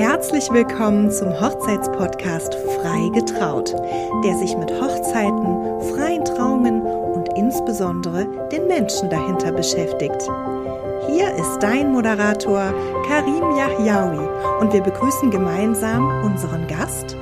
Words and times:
Herzlich 0.00 0.50
willkommen 0.50 1.10
zum 1.10 1.28
Hochzeitspodcast 1.28 2.54
Frei 2.54 3.10
getraut, 3.12 3.74
der 4.24 4.34
sich 4.38 4.56
mit 4.56 4.70
Hochzeiten, 4.70 5.94
freien 5.94 6.24
Trauungen 6.24 6.80
und 6.80 7.28
insbesondere 7.36 8.26
den 8.48 8.66
Menschen 8.66 9.10
dahinter 9.10 9.52
beschäftigt. 9.52 10.22
Hier 11.06 11.34
ist 11.34 11.58
dein 11.60 11.92
Moderator 11.92 12.72
Karim 13.06 13.54
Yahyaoui 13.54 14.26
und 14.60 14.72
wir 14.72 14.80
begrüßen 14.80 15.30
gemeinsam 15.30 16.24
unseren 16.24 16.66
Gast. 16.66 17.14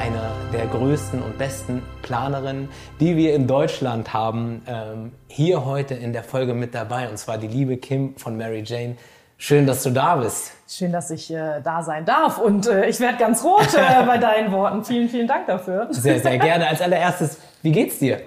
Eine 0.00 0.32
der 0.54 0.68
größten 0.68 1.20
und 1.20 1.36
besten 1.36 1.82
Planerinnen, 2.00 2.70
die 2.98 3.14
wir 3.14 3.34
in 3.34 3.46
Deutschland 3.46 4.14
haben, 4.14 4.62
ähm, 4.66 5.12
hier 5.28 5.66
heute 5.66 5.92
in 5.92 6.14
der 6.14 6.22
Folge 6.22 6.54
mit 6.54 6.74
dabei, 6.74 7.10
und 7.10 7.18
zwar 7.18 7.36
die 7.36 7.48
liebe 7.48 7.76
Kim 7.76 8.16
von 8.16 8.38
Mary 8.38 8.62
Jane. 8.64 8.96
Schön, 9.36 9.66
dass 9.66 9.82
du 9.82 9.90
da 9.90 10.16
bist. 10.16 10.52
Schön, 10.68 10.92
dass 10.92 11.10
ich 11.10 11.32
äh, 11.32 11.60
da 11.62 11.82
sein 11.82 12.04
darf. 12.04 12.38
Und 12.38 12.66
äh, 12.66 12.86
ich 12.86 13.00
werde 13.00 13.18
ganz 13.18 13.44
rot 13.44 13.74
äh, 13.74 14.04
bei 14.04 14.18
deinen 14.18 14.52
Worten. 14.52 14.84
Vielen, 14.84 15.08
vielen 15.08 15.26
Dank 15.26 15.46
dafür. 15.46 15.88
Sehr, 15.90 16.20
sehr 16.20 16.38
gerne. 16.38 16.68
Als 16.68 16.80
allererstes, 16.80 17.38
wie 17.62 17.72
geht's 17.72 17.98
dir? 17.98 18.20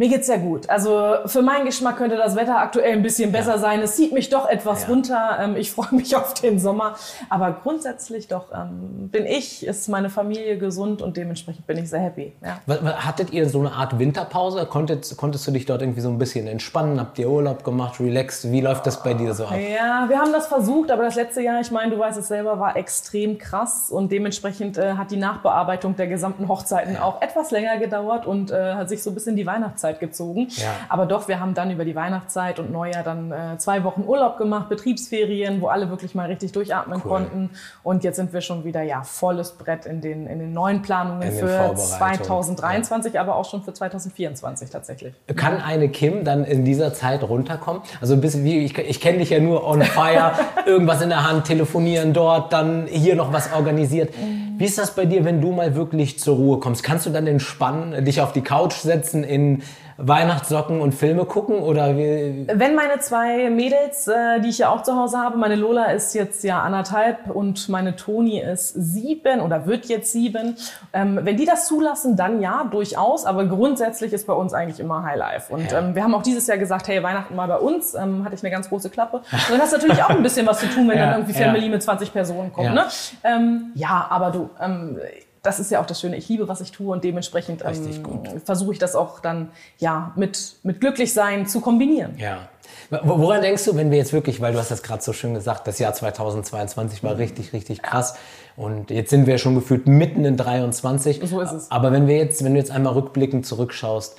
Mir 0.00 0.08
geht's 0.08 0.28
sehr 0.28 0.38
gut. 0.38 0.66
Also 0.70 1.16
für 1.26 1.42
meinen 1.42 1.66
Geschmack 1.66 1.98
könnte 1.98 2.16
das 2.16 2.34
Wetter 2.34 2.56
aktuell 2.56 2.94
ein 2.94 3.02
bisschen 3.02 3.32
besser 3.32 3.56
ja. 3.56 3.58
sein. 3.58 3.80
Es 3.80 3.96
zieht 3.96 4.14
mich 4.14 4.30
doch 4.30 4.48
etwas 4.48 4.84
ja. 4.84 4.88
runter. 4.88 5.38
Ähm, 5.38 5.56
ich 5.56 5.72
freue 5.72 5.94
mich 5.94 6.16
auf 6.16 6.32
den 6.32 6.58
Sommer. 6.58 6.94
Aber 7.28 7.52
grundsätzlich 7.62 8.26
doch 8.26 8.46
ähm, 8.50 9.10
bin 9.10 9.26
ich, 9.26 9.66
ist 9.66 9.90
meine 9.90 10.08
Familie 10.08 10.56
gesund 10.56 11.02
und 11.02 11.18
dementsprechend 11.18 11.66
bin 11.66 11.76
ich 11.76 11.90
sehr 11.90 12.00
happy. 12.00 12.32
Ja. 12.42 12.60
Hattet 13.06 13.34
ihr 13.34 13.46
so 13.50 13.60
eine 13.60 13.72
Art 13.72 13.98
Winterpause? 13.98 14.64
Konntest, 14.64 15.18
konntest 15.18 15.46
du 15.46 15.50
dich 15.50 15.66
dort 15.66 15.82
irgendwie 15.82 16.00
so 16.00 16.08
ein 16.08 16.16
bisschen 16.16 16.46
entspannen? 16.46 16.98
Habt 16.98 17.18
ihr 17.18 17.28
Urlaub 17.28 17.62
gemacht, 17.62 18.00
relaxed? 18.00 18.50
Wie 18.50 18.62
läuft 18.62 18.86
das 18.86 19.02
bei 19.02 19.12
dir 19.12 19.34
so 19.34 19.44
ab? 19.44 19.58
Ja, 19.58 20.06
wir 20.08 20.18
haben 20.18 20.32
das 20.32 20.46
versucht, 20.46 20.90
aber 20.90 21.02
das 21.02 21.16
letzte 21.16 21.42
Jahr, 21.42 21.60
ich 21.60 21.70
meine, 21.70 21.94
du 21.94 21.98
weißt 21.98 22.18
es 22.18 22.28
selber, 22.28 22.58
war 22.58 22.74
extrem 22.74 23.36
krass 23.36 23.90
und 23.90 24.10
dementsprechend 24.10 24.78
äh, 24.78 24.94
hat 24.94 25.10
die 25.10 25.18
Nachbearbeitung 25.18 25.94
der 25.94 26.06
gesamten 26.06 26.48
Hochzeiten 26.48 26.96
auch 26.96 27.20
etwas 27.20 27.50
länger 27.50 27.76
gedauert 27.76 28.24
und 28.24 28.50
äh, 28.50 28.72
hat 28.72 28.88
sich 28.88 29.02
so 29.02 29.10
ein 29.10 29.14
bisschen 29.14 29.36
die 29.36 29.44
Weihnachtszeit 29.44 29.89
Weihnachtszeit 29.90 30.00
gezogen. 30.00 30.48
Ja. 30.50 30.68
Aber 30.88 31.06
doch, 31.06 31.28
wir 31.28 31.40
haben 31.40 31.54
dann 31.54 31.70
über 31.70 31.84
die 31.84 31.94
Weihnachtszeit 31.94 32.58
und 32.58 32.70
Neujahr 32.70 33.02
dann 33.02 33.32
äh, 33.32 33.58
zwei 33.58 33.84
Wochen 33.84 34.04
Urlaub 34.06 34.38
gemacht, 34.38 34.68
Betriebsferien, 34.68 35.60
wo 35.60 35.68
alle 35.68 35.90
wirklich 35.90 36.14
mal 36.14 36.26
richtig 36.26 36.52
durchatmen 36.52 37.00
cool. 37.04 37.10
konnten. 37.10 37.50
Und 37.82 38.04
jetzt 38.04 38.16
sind 38.16 38.32
wir 38.32 38.40
schon 38.40 38.64
wieder 38.64 38.82
ja 38.82 39.02
volles 39.02 39.52
Brett 39.52 39.86
in 39.86 40.00
den, 40.00 40.26
in 40.26 40.38
den 40.38 40.52
neuen 40.52 40.82
Planungen 40.82 41.22
in 41.22 41.38
für 41.38 41.74
2023, 41.74 43.14
ja. 43.14 43.20
aber 43.20 43.36
auch 43.36 43.48
schon 43.48 43.62
für 43.62 43.72
2024 43.72 44.70
tatsächlich. 44.70 45.14
Kann 45.36 45.60
eine 45.60 45.88
Kim 45.88 46.24
dann 46.24 46.44
in 46.44 46.64
dieser 46.64 46.94
Zeit 46.94 47.22
runterkommen? 47.22 47.82
Also 48.00 48.14
ein 48.14 48.20
bisschen 48.20 48.44
wie, 48.44 48.64
ich, 48.64 48.76
ich 48.78 49.00
kenne 49.00 49.18
dich 49.18 49.30
ja 49.30 49.40
nur 49.40 49.66
on 49.66 49.82
fire, 49.82 50.32
irgendwas 50.66 51.02
in 51.02 51.08
der 51.08 51.28
Hand, 51.28 51.46
telefonieren 51.46 52.12
dort, 52.12 52.52
dann 52.52 52.86
hier 52.86 53.16
noch 53.16 53.32
was 53.32 53.52
organisiert. 53.52 54.12
Wie 54.60 54.66
ist 54.66 54.76
das 54.76 54.94
bei 54.94 55.06
dir, 55.06 55.24
wenn 55.24 55.40
du 55.40 55.52
mal 55.52 55.74
wirklich 55.74 56.18
zur 56.18 56.36
Ruhe 56.36 56.58
kommst? 56.58 56.82
Kannst 56.82 57.06
du 57.06 57.10
dann 57.10 57.26
entspannen, 57.26 58.04
dich 58.04 58.20
auf 58.20 58.32
die 58.32 58.42
Couch 58.42 58.74
setzen, 58.74 59.24
in 59.24 59.62
Weihnachtssocken 60.02 60.80
und 60.80 60.92
Filme 60.94 61.24
gucken 61.24 61.60
oder 61.60 61.96
wie? 61.96 62.46
Wenn 62.52 62.74
meine 62.74 62.98
zwei 63.00 63.50
Mädels, 63.50 64.08
äh, 64.08 64.40
die 64.40 64.48
ich 64.48 64.58
ja 64.58 64.70
auch 64.70 64.82
zu 64.82 64.96
Hause 64.96 65.18
habe, 65.18 65.36
meine 65.36 65.56
Lola 65.56 65.86
ist 65.86 66.14
jetzt 66.14 66.42
ja 66.44 66.62
anderthalb 66.62 67.30
und 67.30 67.68
meine 67.68 67.96
Toni 67.96 68.40
ist 68.40 68.68
sieben 68.74 69.40
oder 69.40 69.66
wird 69.66 69.86
jetzt 69.86 70.12
sieben. 70.12 70.56
Ähm, 70.92 71.20
wenn 71.22 71.36
die 71.36 71.44
das 71.44 71.66
zulassen, 71.66 72.16
dann 72.16 72.40
ja, 72.40 72.64
durchaus. 72.70 73.26
Aber 73.26 73.44
grundsätzlich 73.46 74.12
ist 74.12 74.26
bei 74.26 74.32
uns 74.32 74.54
eigentlich 74.54 74.80
immer 74.80 75.02
Highlife. 75.02 75.52
Und 75.52 75.70
ja. 75.70 75.80
ähm, 75.80 75.94
wir 75.94 76.02
haben 76.02 76.14
auch 76.14 76.22
dieses 76.22 76.46
Jahr 76.46 76.58
gesagt, 76.58 76.88
hey, 76.88 77.02
Weihnachten 77.02 77.36
mal 77.36 77.46
bei 77.46 77.58
uns. 77.58 77.94
Ähm, 77.94 78.24
hatte 78.24 78.34
ich 78.34 78.42
eine 78.42 78.50
ganz 78.50 78.68
große 78.68 78.90
Klappe. 78.90 79.18
Und 79.18 79.50
dann 79.50 79.60
hast 79.60 79.72
du 79.72 79.76
natürlich 79.76 80.02
auch 80.02 80.10
ein 80.10 80.22
bisschen 80.22 80.46
was 80.46 80.60
zu 80.60 80.66
tun, 80.66 80.88
wenn 80.88 80.98
ja, 80.98 81.06
dann 81.06 81.20
irgendwie 81.20 81.34
Family 81.34 81.66
ja. 81.66 81.72
mit 81.72 81.82
20 81.82 82.12
Personen 82.12 82.52
kommt. 82.52 82.66
Ja, 82.66 82.74
ne? 82.74 82.86
Ähm, 83.24 83.72
ja 83.74 84.06
aber 84.10 84.30
du, 84.30 84.50
ähm, 84.60 84.98
das 85.42 85.58
ist 85.58 85.70
ja 85.70 85.80
auch 85.80 85.86
das 85.86 86.00
Schöne. 86.00 86.16
Ich 86.16 86.28
liebe, 86.28 86.48
was 86.48 86.60
ich 86.60 86.72
tue 86.72 86.92
und 86.92 87.02
dementsprechend 87.02 87.64
ähm, 87.64 88.40
versuche 88.44 88.72
ich 88.72 88.78
das 88.78 88.94
auch 88.94 89.20
dann 89.20 89.50
ja 89.78 90.12
mit, 90.16 90.56
mit 90.62 90.80
Glücklichsein 90.80 91.46
zu 91.46 91.60
kombinieren. 91.60 92.16
Ja. 92.18 92.48
Woran 92.90 93.42
denkst 93.42 93.64
du, 93.64 93.76
wenn 93.76 93.90
wir 93.90 93.98
jetzt 93.98 94.12
wirklich, 94.12 94.40
weil 94.40 94.52
du 94.52 94.58
hast 94.58 94.70
das 94.70 94.82
gerade 94.82 95.02
so 95.02 95.12
schön 95.12 95.34
gesagt, 95.34 95.66
das 95.66 95.78
Jahr 95.78 95.94
2022 95.94 97.02
war 97.02 97.18
richtig, 97.18 97.52
richtig 97.52 97.82
krass 97.82 98.16
und 98.56 98.90
jetzt 98.90 99.10
sind 99.10 99.26
wir 99.26 99.38
schon 99.38 99.54
gefühlt 99.54 99.86
mitten 99.86 100.24
in 100.24 100.36
23. 100.36 101.20
So 101.24 101.40
ist 101.40 101.52
es. 101.52 101.70
Aber 101.70 101.92
wenn 101.92 102.06
wir 102.06 102.16
jetzt, 102.16 102.44
wenn 102.44 102.52
du 102.52 102.58
jetzt 102.58 102.70
einmal 102.70 102.92
rückblickend 102.92 103.46
zurückschaust, 103.46 104.16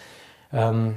ähm, 0.54 0.96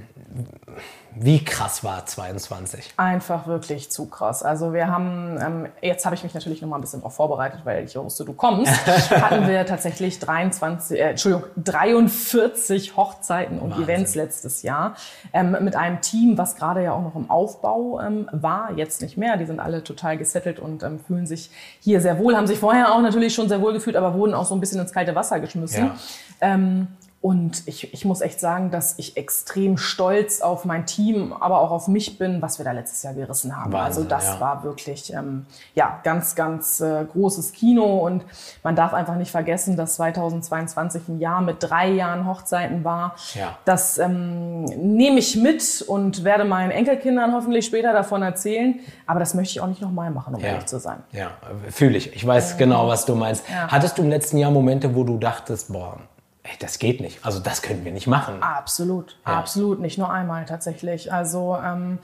wie 1.16 1.44
krass 1.44 1.84
war 1.84 2.04
22? 2.04 2.94
Einfach 2.96 3.46
wirklich 3.46 3.90
zu 3.90 4.06
krass. 4.06 4.42
Also 4.42 4.72
wir 4.72 4.88
haben, 4.88 5.38
ähm, 5.40 5.68
jetzt 5.80 6.04
habe 6.04 6.14
ich 6.14 6.24
mich 6.24 6.34
natürlich 6.34 6.60
noch 6.60 6.68
mal 6.68 6.76
ein 6.76 6.80
bisschen 6.80 7.00
darauf 7.00 7.14
vorbereitet, 7.14 7.60
weil 7.64 7.84
ich 7.84 7.96
wusste, 7.96 8.24
du 8.24 8.32
kommst, 8.32 8.72
hatten 9.10 9.46
wir 9.46 9.64
tatsächlich 9.66 10.18
23, 10.18 10.98
äh, 10.98 11.10
Entschuldigung, 11.10 11.48
43 11.62 12.96
Hochzeiten 12.96 13.58
und 13.58 13.70
Wahnsinn. 13.70 13.84
Events 13.84 14.14
letztes 14.14 14.62
Jahr 14.62 14.94
ähm, 15.32 15.56
mit 15.60 15.76
einem 15.76 16.00
Team, 16.00 16.36
was 16.36 16.56
gerade 16.56 16.82
ja 16.82 16.92
auch 16.92 17.02
noch 17.02 17.14
im 17.14 17.30
Aufbau 17.30 18.00
ähm, 18.00 18.28
war, 18.32 18.72
jetzt 18.76 19.00
nicht 19.00 19.16
mehr. 19.16 19.36
Die 19.36 19.46
sind 19.46 19.60
alle 19.60 19.84
total 19.84 20.16
gesettelt 20.16 20.58
und 20.58 20.82
ähm, 20.82 20.98
fühlen 20.98 21.26
sich 21.26 21.50
hier 21.80 22.00
sehr 22.00 22.18
wohl, 22.18 22.36
haben 22.36 22.46
sich 22.46 22.58
vorher 22.58 22.92
auch 22.92 23.00
natürlich 23.00 23.34
schon 23.34 23.48
sehr 23.48 23.60
wohl 23.60 23.72
gefühlt, 23.72 23.96
aber 23.96 24.14
wurden 24.14 24.34
auch 24.34 24.46
so 24.46 24.54
ein 24.54 24.60
bisschen 24.60 24.80
ins 24.80 24.92
kalte 24.92 25.14
Wasser 25.14 25.38
geschmissen. 25.40 25.86
Ja. 25.86 25.94
Ähm, 26.40 26.88
und 27.24 27.62
ich, 27.64 27.94
ich 27.94 28.04
muss 28.04 28.20
echt 28.20 28.38
sagen, 28.38 28.70
dass 28.70 28.98
ich 28.98 29.16
extrem 29.16 29.78
stolz 29.78 30.42
auf 30.42 30.66
mein 30.66 30.84
Team, 30.84 31.32
aber 31.32 31.62
auch 31.62 31.70
auf 31.70 31.88
mich 31.88 32.18
bin, 32.18 32.42
was 32.42 32.58
wir 32.58 32.66
da 32.66 32.72
letztes 32.72 33.02
Jahr 33.02 33.14
gerissen 33.14 33.56
haben. 33.56 33.72
Wahnsinn, 33.72 34.02
also 34.02 34.04
das 34.04 34.26
ja. 34.26 34.40
war 34.40 34.62
wirklich 34.62 35.10
ähm, 35.10 35.46
ja 35.74 36.00
ganz, 36.04 36.34
ganz 36.34 36.82
äh, 36.82 37.06
großes 37.10 37.52
Kino. 37.52 38.00
Und 38.04 38.26
man 38.62 38.76
darf 38.76 38.92
einfach 38.92 39.16
nicht 39.16 39.30
vergessen, 39.30 39.74
dass 39.74 39.94
2022 39.94 41.08
ein 41.08 41.18
Jahr 41.18 41.40
mit 41.40 41.56
drei 41.60 41.92
Jahren 41.92 42.26
Hochzeiten 42.26 42.84
war. 42.84 43.14
Ja. 43.32 43.56
Das 43.64 43.96
ähm, 43.96 44.64
nehme 44.64 45.18
ich 45.18 45.34
mit 45.34 45.80
und 45.80 46.24
werde 46.24 46.44
meinen 46.44 46.72
Enkelkindern 46.72 47.32
hoffentlich 47.32 47.64
später 47.64 47.94
davon 47.94 48.20
erzählen. 48.20 48.80
Aber 49.06 49.18
das 49.18 49.32
möchte 49.32 49.52
ich 49.52 49.60
auch 49.62 49.68
nicht 49.68 49.80
nochmal 49.80 50.10
machen, 50.10 50.34
um 50.34 50.42
ja. 50.42 50.48
ehrlich 50.48 50.66
zu 50.66 50.78
sein. 50.78 51.02
Ja, 51.12 51.30
fühle 51.70 51.96
ich. 51.96 52.14
Ich 52.14 52.26
weiß 52.26 52.56
äh, 52.56 52.58
genau, 52.58 52.86
was 52.86 53.06
du 53.06 53.14
meinst. 53.14 53.46
Hattest 53.48 53.96
du 53.96 54.02
im 54.02 54.10
letzten 54.10 54.36
Jahr 54.36 54.50
Momente, 54.50 54.94
wo 54.94 55.04
du 55.04 55.16
dachtest, 55.16 55.72
boah, 55.72 56.00
ey, 56.44 56.52
das 56.60 56.78
geht 56.78 57.00
nicht. 57.00 57.24
Also 57.24 57.40
das 57.40 57.62
können 57.62 57.84
wir 57.84 57.92
nicht 57.92 58.06
machen. 58.06 58.42
Absolut, 58.42 59.16
ja. 59.26 59.38
absolut. 59.38 59.80
Nicht 59.80 59.98
nur 59.98 60.10
einmal 60.10 60.44
tatsächlich. 60.44 61.12
Also 61.12 61.56
ähm, 61.62 61.98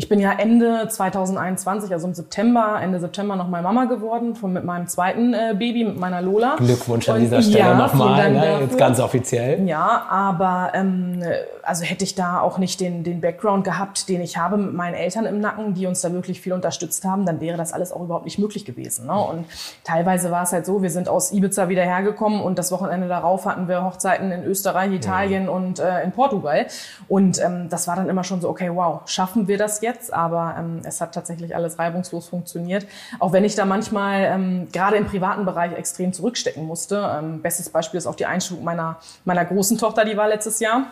ich 0.00 0.08
bin 0.08 0.18
ja 0.18 0.32
Ende 0.32 0.88
2021, 0.88 1.92
also 1.92 2.06
im 2.08 2.14
September, 2.14 2.78
Ende 2.80 2.98
September 3.00 3.36
noch 3.36 3.48
mal 3.48 3.60
Mama 3.60 3.84
geworden, 3.84 4.34
von, 4.34 4.50
mit 4.50 4.64
meinem 4.64 4.86
zweiten 4.86 5.34
äh, 5.34 5.54
Baby, 5.54 5.84
mit 5.84 6.00
meiner 6.00 6.22
Lola. 6.22 6.56
Glückwunsch 6.56 7.06
an 7.10 7.20
dieser 7.20 7.42
Stelle 7.42 7.58
ja, 7.58 7.74
nochmal, 7.74 8.32
ne? 8.32 8.60
jetzt 8.62 8.78
ganz 8.78 8.98
offiziell. 8.98 9.68
Ja, 9.68 10.06
aber 10.08 10.70
ähm, 10.72 11.22
also 11.62 11.84
hätte 11.84 12.04
ich 12.04 12.14
da 12.14 12.40
auch 12.40 12.56
nicht 12.56 12.80
den, 12.80 13.04
den 13.04 13.20
Background 13.20 13.62
gehabt, 13.64 14.08
den 14.08 14.22
ich 14.22 14.38
habe 14.38 14.56
mit 14.56 14.72
meinen 14.72 14.94
Eltern 14.94 15.26
im 15.26 15.38
Nacken, 15.38 15.74
die 15.74 15.86
uns 15.86 16.00
da 16.00 16.10
wirklich 16.14 16.40
viel 16.40 16.54
unterstützt 16.54 17.04
haben, 17.04 17.26
dann 17.26 17.42
wäre 17.42 17.58
das 17.58 17.74
alles 17.74 17.92
auch 17.92 18.00
überhaupt 18.00 18.24
nicht 18.24 18.38
möglich 18.38 18.64
gewesen. 18.64 19.06
Ne? 19.06 19.12
Und 19.12 19.44
teilweise 19.84 20.30
war 20.30 20.44
es 20.44 20.52
halt 20.52 20.64
so, 20.64 20.80
wir 20.80 20.90
sind 20.90 21.10
aus 21.10 21.30
Ibiza 21.30 21.68
wieder 21.68 21.82
hergekommen 21.82 22.40
und 22.40 22.58
das 22.58 22.72
Wochenende 22.72 23.06
darauf 23.06 23.44
hatten 23.44 23.68
wir 23.68 23.84
Hochzeiten 23.84 24.32
in 24.32 24.44
Österreich, 24.44 24.92
Italien 24.92 25.44
ja. 25.44 25.50
und 25.50 25.78
äh, 25.78 26.02
in 26.02 26.12
Portugal. 26.12 26.66
Und 27.06 27.38
ähm, 27.44 27.68
das 27.68 27.86
war 27.86 27.96
dann 27.96 28.08
immer 28.08 28.24
schon 28.24 28.40
so, 28.40 28.48
okay, 28.48 28.70
wow, 28.72 29.02
schaffen 29.04 29.46
wir 29.46 29.58
das 29.58 29.82
jetzt? 29.82 29.89
Jetzt, 29.90 30.12
aber 30.12 30.56
ähm, 30.58 30.80
es 30.84 31.00
hat 31.00 31.14
tatsächlich 31.14 31.54
alles 31.54 31.78
reibungslos 31.78 32.28
funktioniert. 32.28 32.86
Auch 33.18 33.32
wenn 33.32 33.44
ich 33.44 33.54
da 33.54 33.64
manchmal 33.64 34.24
ähm, 34.24 34.68
gerade 34.72 34.96
im 34.96 35.06
privaten 35.06 35.44
Bereich 35.44 35.72
extrem 35.72 36.12
zurückstecken 36.12 36.64
musste. 36.64 37.18
Ähm, 37.18 37.42
bestes 37.42 37.68
Beispiel 37.68 37.98
ist 37.98 38.06
auch 38.06 38.14
die 38.14 38.26
Einschulung 38.26 38.64
meiner, 38.64 38.98
meiner 39.24 39.44
großen 39.44 39.78
Tochter, 39.78 40.04
die 40.04 40.16
war 40.16 40.28
letztes 40.28 40.60
Jahr. 40.60 40.86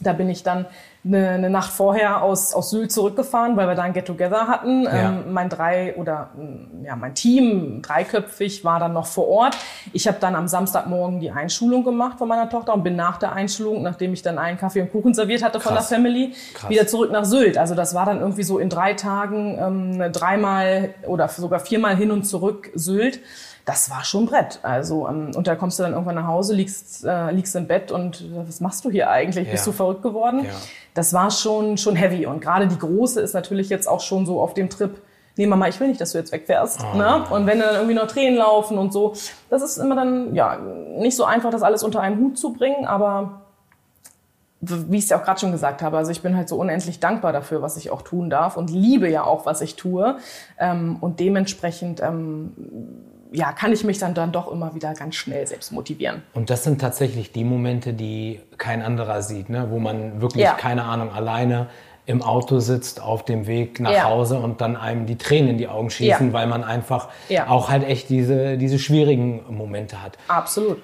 Da 0.00 0.12
bin 0.12 0.28
ich 0.28 0.42
dann 0.42 0.66
eine, 1.06 1.30
eine 1.30 1.50
Nacht 1.50 1.70
vorher 1.70 2.22
aus, 2.22 2.54
aus 2.54 2.70
Sylt 2.70 2.90
zurückgefahren, 2.90 3.56
weil 3.56 3.68
wir 3.68 3.74
da 3.74 3.82
ein 3.82 3.92
Get-Together 3.92 4.48
hatten. 4.48 4.84
Ja. 4.84 5.08
Ähm, 5.08 5.32
mein 5.32 5.48
drei 5.48 5.94
oder 5.96 6.30
ja 6.82 6.96
mein 6.96 7.14
Team 7.14 7.82
dreiköpfig 7.82 8.64
war 8.64 8.80
dann 8.80 8.94
noch 8.94 9.06
vor 9.06 9.28
Ort. 9.28 9.56
Ich 9.92 10.08
habe 10.08 10.16
dann 10.20 10.34
am 10.34 10.48
Samstagmorgen 10.48 11.20
die 11.20 11.30
Einschulung 11.30 11.84
gemacht 11.84 12.18
von 12.18 12.28
meiner 12.28 12.48
Tochter 12.48 12.72
und 12.72 12.82
bin 12.82 12.96
nach 12.96 13.18
der 13.18 13.32
Einschulung, 13.32 13.82
nachdem 13.82 14.12
ich 14.14 14.22
dann 14.22 14.38
einen 14.38 14.56
Kaffee 14.56 14.80
und 14.80 14.92
Kuchen 14.92 15.12
serviert 15.12 15.42
hatte 15.42 15.58
Krass. 15.58 15.64
von 15.64 15.74
der 15.74 15.82
Family, 15.82 16.34
Krass. 16.54 16.70
wieder 16.70 16.86
zurück 16.86 17.12
nach 17.12 17.24
Sylt. 17.24 17.58
Also 17.58 17.74
das 17.74 17.94
war 17.94 18.06
dann 18.06 18.20
irgendwie 18.20 18.42
so 18.42 18.58
in 18.58 18.70
drei 18.70 18.94
Tagen 18.94 19.58
ähm, 19.60 20.12
dreimal 20.12 20.94
oder 21.06 21.28
sogar 21.28 21.60
viermal 21.60 21.96
hin 21.96 22.10
und 22.10 22.24
zurück 22.24 22.70
Sylt 22.74 23.20
das 23.64 23.90
war 23.90 24.04
schon 24.04 24.26
Brett. 24.26 24.58
Also 24.62 25.08
ähm, 25.08 25.32
und 25.34 25.46
da 25.46 25.56
kommst 25.56 25.78
du 25.78 25.82
dann 25.82 25.92
irgendwann 25.92 26.16
nach 26.16 26.26
Hause, 26.26 26.54
liegst, 26.54 27.04
äh, 27.04 27.30
liegst 27.30 27.56
im 27.56 27.66
Bett 27.66 27.90
und 27.90 28.20
äh, 28.20 28.46
was 28.46 28.60
machst 28.60 28.84
du 28.84 28.90
hier 28.90 29.10
eigentlich? 29.10 29.46
Ja. 29.46 29.52
Bist 29.52 29.66
du 29.66 29.72
verrückt 29.72 30.02
geworden? 30.02 30.44
Ja. 30.44 30.50
Das 30.92 31.12
war 31.12 31.30
schon 31.30 31.78
schon 31.78 31.96
heavy 31.96 32.26
und 32.26 32.40
gerade 32.40 32.66
die 32.66 32.78
große 32.78 33.20
ist 33.20 33.32
natürlich 33.32 33.68
jetzt 33.68 33.88
auch 33.88 34.00
schon 34.00 34.26
so 34.26 34.40
auf 34.40 34.54
dem 34.54 34.68
Trip. 34.68 35.00
Nee, 35.36 35.46
Mama, 35.46 35.66
ich 35.66 35.80
will 35.80 35.88
nicht, 35.88 36.00
dass 36.00 36.12
du 36.12 36.18
jetzt 36.18 36.30
wegfährst. 36.30 36.80
Oh. 36.94 36.96
Ne? 36.96 37.24
Und 37.30 37.46
wenn 37.46 37.58
dann 37.58 37.74
irgendwie 37.74 37.94
noch 37.94 38.06
Tränen 38.06 38.38
laufen 38.38 38.78
und 38.78 38.92
so, 38.92 39.14
das 39.50 39.62
ist 39.62 39.78
immer 39.78 39.96
dann 39.96 40.34
ja 40.34 40.58
nicht 40.58 41.16
so 41.16 41.24
einfach, 41.24 41.50
das 41.50 41.62
alles 41.62 41.82
unter 41.82 42.00
einen 42.00 42.18
Hut 42.18 42.38
zu 42.38 42.52
bringen, 42.52 42.86
aber 42.86 43.40
wie 44.60 44.98
ich 44.98 45.04
es 45.04 45.10
ja 45.10 45.18
auch 45.18 45.24
gerade 45.24 45.40
schon 45.40 45.52
gesagt 45.52 45.82
habe, 45.82 45.96
also 45.96 46.10
ich 46.10 46.22
bin 46.22 46.36
halt 46.36 46.48
so 46.48 46.56
unendlich 46.56 47.00
dankbar 47.00 47.32
dafür, 47.32 47.62
was 47.62 47.76
ich 47.76 47.90
auch 47.90 48.02
tun 48.02 48.30
darf 48.30 48.56
und 48.56 48.70
liebe 48.70 49.08
ja 49.08 49.24
auch, 49.24 49.46
was 49.46 49.60
ich 49.60 49.76
tue. 49.76 50.16
Ähm, 50.58 50.96
und 51.00 51.20
dementsprechend 51.20 52.00
ähm, 52.00 52.52
ja, 53.34 53.52
kann 53.52 53.72
ich 53.72 53.82
mich 53.84 53.98
dann, 53.98 54.14
dann 54.14 54.30
doch 54.32 54.50
immer 54.50 54.74
wieder 54.74 54.94
ganz 54.94 55.16
schnell 55.16 55.46
selbst 55.46 55.72
motivieren. 55.72 56.22
Und 56.34 56.50
das 56.50 56.62
sind 56.64 56.80
tatsächlich 56.80 57.32
die 57.32 57.42
Momente, 57.44 57.92
die 57.92 58.40
kein 58.58 58.80
anderer 58.80 59.22
sieht, 59.22 59.48
ne? 59.50 59.66
wo 59.70 59.78
man 59.80 60.20
wirklich, 60.20 60.44
Ja. 60.44 60.52
keine 60.54 60.84
Ahnung, 60.84 61.12
alleine 61.12 61.68
im 62.06 62.22
Auto 62.22 62.60
sitzt 62.60 63.00
auf 63.02 63.24
dem 63.24 63.46
Weg 63.46 63.80
nach 63.80 63.90
Ja. 63.92 64.04
Hause 64.04 64.38
und 64.38 64.60
dann 64.60 64.76
einem 64.76 65.06
die 65.06 65.16
Tränen 65.16 65.50
in 65.50 65.58
die 65.58 65.68
Augen 65.68 65.90
schießen, 65.90 66.28
Ja. 66.28 66.32
weil 66.32 66.46
man 66.46 66.62
einfach 66.62 67.08
Ja. 67.28 67.48
auch 67.48 67.70
halt 67.70 67.82
echt 67.88 68.08
diese, 68.08 68.56
diese 68.56 68.78
schwierigen 68.78 69.40
Momente 69.48 70.02
hat. 70.02 70.16
Absolut. 70.28 70.80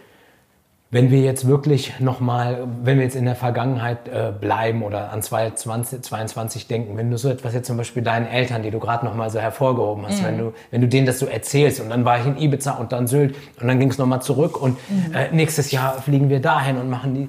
Wenn 0.92 1.12
wir 1.12 1.20
jetzt 1.20 1.46
wirklich 1.46 2.00
nochmal, 2.00 2.66
wenn 2.82 2.96
wir 2.96 3.04
jetzt 3.04 3.14
in 3.14 3.24
der 3.24 3.36
Vergangenheit 3.36 4.08
äh, 4.08 4.32
bleiben 4.32 4.82
oder 4.82 5.12
an 5.12 5.22
2020, 5.22 6.02
22 6.02 6.66
denken, 6.66 6.96
wenn 6.96 7.12
du 7.12 7.16
so 7.16 7.28
etwas 7.28 7.54
jetzt 7.54 7.68
zum 7.68 7.76
Beispiel 7.76 8.02
deinen 8.02 8.26
Eltern, 8.26 8.64
die 8.64 8.72
du 8.72 8.80
gerade 8.80 9.06
nochmal 9.06 9.30
so 9.30 9.38
hervorgehoben 9.38 10.04
hast, 10.04 10.24
wenn, 10.24 10.36
du, 10.36 10.52
wenn 10.72 10.80
du 10.80 10.88
denen 10.88 11.06
das 11.06 11.20
so 11.20 11.26
erzählst 11.26 11.80
und 11.80 11.90
dann 11.90 12.04
war 12.04 12.18
ich 12.18 12.26
in 12.26 12.36
Ibiza 12.36 12.72
und 12.72 12.90
dann 12.90 13.06
Sylt 13.06 13.36
und 13.60 13.68
dann 13.68 13.78
ging 13.78 13.88
es 13.88 13.98
nochmal 13.98 14.20
zurück 14.20 14.60
und 14.60 14.78
äh, 15.14 15.32
nächstes 15.32 15.70
Jahr 15.70 16.02
fliegen 16.02 16.28
wir 16.28 16.40
dahin 16.40 16.76
und 16.76 16.90
machen 16.90 17.14
die, 17.14 17.28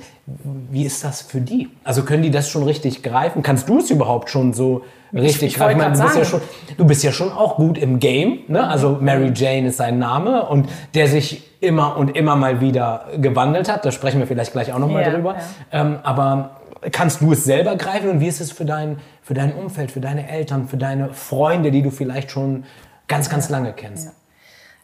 wie 0.72 0.84
ist 0.84 1.04
das 1.04 1.22
für 1.22 1.40
die? 1.40 1.70
Also 1.84 2.02
können 2.02 2.24
die 2.24 2.32
das 2.32 2.50
schon 2.50 2.64
richtig 2.64 3.04
greifen? 3.04 3.44
Kannst 3.44 3.70
du 3.70 3.78
es 3.78 3.92
überhaupt 3.92 4.32
schon 4.32 4.54
so 4.54 4.82
richtig 5.14 5.54
ich 5.54 5.60
wollte 5.60 5.76
greifen? 5.76 5.94
grad 5.94 6.00
du, 6.00 6.04
bist 6.04 6.18
ja 6.18 6.26
schon, 6.26 6.42
du 6.78 6.86
bist 6.86 7.04
ja 7.04 7.12
schon 7.12 7.32
auch 7.32 7.58
gut 7.58 7.78
im 7.78 8.00
Game, 8.00 8.40
ne? 8.48 8.68
also 8.68 8.98
Mary 9.00 9.32
Jane 9.36 9.68
ist 9.68 9.78
sein 9.78 10.00
Name 10.00 10.48
und 10.48 10.68
der 10.96 11.08
sich 11.08 11.51
immer 11.62 11.96
und 11.96 12.16
immer 12.18 12.36
mal 12.36 12.60
wieder 12.60 13.06
gewandelt 13.18 13.72
hat. 13.72 13.86
Da 13.86 13.92
sprechen 13.92 14.20
wir 14.20 14.28
vielleicht 14.28 14.52
gleich 14.52 14.74
auch 14.74 14.80
noch 14.80 14.90
mal 14.90 15.02
Ja, 15.04 15.12
drüber. 15.12 15.36
ja. 15.72 15.82
Ähm, 15.82 16.00
aber 16.04 16.58
kannst 16.92 17.22
du 17.22 17.32
es 17.32 17.44
selber 17.44 17.76
greifen 17.76 18.10
und 18.10 18.20
wie 18.20 18.28
ist 18.28 18.42
es 18.42 18.52
für 18.52 18.66
dein, 18.66 18.98
für 19.22 19.36
dein 19.36 19.54
Umfeld, 19.54 19.92
für 19.92 20.02
deine 20.02 20.28
Eltern, 20.28 20.68
für 20.68 20.78
deine 20.78 21.14
Freunde, 21.14 21.72
die 21.72 21.84
du 21.84 21.92
vielleicht 21.92 22.32
schon 22.32 22.66
ganz, 23.08 23.30
ganz 23.30 23.50
lange 23.50 23.74
kennst? 23.74 24.12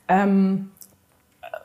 Ähm, 0.07 0.71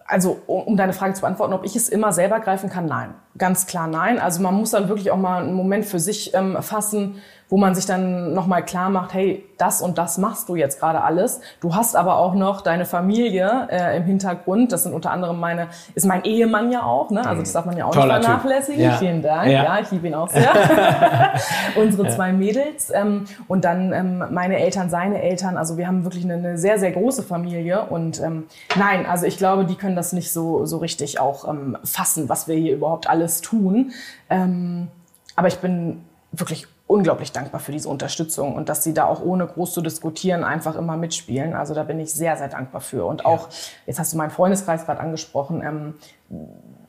also 0.06 0.40
um, 0.46 0.62
um 0.62 0.76
deine 0.76 0.94
Frage 0.94 1.14
zu 1.14 1.20
beantworten, 1.20 1.52
ob 1.52 1.64
ich 1.64 1.76
es 1.76 1.88
immer 1.88 2.12
selber 2.12 2.40
greifen 2.40 2.70
kann, 2.70 2.86
nein. 2.86 3.14
Ganz 3.36 3.66
klar 3.66 3.86
nein. 3.86 4.18
Also 4.18 4.42
man 4.42 4.54
muss 4.54 4.70
dann 4.70 4.88
wirklich 4.88 5.10
auch 5.10 5.16
mal 5.16 5.42
einen 5.42 5.54
Moment 5.54 5.84
für 5.84 5.98
sich 5.98 6.34
ähm, 6.34 6.56
fassen, 6.62 7.16
wo 7.52 7.58
man 7.58 7.74
sich 7.74 7.84
dann 7.84 8.32
nochmal 8.32 8.64
klar 8.64 8.88
macht, 8.88 9.12
hey, 9.12 9.44
das 9.58 9.82
und 9.82 9.98
das 9.98 10.16
machst 10.16 10.48
du 10.48 10.56
jetzt 10.56 10.80
gerade 10.80 11.02
alles. 11.02 11.42
Du 11.60 11.74
hast 11.74 11.96
aber 11.96 12.16
auch 12.16 12.32
noch 12.32 12.62
deine 12.62 12.86
Familie 12.86 13.68
äh, 13.70 13.94
im 13.94 14.04
Hintergrund. 14.04 14.72
Das 14.72 14.84
sind 14.84 14.94
unter 14.94 15.10
anderem 15.10 15.38
meine, 15.38 15.68
ist 15.94 16.06
mein 16.06 16.24
Ehemann 16.24 16.72
ja 16.72 16.82
auch, 16.82 17.10
ne? 17.10 17.22
Also 17.26 17.42
das 17.42 17.52
darf 17.52 17.66
man 17.66 17.76
ja 17.76 17.84
auch 17.84 17.94
Toller 17.94 18.16
nicht 18.16 18.24
vernachlässigen. 18.24 18.82
Ja. 18.82 18.92
Vielen 18.92 19.20
Dank. 19.20 19.50
Ja. 19.50 19.64
Ja, 19.64 19.80
ich 19.80 19.90
liebe 19.90 20.06
ihn 20.06 20.14
auch 20.14 20.30
sehr. 20.30 20.48
Unsere 21.76 22.08
zwei 22.08 22.32
Mädels 22.32 22.90
ähm, 22.90 23.26
und 23.48 23.66
dann 23.66 23.92
ähm, 23.92 24.24
meine 24.30 24.58
Eltern, 24.58 24.88
seine 24.88 25.20
Eltern. 25.20 25.58
Also 25.58 25.76
wir 25.76 25.86
haben 25.86 26.04
wirklich 26.04 26.24
eine, 26.24 26.36
eine 26.36 26.56
sehr, 26.56 26.78
sehr 26.78 26.92
große 26.92 27.22
Familie. 27.22 27.84
Und 27.84 28.18
ähm, 28.22 28.44
nein, 28.76 29.04
also 29.04 29.26
ich 29.26 29.36
glaube, 29.36 29.66
die 29.66 29.74
können 29.74 29.94
das 29.94 30.14
nicht 30.14 30.32
so, 30.32 30.64
so 30.64 30.78
richtig 30.78 31.20
auch 31.20 31.46
ähm, 31.46 31.76
fassen, 31.84 32.30
was 32.30 32.48
wir 32.48 32.56
hier 32.56 32.72
überhaupt 32.72 33.10
alles 33.10 33.42
tun. 33.42 33.92
Ähm, 34.30 34.88
aber 35.36 35.48
ich 35.48 35.58
bin 35.58 36.00
wirklich 36.32 36.66
unglaublich 36.86 37.32
dankbar 37.32 37.60
für 37.60 37.72
diese 37.72 37.88
Unterstützung 37.88 38.54
und 38.54 38.68
dass 38.68 38.84
sie 38.84 38.92
da 38.92 39.06
auch 39.06 39.22
ohne 39.22 39.46
groß 39.46 39.72
zu 39.72 39.80
diskutieren 39.80 40.44
einfach 40.44 40.76
immer 40.76 40.96
mitspielen. 40.96 41.54
Also 41.54 41.72
da 41.74 41.84
bin 41.84 41.98
ich 41.98 42.12
sehr, 42.12 42.36
sehr 42.36 42.48
dankbar 42.48 42.80
für. 42.82 43.06
Und 43.06 43.24
auch, 43.24 43.48
jetzt 43.86 43.98
hast 43.98 44.12
du 44.12 44.18
meinen 44.18 44.30
Freundeskreis 44.30 44.84
gerade 44.84 45.00
angesprochen, 45.00 45.62
ähm, 45.64 45.94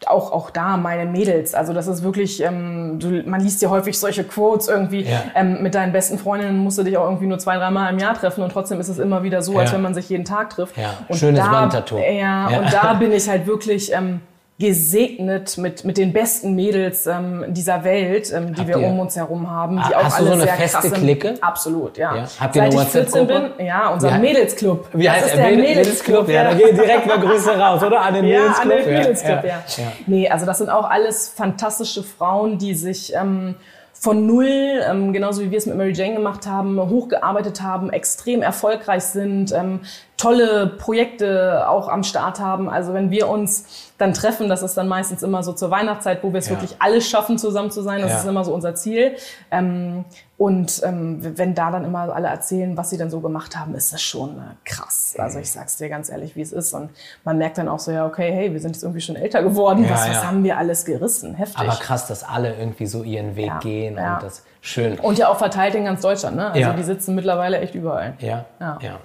auch, 0.05 0.31
auch 0.33 0.49
da 0.49 0.75
meine 0.75 1.09
Mädels. 1.09 1.53
Also 1.55 1.71
das 1.71 1.87
ist 1.87 2.03
wirklich, 2.03 2.43
ähm, 2.43 2.97
du, 2.99 3.23
man 3.25 3.39
liest 3.39 3.61
ja 3.61 3.69
häufig 3.69 3.97
solche 3.97 4.25
Quotes 4.25 4.67
irgendwie, 4.67 5.03
Ja. 5.03 5.21
ähm, 5.35 5.63
mit 5.63 5.75
deinen 5.75 5.93
besten 5.93 6.17
Freundinnen 6.17 6.57
musst 6.57 6.77
du 6.77 6.83
dich 6.83 6.97
auch 6.97 7.05
irgendwie 7.05 7.27
nur 7.27 7.39
zwei, 7.39 7.55
dreimal 7.55 7.93
im 7.93 7.99
Jahr 7.99 8.13
treffen 8.13 8.43
und 8.43 8.51
trotzdem 8.51 8.81
ist 8.81 8.89
es 8.89 8.99
immer 8.99 9.23
wieder 9.23 9.41
so, 9.41 9.57
als 9.57 9.69
Ja. 9.71 9.75
wenn 9.77 9.83
man 9.83 9.93
sich 9.93 10.09
jeden 10.09 10.25
Tag 10.25 10.49
trifft. 10.49 10.77
Ja, 10.77 10.95
Und 11.07 11.15
schönes 11.17 11.39
da, 11.45 11.51
Wandtattoo. 11.51 11.97
Ja, 11.99 12.49
Ja. 12.49 12.59
und 12.59 12.73
da 12.73 12.93
bin 12.95 13.13
ich 13.13 13.29
halt 13.29 13.47
wirklich 13.47 13.93
ähm, 13.93 14.19
gesegnet 14.67 15.57
mit, 15.57 15.83
mit 15.85 15.97
den 15.97 16.13
besten 16.13 16.55
Mädels 16.55 17.05
ähm, 17.07 17.45
dieser 17.49 17.83
Welt, 17.83 18.31
ähm, 18.33 18.53
die 18.53 18.59
Habt 18.61 18.67
wir 18.69 18.77
ihr- 18.79 18.87
um 18.87 18.99
uns 18.99 19.15
herum 19.15 19.49
haben. 19.49 19.79
Ah, 19.79 19.87
Die 19.89 19.95
auch 19.95 20.03
hast 20.03 20.19
du 20.19 20.21
alle 20.23 20.27
so 20.27 20.33
eine 20.33 20.43
sehr 20.43 20.53
feste 20.53 20.77
krass 20.77 20.89
sind. 20.89 20.97
Clique? 20.99 21.33
Absolut, 21.41 21.97
ja. 21.97 22.15
Ja. 22.15 22.25
Habt 22.39 22.55
ihr 22.55 22.61
Seit 22.63 22.71
eine 22.73 22.81
ich 22.83 22.87
14 22.89 23.21
WhatsApp-Gruppe? 23.21 23.53
bin, 23.57 23.65
ja, 23.65 23.89
unser 23.89 24.13
hei- 24.13 24.19
Mädelsclub. 24.19 24.87
Wie 24.93 25.03
Das 25.05 25.13
heißt 25.15 25.25
ist 25.27 25.35
der 25.37 25.47
der 25.49 25.57
Mädelsclub? 25.57 26.29
Ja, 26.29 26.43
da 26.45 26.53
gehen 26.53 26.75
direkt 26.75 27.05
mal 27.07 27.19
Grüße 27.19 27.51
raus, 27.59 27.83
oder? 27.83 28.01
An 28.01 28.13
den 28.13 28.25
Ja, 28.25 28.39
Mädelsclub. 28.39 28.73
an 28.73 28.83
den 28.83 28.93
Mädelsclub, 28.93 29.43
ja. 29.43 29.63
ja. 29.77 29.91
Nee, 30.07 30.29
also 30.29 30.45
das 30.45 30.57
sind 30.57 30.69
auch 30.69 30.89
alles 30.89 31.29
fantastische 31.29 32.03
Frauen, 32.03 32.57
die 32.57 32.73
sich 32.73 33.13
ähm, 33.15 33.55
von 33.93 34.25
null, 34.27 34.81
ähm, 34.89 35.13
genauso 35.13 35.41
wie 35.41 35.51
wir 35.51 35.57
es 35.57 35.65
mit 35.65 35.77
Mary 35.77 35.93
Jane 35.93 36.15
gemacht 36.15 36.45
haben, 36.45 36.77
hochgearbeitet 36.79 37.61
haben, 37.61 37.89
extrem 37.89 38.41
erfolgreich 38.41 39.03
sind, 39.03 39.53
ähm, 39.53 39.79
tolle 40.23 40.67
Projekte 40.67 41.67
auch 41.67 41.87
am 41.89 42.03
Start 42.03 42.39
haben. 42.39 42.69
Also 42.69 42.93
wenn 42.93 43.11
wir 43.11 43.27
uns 43.27 43.91
dann 43.97 44.13
treffen, 44.13 44.49
das 44.49 44.63
ist 44.63 44.75
dann 44.75 44.87
meistens 44.87 45.21
immer 45.23 45.43
so 45.43 45.53
zur 45.53 45.69
Weihnachtszeit, 45.69 46.23
wo 46.23 46.31
wir 46.33 46.39
es 46.39 46.47
Ja. 46.47 46.53
wirklich 46.55 46.75
alles 46.79 47.07
schaffen, 47.07 47.37
zusammen 47.37 47.71
zu 47.71 47.81
sein. 47.81 48.01
Das 48.01 48.11
Ja. 48.11 48.17
ist 48.19 48.25
immer 48.25 48.43
so 48.43 48.53
unser 48.53 48.73
Ziel. 48.75 49.15
Ähm, 49.51 50.05
und 50.37 50.81
ähm, 50.83 51.19
wenn 51.37 51.53
da 51.55 51.71
dann 51.71 51.85
immer 51.85 52.13
alle 52.13 52.27
erzählen, 52.27 52.75
was 52.75 52.89
sie 52.89 52.97
dann 52.97 53.09
so 53.09 53.19
gemacht 53.21 53.57
haben, 53.57 53.75
ist 53.75 53.93
das 53.93 54.01
schon 54.01 54.31
äh, 54.39 54.41
krass. 54.65 55.15
Also 55.17 55.39
ich 55.39 55.51
sag's 55.51 55.77
dir 55.77 55.89
ganz 55.89 56.09
ehrlich, 56.09 56.35
wie 56.35 56.41
es 56.41 56.51
ist. 56.51 56.73
Und 56.73 56.89
man 57.23 57.37
merkt 57.37 57.57
dann 57.57 57.67
auch 57.69 57.79
so, 57.79 57.91
ja, 57.91 58.05
okay, 58.05 58.31
hey, 58.33 58.51
wir 58.51 58.59
sind 58.59 58.75
jetzt 58.75 58.83
irgendwie 58.83 59.01
schon 59.01 59.15
älter 59.15 59.43
geworden. 59.43 59.83
Ja, 59.83 59.91
was, 59.91 60.09
was 60.09 60.25
haben 60.25 60.43
wir 60.43 60.57
alles 60.57 60.85
gerissen? 60.85 61.35
Heftig. 61.35 61.59
Aber 61.59 61.77
krass, 61.77 62.07
dass 62.07 62.23
alle 62.23 62.55
irgendwie 62.55 62.87
so 62.87 63.03
ihren 63.03 63.35
Weg 63.35 63.51
gehen 63.61 63.97
und 63.97 64.23
das 64.23 64.43
schön. 64.61 64.99
und 64.99 65.17
ja 65.17 65.27
auch 65.29 65.37
verteilt 65.37 65.75
in 65.75 65.85
ganz 65.85 66.01
Deutschland. 66.01 66.35
Ne? 66.37 66.51
Also 66.51 66.71
die 66.73 66.83
sitzen 66.83 67.13
mittlerweile 67.15 67.59
echt 67.59 67.75
überall. 67.75 68.13
Ja, 68.19 68.45
ja. 68.59 68.79
Ja. 68.81 68.99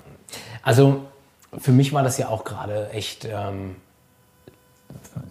Also 0.62 1.02
für 1.56 1.72
mich 1.72 1.92
war 1.92 2.02
das 2.02 2.18
ja 2.18 2.28
auch 2.28 2.44
gerade 2.44 2.90
echt 2.90 3.24
ähm, 3.24 3.76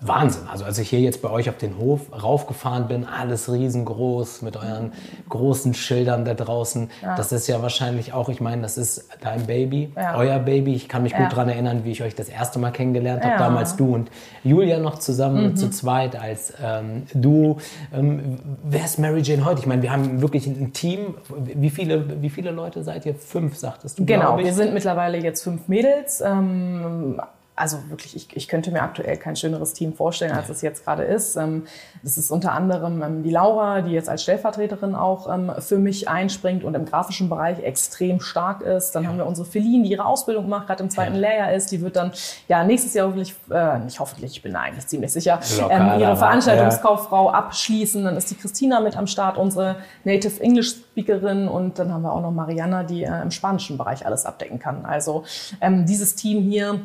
Wahnsinn. 0.01 0.43
Also 0.51 0.65
als 0.65 0.77
ich 0.79 0.89
hier 0.89 0.99
jetzt 0.99 1.21
bei 1.21 1.29
euch 1.29 1.49
auf 1.49 1.57
den 1.57 1.77
Hof 1.77 2.01
raufgefahren 2.23 2.87
bin, 2.87 3.05
alles 3.05 3.51
riesengroß 3.51 4.41
mit 4.41 4.57
euren 4.57 4.91
großen 5.29 5.73
Schildern 5.73 6.25
da 6.25 6.33
draußen. 6.33 6.89
Das 7.15 7.31
ist 7.31 7.47
ja 7.47 7.61
wahrscheinlich 7.61 8.13
auch, 8.13 8.29
ich 8.29 8.41
meine, 8.41 8.61
das 8.61 8.77
ist 8.77 9.09
dein 9.21 9.45
Baby, 9.45 9.91
Ja. 9.95 10.15
euer 10.17 10.39
Baby. 10.39 10.73
Ich 10.75 10.87
kann 10.89 11.03
mich 11.03 11.11
Ja. 11.13 11.19
gut 11.19 11.31
daran 11.31 11.49
erinnern, 11.49 11.81
wie 11.83 11.91
ich 11.91 12.03
euch 12.03 12.15
das 12.15 12.29
erste 12.29 12.59
Mal 12.59 12.71
kennengelernt 12.71 13.21
habe. 13.23 13.31
Ja. 13.33 13.37
Mhm. 13.39 13.43
Damals 13.43 13.75
du 13.75 13.93
und 13.93 14.09
Julia 14.43 14.79
noch 14.79 14.99
zusammen 14.99 15.55
zu 15.55 15.69
zweit 15.69 16.15
als 16.19 16.53
ähm, 16.63 17.03
Duo. 17.13 17.57
Ähm, 17.93 18.39
wer 18.63 18.85
ist 18.85 18.99
Mary 18.99 19.21
Jane 19.21 19.45
heute? 19.45 19.59
Ich 19.61 19.67
meine, 19.67 19.81
wir 19.81 19.91
haben 19.91 20.21
wirklich 20.21 20.47
ein 20.47 20.73
Team. 20.73 21.15
Wie 21.37 21.69
viele, 21.69 22.21
wie 22.21 22.29
viele 22.29 22.51
Leute 22.51 22.83
seid 22.83 23.05
ihr? 23.05 23.15
Fünf, 23.15 23.55
sagtest 23.57 23.99
du, 23.99 24.05
Genau, 24.05 24.37
wir 24.37 24.53
sind 24.53 24.73
mittlerweile 24.73 25.17
jetzt 25.17 25.43
fünf 25.43 25.67
Mädels. 25.67 26.21
Ähm, 26.21 27.19
also 27.57 27.77
wirklich, 27.89 28.15
ich, 28.15 28.27
ich 28.37 28.47
könnte 28.47 28.71
mir 28.71 28.83
aktuell 28.83 29.17
kein 29.17 29.35
schöneres 29.35 29.73
Team 29.73 29.93
vorstellen, 29.93 30.31
als 30.31 30.47
es 30.47 30.61
jetzt 30.61 30.85
gerade 30.85 31.03
ist. 31.03 31.35
Ähm, 31.35 31.65
das 32.03 32.17
ist 32.17 32.29
unter 32.29 32.51
anderem 32.53 33.01
ähm, 33.01 33.23
die 33.23 33.31
Laura, 33.31 33.81
die 33.81 33.91
jetzt 33.91 34.09
als 34.09 34.21
Stellvertreterin 34.21 34.93
auch 34.93 35.31
ähm, 35.33 35.51
für 35.59 35.79
mich 35.79 36.07
einspringt 36.07 36.63
und 36.63 36.75
im 36.75 36.85
grafischen 36.85 37.29
Bereich 37.29 37.59
extrem 37.63 38.19
stark 38.19 38.61
ist. 38.61 38.91
Dann 38.91 39.07
haben 39.07 39.17
wir 39.17 39.25
unsere 39.25 39.47
Feline, 39.47 39.83
die 39.83 39.91
ihre 39.91 40.05
Ausbildung 40.05 40.47
macht, 40.47 40.67
gerade 40.67 40.83
im 40.83 40.91
zweiten 40.91 41.15
Ja. 41.15 41.21
Lehrjahr 41.21 41.53
ist. 41.53 41.71
Die 41.71 41.81
wird 41.81 41.95
dann 41.95 42.11
ja 42.47 42.63
nächstes 42.63 42.93
Jahr 42.93 43.07
hoffentlich, 43.07 43.33
äh, 43.49 43.79
nicht 43.79 43.99
hoffentlich, 43.99 44.31
ich 44.33 44.41
bin 44.43 44.53
da 44.53 44.61
eigentlich 44.61 44.85
ziemlich 44.85 45.11
sicher, 45.11 45.39
Locker, 45.59 45.73
ähm, 45.73 45.99
ihre 45.99 46.11
aber, 46.11 46.17
Veranstaltungskauffrau 46.17 47.31
abschließen. 47.31 48.03
Dann 48.03 48.17
ist 48.17 48.29
die 48.29 48.35
Christina 48.35 48.81
mit 48.81 48.95
am 48.95 49.07
Start, 49.07 49.37
unsere 49.37 49.77
Native 50.03 50.39
English 50.41 50.69
Speakerin. 50.69 51.47
Und 51.47 51.79
dann 51.79 51.91
haben 51.91 52.03
wir 52.03 52.13
auch 52.13 52.21
noch 52.21 52.31
Mariana, 52.31 52.83
die 52.83 53.03
äh, 53.03 53.21
im 53.23 53.31
spanischen 53.31 53.79
Bereich 53.79 54.05
alles 54.05 54.27
abdecken 54.27 54.59
kann. 54.59 54.85
Also 54.85 55.23
ähm, 55.59 55.87
dieses 55.87 56.13
Team 56.13 56.43
hier 56.43 56.81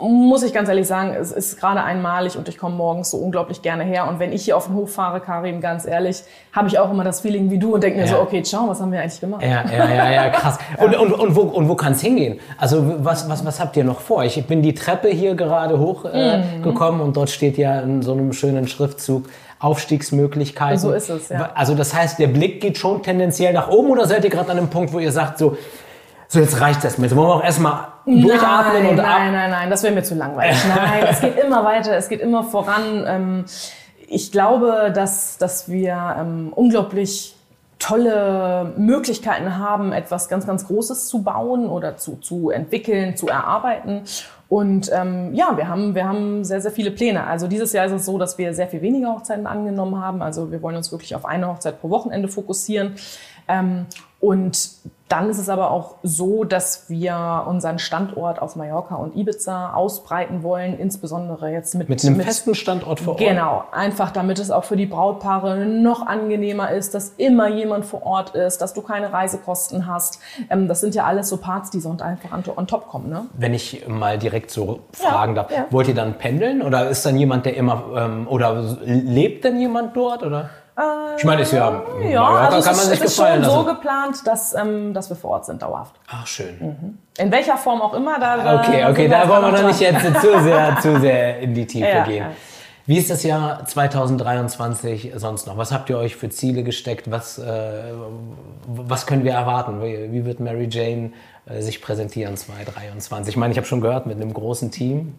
muss 0.00 0.42
ich 0.42 0.52
ganz 0.52 0.68
ehrlich 0.68 0.86
sagen, 0.86 1.14
es 1.14 1.30
ist 1.30 1.60
gerade 1.60 1.82
einmalig 1.82 2.36
und 2.36 2.48
ich 2.48 2.58
komme 2.58 2.74
morgens 2.74 3.10
so 3.10 3.18
unglaublich 3.18 3.62
gerne 3.62 3.84
her. 3.84 4.08
Und 4.08 4.18
wenn 4.18 4.32
ich 4.32 4.44
hier 4.44 4.56
auf 4.56 4.66
den 4.66 4.74
Hof 4.74 4.92
fahre, 4.92 5.20
Karin, 5.20 5.60
ganz 5.60 5.86
ehrlich, 5.86 6.22
habe 6.52 6.68
ich 6.68 6.78
auch 6.78 6.90
immer 6.90 7.04
das 7.04 7.20
Feeling 7.20 7.50
wie 7.50 7.58
du 7.58 7.74
und 7.74 7.82
denke 7.84 7.98
mir 8.00 8.06
Ja. 8.06 8.12
so, 8.16 8.20
okay, 8.20 8.42
ciao, 8.42 8.66
was 8.68 8.80
haben 8.80 8.90
wir 8.90 9.00
eigentlich 9.00 9.20
gemacht? 9.20 9.42
Ja, 9.42 9.64
ja, 9.70 9.88
ja, 9.94 10.10
ja, 10.10 10.28
krass. 10.30 10.58
Und, 10.78 10.94
und, 10.96 11.12
und 11.12 11.36
wo, 11.36 11.42
und 11.42 11.68
wo 11.68 11.74
kann 11.74 11.92
es 11.92 12.00
hingehen? 12.00 12.40
Also 12.58 13.04
was, 13.04 13.28
was, 13.28 13.44
was 13.44 13.60
habt 13.60 13.76
ihr 13.76 13.84
noch 13.84 14.00
vor? 14.00 14.24
Ich 14.24 14.44
bin 14.46 14.62
die 14.62 14.74
Treppe 14.74 15.08
hier 15.08 15.34
gerade 15.34 15.78
hochgekommen 15.78 16.60
äh, 16.60 16.62
gekommen 16.62 17.00
und 17.00 17.16
dort 17.16 17.28
steht 17.30 17.58
ja 17.58 17.80
in 17.80 18.02
so 18.02 18.12
einem 18.12 18.32
schönen 18.32 18.66
Schriftzug 18.66 19.24
Aufstiegsmöglichkeiten. 19.58 20.78
So 20.78 20.92
ist 20.92 21.10
es, 21.10 21.28
ja. 21.28 21.50
Also 21.54 21.74
das 21.74 21.94
heißt, 21.94 22.18
der 22.18 22.28
Blick 22.28 22.60
geht 22.62 22.78
schon 22.78 23.02
tendenziell 23.02 23.52
nach 23.52 23.68
oben 23.68 23.90
oder 23.90 24.06
seid 24.06 24.24
ihr 24.24 24.30
gerade 24.30 24.50
an 24.50 24.58
einem 24.58 24.68
Punkt, 24.68 24.92
wo 24.92 24.98
ihr 24.98 25.12
sagt, 25.12 25.38
so, 25.38 25.56
so 26.32 26.38
jetzt 26.38 26.60
reicht 26.60 26.84
das 26.84 26.96
mit. 26.96 27.14
Wollen 27.16 27.28
wir 27.28 27.34
auch 27.34 27.44
erstmal 27.44 27.88
durchatmen 28.06 28.82
nein, 28.82 28.90
und 28.90 28.96
nein, 28.96 29.04
ab. 29.04 29.32
nein, 29.32 29.50
nein, 29.50 29.70
das 29.70 29.82
wäre 29.82 29.92
mir 29.92 30.04
zu 30.04 30.14
langweilig. 30.14 30.56
Nein, 30.68 31.04
es 31.10 31.20
geht 31.20 31.36
immer 31.36 31.64
weiter, 31.64 31.96
es 31.96 32.08
geht 32.08 32.20
immer 32.20 32.44
voran. 32.44 33.04
Ähm, 33.04 33.44
ich 34.06 34.30
glaube, 34.30 34.92
dass, 34.94 35.38
dass 35.38 35.68
wir 35.68 36.16
ähm, 36.18 36.52
unglaublich 36.54 37.34
tolle 37.80 38.74
Möglichkeiten 38.76 39.58
haben, 39.58 39.90
etwas 39.90 40.28
ganz, 40.28 40.46
ganz 40.46 40.68
Großes 40.68 41.08
zu 41.08 41.24
bauen 41.24 41.68
oder 41.68 41.96
zu, 41.96 42.16
zu 42.16 42.50
entwickeln, 42.50 43.16
zu 43.16 43.26
erarbeiten. 43.26 44.02
Und 44.48 44.88
ähm, 44.92 45.34
ja, 45.34 45.56
wir 45.56 45.66
haben, 45.66 45.96
wir 45.96 46.06
haben 46.06 46.44
sehr, 46.44 46.60
sehr 46.60 46.70
viele 46.70 46.92
Pläne. 46.92 47.26
Also 47.26 47.48
dieses 47.48 47.72
Jahr 47.72 47.86
ist 47.86 47.92
es 47.92 48.04
so, 48.04 48.18
dass 48.18 48.38
wir 48.38 48.54
sehr 48.54 48.68
viel 48.68 48.82
weniger 48.82 49.14
Hochzeiten 49.14 49.48
angenommen 49.48 50.00
haben. 50.00 50.22
Also 50.22 50.52
wir 50.52 50.62
wollen 50.62 50.76
uns 50.76 50.92
wirklich 50.92 51.16
auf 51.16 51.24
eine 51.24 51.48
Hochzeit 51.48 51.80
pro 51.80 51.90
Wochenende 51.90 52.28
fokussieren. 52.28 52.94
Ähm, 53.48 53.86
und 54.20 54.70
dann 55.10 55.28
ist 55.28 55.38
es 55.38 55.48
aber 55.48 55.72
auch 55.72 55.96
so, 56.04 56.44
dass 56.44 56.88
wir 56.88 57.44
unseren 57.48 57.80
Standort 57.80 58.40
auf 58.40 58.54
Mallorca 58.54 58.94
und 58.94 59.16
Ibiza 59.16 59.72
ausbreiten 59.72 60.44
wollen, 60.44 60.78
insbesondere 60.78 61.50
jetzt 61.50 61.74
mit, 61.74 61.88
mit 61.88 62.04
einem 62.04 62.16
mit, 62.16 62.26
festen 62.26 62.54
Standort 62.54 63.00
vor 63.00 63.14
Ort. 63.14 63.18
Genau, 63.18 63.64
einfach 63.72 64.12
damit 64.12 64.38
es 64.38 64.52
auch 64.52 64.62
für 64.62 64.76
die 64.76 64.86
Brautpaare 64.86 65.66
noch 65.66 66.06
angenehmer 66.06 66.70
ist, 66.70 66.94
dass 66.94 67.14
immer 67.16 67.48
jemand 67.48 67.86
vor 67.86 68.06
Ort 68.06 68.36
ist, 68.36 68.58
dass 68.58 68.72
du 68.72 68.82
keine 68.82 69.12
Reisekosten 69.12 69.88
hast. 69.88 70.20
Ähm, 70.48 70.68
das 70.68 70.80
sind 70.80 70.94
ja 70.94 71.06
alles 71.06 71.28
so 71.28 71.38
Parts, 71.38 71.70
die 71.70 71.80
sonst 71.80 72.02
einfach 72.02 72.32
on, 72.32 72.44
on 72.56 72.68
top 72.68 72.86
kommen. 72.86 73.10
Ne? 73.10 73.26
Wenn 73.34 73.52
ich 73.52 73.88
mal 73.88 74.16
direkt 74.16 74.52
so 74.52 74.78
fragen 74.92 75.34
ja, 75.34 75.42
darf, 75.42 75.50
ja. 75.50 75.66
wollt 75.70 75.88
ihr 75.88 75.94
dann 75.94 76.18
pendeln 76.18 76.62
oder 76.62 76.88
ist 76.88 77.04
dann 77.04 77.16
jemand, 77.16 77.46
der 77.46 77.56
immer 77.56 77.82
ähm, 77.96 78.28
oder 78.28 78.62
lebt 78.84 79.42
denn 79.42 79.58
jemand 79.58 79.96
dort 79.96 80.22
oder? 80.22 80.50
Ich 81.16 81.24
meine, 81.24 81.42
ist 81.42 81.52
ja, 81.52 81.82
ja 82.02 82.24
also 82.24 82.68
kann 82.68 82.76
man 82.76 82.86
sich 82.86 83.00
es 83.00 83.06
ist 83.06 83.16
schon 83.16 83.44
so 83.44 83.64
geplant, 83.64 84.26
dass, 84.26 84.54
ähm, 84.54 84.94
dass 84.94 85.08
wir 85.10 85.16
vor 85.16 85.30
Ort 85.32 85.46
sind, 85.46 85.62
dauerhaft. 85.62 85.94
Ach, 86.08 86.26
schön. 86.26 86.56
Mhm. 86.58 86.98
In 87.18 87.30
welcher 87.30 87.56
Form 87.56 87.82
auch 87.82 87.94
immer. 87.94 88.18
Da, 88.18 88.36
da 88.36 88.60
okay, 88.60 88.84
okay, 88.88 89.08
da 89.08 89.28
wollen 89.28 89.42
wir 89.42 89.60
noch 89.60 89.68
nicht 89.68 89.80
jetzt 89.80 90.04
zu 90.20 90.40
sehr, 90.42 90.78
zu 90.80 91.00
sehr 91.00 91.40
in 91.40 91.54
die 91.54 91.66
Tiefe 91.66 91.88
ja, 91.88 92.04
gehen. 92.04 92.24
Ja. 92.24 92.30
Wie 92.86 92.98
ist 92.98 93.10
das 93.10 93.22
Jahr 93.22 93.64
2023 93.64 95.12
sonst 95.14 95.46
noch? 95.46 95.56
Was 95.56 95.70
habt 95.70 95.90
ihr 95.90 95.98
euch 95.98 96.16
für 96.16 96.28
Ziele 96.28 96.64
gesteckt? 96.64 97.10
Was, 97.10 97.38
äh, 97.38 97.92
was 98.66 99.06
können 99.06 99.22
wir 99.22 99.32
erwarten? 99.32 99.80
Wie 99.82 100.24
wird 100.24 100.40
Mary 100.40 100.68
Jane 100.70 101.12
äh, 101.46 101.60
sich 101.60 101.82
präsentieren 101.82 102.36
2023? 102.36 103.34
Ich 103.34 103.36
meine, 103.36 103.52
ich 103.52 103.58
habe 103.58 103.66
schon 103.66 103.80
gehört, 103.80 104.06
mit 104.06 104.16
einem 104.16 104.32
großen 104.32 104.70
Team. 104.70 105.14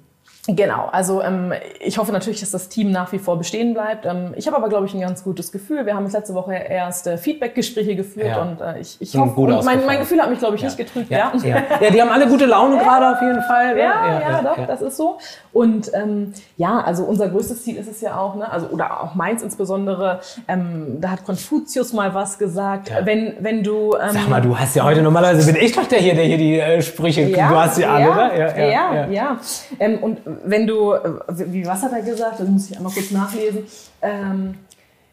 Genau, 0.48 0.89
also 0.91 1.21
ähm, 1.21 1.53
ich 1.79 2.00
hoffe 2.00 2.12
natürlich, 2.12 2.39
dass 2.39 2.50
das 2.50 2.67
Team 2.67 2.89
nach 2.89 3.12
wie 3.12 3.19
vor 3.19 3.38
bestehen 3.38 3.75
bleibt. 3.75 4.07
Ähm, 4.07 4.33
ich 4.36 4.48
habe 4.48 4.57
aber, 4.57 4.69
glaube 4.69 4.88
ich, 4.88 4.93
ein 4.95 5.00
ganz 5.00 5.24
gutes 5.24 5.51
Gefühl. 5.51 5.86
Wir 5.86 5.95
haben 5.95 6.03
jetzt 6.05 6.13
letzte 6.13 6.33
Woche 6.33 6.55
erst 6.55 7.05
äh, 7.05 7.19
Feedback-Gespräche 7.19 7.95
geführt 7.95 8.27
ja. 8.27 8.41
und 8.41 8.60
äh, 8.60 8.79
ich, 8.79 8.98
ich 9.00 9.15
hoffe, 9.15 9.39
und 9.39 9.63
mein, 9.63 9.86
mein, 9.86 10.00
Gefühl 10.00 10.19
hat 10.19 10.31
mich, 10.31 10.39
glaube 10.39 10.55
ich, 10.55 10.62
ja. 10.62 10.67
nicht 10.67 10.77
getrübt. 10.77 11.12
Ja. 11.12 11.31
Ja. 11.43 11.62
die 11.93 12.01
haben 12.01 12.10
alle 12.10 12.27
gute 12.27 12.48
Laune 12.48 12.79
gerade 12.79 13.15
auf 13.15 13.21
jeden 13.21 13.41
Fall. 13.43 13.77
Ja, 13.77 14.19
ja, 14.19 14.41
doch, 14.41 14.65
das 14.65 14.81
ist 14.81 14.98
so. 14.98 15.19
Und 15.53 15.91
ähm, 15.93 16.33
ja, 16.57 16.81
also 16.81 17.03
unser 17.03 17.29
größtes 17.29 17.63
Ziel 17.63 17.77
ist 17.77 17.88
es 17.88 18.01
ja 18.01 18.17
auch, 18.17 18.36
ne, 18.36 18.51
also 18.51 18.67
oder 18.67 19.03
auch 19.03 19.13
meins 19.13 19.43
insbesondere, 19.43 20.21
ähm, 20.48 20.98
da 21.00 21.12
hat 21.12 21.24
Konfuzius 21.24 21.93
mal 21.93 22.15
was 22.15 22.39
gesagt, 22.39 22.91
wenn, 23.03 23.36
wenn 23.41 23.63
du... 23.63 23.93
Ähm, 23.93 24.10
Sag 24.13 24.29
mal, 24.29 24.41
du 24.41 24.57
hast 24.57 24.75
ja 24.75 24.86
heute 24.86 25.03
normalerweise, 25.03 25.51
bin 25.51 25.62
ich 25.62 25.74
doch 25.74 25.86
der 25.86 26.00
hier, 26.00 26.15
der 26.15 26.24
hier 26.24 26.38
die 26.39 26.60
äh, 26.60 26.81
Sprüche, 26.81 27.27
du 27.27 27.39
hast 27.41 27.75
sie 27.75 27.86
alle, 27.86 28.10
oder? 28.12 28.36
Ja, 28.36 28.93
ja. 28.95 29.07
ja. 29.07 29.38
Ähm, 29.79 30.00
und 30.00 30.30
wenn 30.43 30.67
du, 30.67 30.93
äh, 30.93 31.19
wie 31.27 31.65
was 31.65 31.83
hat 31.83 31.91
er 31.93 32.01
gesagt? 32.01 32.39
Das 32.39 32.47
muss 32.47 32.69
ich 32.69 32.77
einmal 32.77 32.93
kurz 32.93 33.11
nachlesen. 33.11 33.65
Ähm, 34.01 34.55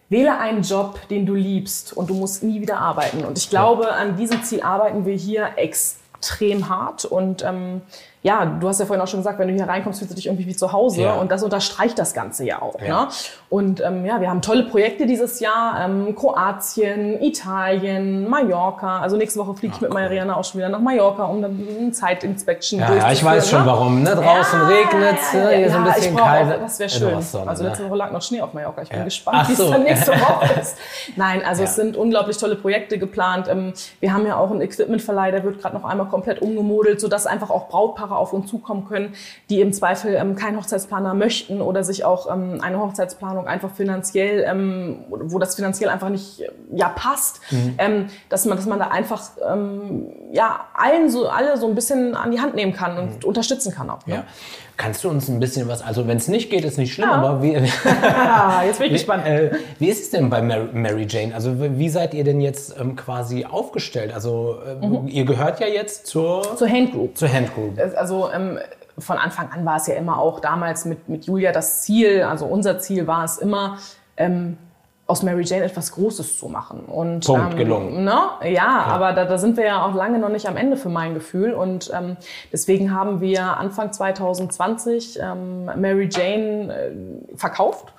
wähle 0.08 0.38
einen 0.38 0.62
Job, 0.62 1.00
den 1.08 1.26
du 1.26 1.34
liebst 1.34 1.92
und 1.92 2.10
du 2.10 2.14
musst 2.14 2.42
nie 2.42 2.60
wieder 2.60 2.78
arbeiten. 2.78 3.24
Und 3.24 3.38
ich 3.38 3.50
glaube, 3.50 3.92
an 3.92 4.16
diesem 4.16 4.42
Ziel 4.42 4.62
arbeiten 4.62 5.04
wir 5.04 5.14
hier 5.14 5.50
extrem 5.56 6.68
hart 6.68 7.04
und 7.04 7.44
ähm, 7.44 7.82
ja, 8.22 8.44
du 8.44 8.68
hast 8.68 8.80
ja 8.80 8.86
vorhin 8.86 9.02
auch 9.02 9.08
schon 9.08 9.20
gesagt, 9.20 9.38
wenn 9.38 9.48
du 9.48 9.54
hier 9.54 9.68
reinkommst, 9.68 10.00
fühlst 10.00 10.12
du 10.12 10.16
dich 10.16 10.26
irgendwie 10.26 10.46
wie 10.46 10.56
zu 10.56 10.72
Hause. 10.72 11.02
Ja. 11.02 11.14
Und 11.14 11.30
das 11.30 11.42
unterstreicht 11.42 11.98
das 11.98 12.14
Ganze 12.14 12.44
ja 12.44 12.60
auch. 12.60 12.80
Ja. 12.80 13.04
Ne? 13.04 13.08
Und 13.48 13.80
ähm, 13.80 14.04
ja, 14.04 14.20
wir 14.20 14.28
haben 14.28 14.42
tolle 14.42 14.64
Projekte 14.64 15.06
dieses 15.06 15.38
Jahr. 15.40 15.80
Ähm, 15.84 16.16
Kroatien, 16.16 17.22
Italien, 17.22 18.28
Mallorca. 18.28 19.00
Also 19.00 19.16
nächste 19.16 19.38
Woche 19.38 19.54
fliege 19.54 19.74
ich 19.74 19.80
mit 19.80 19.90
cool. 19.90 19.94
Mariana 19.94 20.36
auch 20.36 20.44
schon 20.44 20.58
wieder 20.58 20.68
nach 20.68 20.80
Mallorca, 20.80 21.24
um 21.24 21.44
eine 21.44 21.92
Zeitinspection 21.92 22.80
ja, 22.80 22.88
durchzuführen. 22.88 23.14
Ja, 23.14 23.18
ich 23.18 23.24
weiß 23.24 23.50
schon 23.50 23.60
ne? 23.60 23.66
warum. 23.66 24.02
Ne? 24.02 24.10
Draußen 24.10 24.60
ja, 24.60 24.66
regnet 24.66 25.18
es, 25.20 25.32
ja, 25.32 25.48
hier 25.48 25.66
ist 25.66 25.74
ein 25.74 25.84
bisschen 25.84 26.16
kalt. 26.16 26.60
Das 26.60 26.78
wäre 26.78 26.90
schön. 26.90 27.22
Sonne, 27.22 27.50
also 27.50 27.64
letzte 27.64 27.88
Woche 27.88 27.96
lag 27.96 28.10
noch 28.10 28.22
Schnee 28.22 28.40
auf 28.40 28.52
Mallorca. 28.52 28.82
Ich 28.82 28.88
bin 28.88 29.04
gespannt, 29.04 29.48
wie 29.48 29.52
es 29.52 29.58
dann 29.58 29.82
nächste 29.84 30.12
Woche 30.12 30.60
ist. 30.60 30.76
Nein, 31.16 31.42
also 31.44 31.62
es 31.62 31.76
sind 31.76 31.96
unglaublich 31.96 32.36
tolle 32.36 32.56
Projekte 32.56 32.98
geplant. 32.98 33.46
Ähm, 33.48 33.72
wir 34.00 34.12
haben 34.12 34.26
ja 34.26 34.36
auch 34.36 34.50
einen 34.50 34.60
Equipmentverleih, 34.60 35.30
der 35.30 35.44
wird 35.44 35.60
gerade 35.60 35.76
noch 35.76 35.84
einmal 35.84 36.08
komplett 36.08 36.42
umgemodelt, 36.42 37.00
sodass 37.00 37.26
einfach 37.26 37.50
auch 37.50 37.68
Brautpaare 37.68 38.07
auf 38.16 38.32
uns 38.32 38.48
zukommen 38.50 38.86
können, 38.86 39.14
die 39.50 39.60
im 39.60 39.72
Zweifel 39.72 40.14
ähm, 40.14 40.36
keinen 40.36 40.56
Hochzeitsplaner 40.56 41.14
möchten 41.14 41.60
oder 41.60 41.84
sich 41.84 42.04
auch 42.04 42.32
ähm, 42.32 42.60
eine 42.62 42.78
Hochzeitsplanung 42.78 43.46
einfach 43.46 43.70
finanziell, 43.70 44.44
ähm, 44.46 45.04
wo 45.08 45.38
das 45.38 45.54
finanziell 45.54 45.90
einfach 45.90 46.08
nicht 46.08 46.42
ja 46.72 46.88
passt, 46.88 47.40
mhm. 47.50 47.74
ähm, 47.78 48.06
dass 48.28 48.44
man, 48.44 48.56
dass 48.56 48.66
man 48.66 48.78
da 48.78 48.88
einfach 48.88 49.22
ähm, 49.46 50.06
ja 50.32 50.66
allen 50.74 51.10
so 51.10 51.28
alle 51.28 51.56
so 51.56 51.68
ein 51.68 51.74
bisschen 51.74 52.14
an 52.14 52.30
die 52.30 52.40
Hand 52.40 52.54
nehmen 52.54 52.72
kann 52.72 52.98
und 52.98 53.22
mhm. 53.22 53.28
unterstützen 53.28 53.72
kann 53.72 53.90
auch. 53.90 54.06
Ne? 54.06 54.14
Ja. 54.14 54.24
Kannst 54.78 55.02
du 55.02 55.10
uns 55.10 55.28
ein 55.28 55.40
bisschen 55.40 55.66
was, 55.66 55.82
also 55.82 56.06
wenn 56.06 56.18
es 56.18 56.28
nicht 56.28 56.50
geht, 56.50 56.64
ist 56.64 56.78
nicht 56.78 56.94
schlimm, 56.94 57.10
ja. 57.10 57.16
aber 57.16 57.42
wie, 57.42 57.52
jetzt 58.64 58.78
bin 58.78 58.86
ich 58.86 58.92
gespannt. 58.92 59.26
Äh, 59.26 59.50
wie 59.80 59.88
ist 59.88 60.04
es 60.04 60.10
denn 60.10 60.30
bei 60.30 60.40
Mary, 60.40 60.68
Mary 60.72 61.04
Jane? 61.08 61.34
Also 61.34 61.56
wie 61.58 61.88
seid 61.88 62.14
ihr 62.14 62.22
denn 62.22 62.40
jetzt 62.40 62.78
ähm, 62.78 62.94
quasi 62.94 63.44
aufgestellt? 63.44 64.14
Also 64.14 64.58
äh, 64.64 64.86
mhm. 64.86 65.08
ihr 65.08 65.24
gehört 65.24 65.58
ja 65.58 65.66
jetzt 65.66 66.06
zur, 66.06 66.56
zur 66.56 66.68
Hand 66.68 66.92
Group. 66.92 67.18
Zur 67.18 67.30
Hand 67.30 67.52
Group. 67.54 67.76
Also 67.96 68.30
ähm, 68.30 68.60
von 68.96 69.18
Anfang 69.18 69.50
an 69.50 69.64
war 69.64 69.78
es 69.78 69.88
ja 69.88 69.94
immer 69.94 70.20
auch 70.20 70.38
damals 70.38 70.84
mit, 70.84 71.08
mit 71.08 71.26
Julia 71.26 71.50
das 71.50 71.82
Ziel, 71.82 72.22
also 72.22 72.46
unser 72.46 72.78
Ziel 72.78 73.08
war 73.08 73.24
es 73.24 73.38
immer, 73.38 73.78
ähm, 74.16 74.58
aus 75.08 75.22
Mary 75.22 75.42
Jane 75.42 75.64
etwas 75.64 75.90
Großes 75.92 76.38
zu 76.38 76.48
machen. 76.48 76.84
Und, 76.84 77.26
Punkt, 77.26 77.52
ähm, 77.52 77.58
gelungen. 77.58 78.04
Ne? 78.04 78.20
Ja, 78.42 78.48
ja, 78.48 78.82
aber 78.84 79.14
da, 79.14 79.24
da 79.24 79.38
sind 79.38 79.56
wir 79.56 79.64
ja 79.64 79.84
auch 79.84 79.94
lange 79.94 80.18
noch 80.18 80.28
nicht 80.28 80.46
am 80.46 80.56
Ende 80.56 80.76
für 80.76 80.90
mein 80.90 81.14
Gefühl. 81.14 81.54
Und 81.54 81.90
ähm, 81.94 82.18
deswegen 82.52 82.94
haben 82.94 83.22
wir 83.22 83.56
Anfang 83.56 83.90
2020 83.90 85.18
ähm, 85.20 85.64
Mary 85.64 86.10
Jane 86.12 86.74
äh, 86.74 87.36
verkauft 87.36 87.94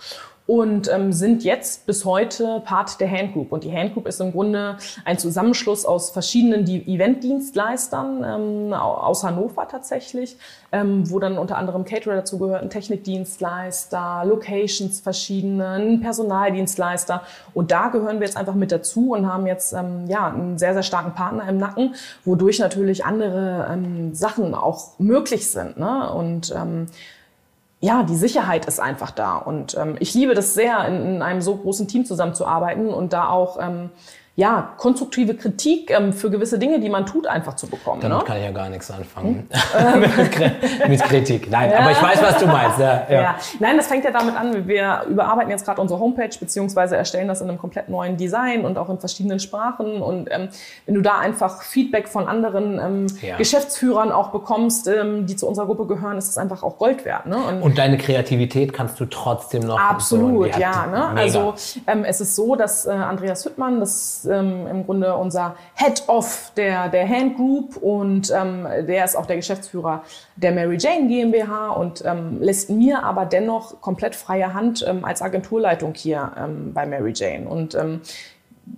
und 0.50 0.92
ähm, 0.92 1.14
sind 1.14 1.44
jetzt 1.44 1.86
bis 1.86 2.06
heute 2.06 2.64
Part 2.66 3.00
der 3.00 3.08
Handgroup. 3.08 3.52
Und 3.52 3.64
die 3.64 3.72
Handgroup 3.72 4.08
ist 4.08 4.20
im 4.20 4.32
Grunde 4.32 4.78
ein 5.06 5.20
Zusammenschluss 5.20 5.86
aus 5.86 6.10
verschiedenen 6.10 6.66
Eventdienstleistern 6.68 8.24
ähm, 8.24 8.74
aus 8.74 9.24
Hannover 9.24 9.68
tatsächlich, 9.68 10.38
ähm, 10.72 11.08
wo 11.12 11.20
dann 11.20 11.38
unter 11.38 11.56
anderem 11.56 11.86
Caterer 11.86 12.16
dazu 12.16 12.40
gehörten, 12.40 12.72
Technikdienstleister, 12.72 14.24
Locations 14.26 15.00
verschiedenen, 15.02 16.02
Personaldienstleister. 16.02 17.22
Und 17.54 17.70
da 17.70 17.90
gehören 17.90 18.20
wir 18.20 18.26
jetzt 18.26 18.36
einfach 18.36 18.56
mit 18.56 18.72
dazu 18.72 19.12
und 19.12 19.32
haben 19.32 19.46
jetzt 19.46 19.74
ähm, 19.74 20.08
ja 20.08 20.30
einen 20.30 20.58
sehr, 20.58 20.74
sehr 20.74 20.82
starken 20.82 21.14
Partner 21.14 21.48
im 21.48 21.60
Nacken, 21.60 21.94
wodurch 22.26 22.58
natürlich 22.58 23.06
andere 23.06 23.68
ähm, 23.72 24.16
Sachen 24.16 24.56
auch 24.56 24.98
möglich 24.98 25.48
sind. 25.48 25.78
Ne? 25.78 26.12
Und 26.12 26.52
ähm, 26.58 26.88
ja, 27.82 28.04
die 28.04 28.16
Sicherheit 28.16 28.66
ist 28.66 28.80
einfach 28.80 29.12
da. 29.12 29.38
Und 29.38 29.78
ähm, 29.78 29.96
ich 30.00 30.14
liebe 30.14 30.34
das 30.34 30.54
sehr, 30.54 30.86
in, 30.88 31.16
in 31.16 31.22
einem 31.22 31.42
so 31.42 31.56
großen 31.56 31.88
Team 31.88 32.06
zusammenzuarbeiten 32.06 32.88
und 32.90 33.14
da 33.14 33.30
auch 33.30 33.58
ähm, 33.62 33.90
ja, 34.40 34.74
konstruktive 34.78 35.36
Kritik 35.36 35.92
ähm, 35.92 36.14
für 36.14 36.30
gewisse 36.30 36.58
Dinge, 36.58 36.80
die 36.80 36.88
man 36.88 37.06
tut, 37.06 37.28
einfach 37.28 37.58
zu 37.58 37.68
bekommen. 37.68 38.00
Damit 38.00 38.20
ne? 38.20 38.24
kann 38.24 38.38
ich 38.38 38.44
ja 38.46 38.52
gar 38.52 38.70
nichts 38.70 38.90
anfangen. 38.90 39.50
Hm? 39.74 40.02
mit 40.88 41.02
Kritik. 41.04 41.52
Nein, 41.52 41.72
ja. 41.72 41.80
aber 41.80 41.92
ich 41.92 42.02
weiß, 42.02 42.22
was 42.22 42.38
du 42.38 42.48
meinst. 42.48 42.80
Ja, 42.80 43.06
ja. 43.10 43.36
Nein, 43.60 43.76
das 43.76 43.88
fängt 43.88 44.06
ja 44.06 44.12
damit 44.12 44.38
an, 44.38 44.66
wir 44.66 45.04
überarbeiten 45.10 45.52
jetzt 45.52 45.66
gerade 45.66 45.82
unsere 45.82 46.00
Homepage, 46.00 46.30
beziehungsweise 46.40 46.96
erstellen 46.96 47.28
das 47.28 47.42
in 47.42 47.50
einem 47.50 47.58
komplett 47.58 47.90
neuen 47.90 48.16
Design 48.16 48.64
und 48.64 48.78
auch 48.78 48.88
in 48.88 48.98
verschiedenen 48.98 49.42
Sprachen. 49.42 50.02
Und 50.02 50.30
ähm, 50.32 50.48
wenn 50.86 50.96
du 50.96 51.02
da 51.02 51.20
einfach 51.20 51.62
Feedback 51.62 52.08
von 52.08 52.26
anderen 52.26 52.80
ähm. 52.80 53.38
Geschäftsführern 53.38 54.10
auch 54.14 54.30
bekommst, 54.30 54.88
ähm, 54.88 55.26
die 55.26 55.36
zu 55.36 55.50
unserer 55.50 55.66
Gruppe 55.66 55.86
gehören, 55.86 56.18
ist 56.18 56.30
das 56.30 56.38
einfach 56.38 56.64
auch 56.64 56.78
Gold 56.78 57.04
wert. 57.04 57.26
Ne? 57.26 57.36
Und, 57.36 57.62
und 57.62 57.78
deine 57.78 57.98
Kreativität 57.98 58.72
kannst 58.72 59.02
du 59.02 59.06
trotzdem 59.06 59.64
noch. 59.64 59.78
Absolut, 59.78 60.54
so, 60.54 60.60
ja. 60.62 60.88
Ne? 60.88 61.08
Also 61.10 61.56
ähm, 61.88 62.06
es 62.06 62.22
ist 62.22 62.38
so, 62.38 62.56
dass 62.56 62.86
äh, 62.86 62.92
Andreas 62.92 63.44
Hüttmann, 63.44 63.82
das 63.82 64.29
ähm, 64.30 64.68
im 64.68 64.86
Grunde 64.86 65.16
unser 65.16 65.56
Head 65.76 66.04
of 66.08 66.52
der, 66.56 66.90
der 66.90 67.08
Hand 67.08 67.36
Group 67.36 67.78
und 67.78 68.32
ähm, 68.32 68.68
der 68.88 69.06
ist 69.06 69.16
auch 69.16 69.26
der 69.26 69.36
Geschäftsführer 69.36 70.04
der 70.36 70.52
Mary 70.52 70.78
Jane 70.80 71.08
GmbH 71.08 71.72
und 71.72 72.04
ähm, 72.06 72.42
lässt 72.42 72.70
mir 72.70 73.04
aber 73.04 73.26
dennoch 73.26 73.82
komplett 73.82 74.16
freie 74.16 74.54
Hand 74.54 74.86
ähm, 74.88 75.04
als 75.04 75.22
Agenturleitung 75.22 75.94
hier 75.94 76.32
ähm, 76.38 76.74
bei 76.74 76.86
Mary 76.86 77.14
Jane. 77.16 77.48
Und 77.48 77.76
ähm, 77.76 78.02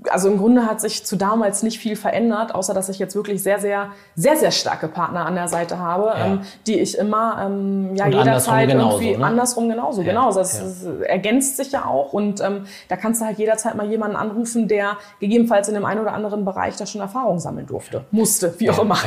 also 0.10 0.30
im 0.30 0.38
Grunde 0.38 0.66
hat 0.66 0.82
sich 0.82 1.06
zu 1.06 1.16
damals 1.16 1.64
nicht 1.64 1.80
viel 1.80 1.96
verändert, 1.96 2.56
außer 2.56 2.74
dass 2.74 2.90
ich 2.90 3.00
jetzt 3.00 3.16
wirklich 3.16 3.44
sehr, 3.44 3.60
sehr, 3.60 3.90
sehr, 4.16 4.36
sehr 4.36 4.52
starke 4.52 4.88
Partner 4.88 5.26
an 5.26 5.36
der 5.36 5.48
Seite 5.48 5.80
habe, 5.80 6.08
ja. 6.08 6.26
ähm, 6.26 6.42
die 6.68 6.80
ich 6.80 6.98
immer 6.98 7.46
ähm, 7.46 7.96
ja, 7.96 8.08
jederzeit 8.08 8.70
genauso, 8.70 9.00
irgendwie 9.00 9.18
ne? 9.18 9.26
andersrum 9.26 9.70
genauso, 9.70 10.02
ja, 10.02 10.08
genau. 10.08 10.34
Das, 10.34 10.58
ja. 10.58 10.64
das, 10.64 10.86
ergänzt 11.08 11.58
sich 11.58 11.72
ja 11.72 11.86
auch 11.86 12.14
und 12.14 12.42
ähm, 12.42 12.66
da 12.88 12.96
kannst 12.96 13.22
du 13.22 13.26
halt 13.26 13.38
jederzeit 13.38 13.76
mal 13.76 13.88
jemanden 13.88 14.16
anrufen, 14.16 14.68
der 14.68 14.98
gegebenenfalls 15.20 15.68
in 15.68 15.76
dem 15.76 15.86
einen 15.86 16.02
oder 16.02 16.14
anderen 16.14 16.46
Bereich 16.46 16.76
da 16.78 16.86
schon 16.86 17.02
Erfahrung 17.02 17.40
sammeln 17.40 17.68
durfte, 17.68 18.06
musste, 18.12 18.54
wie 18.60 18.70
auch 18.70 18.80
immer. 18.80 18.98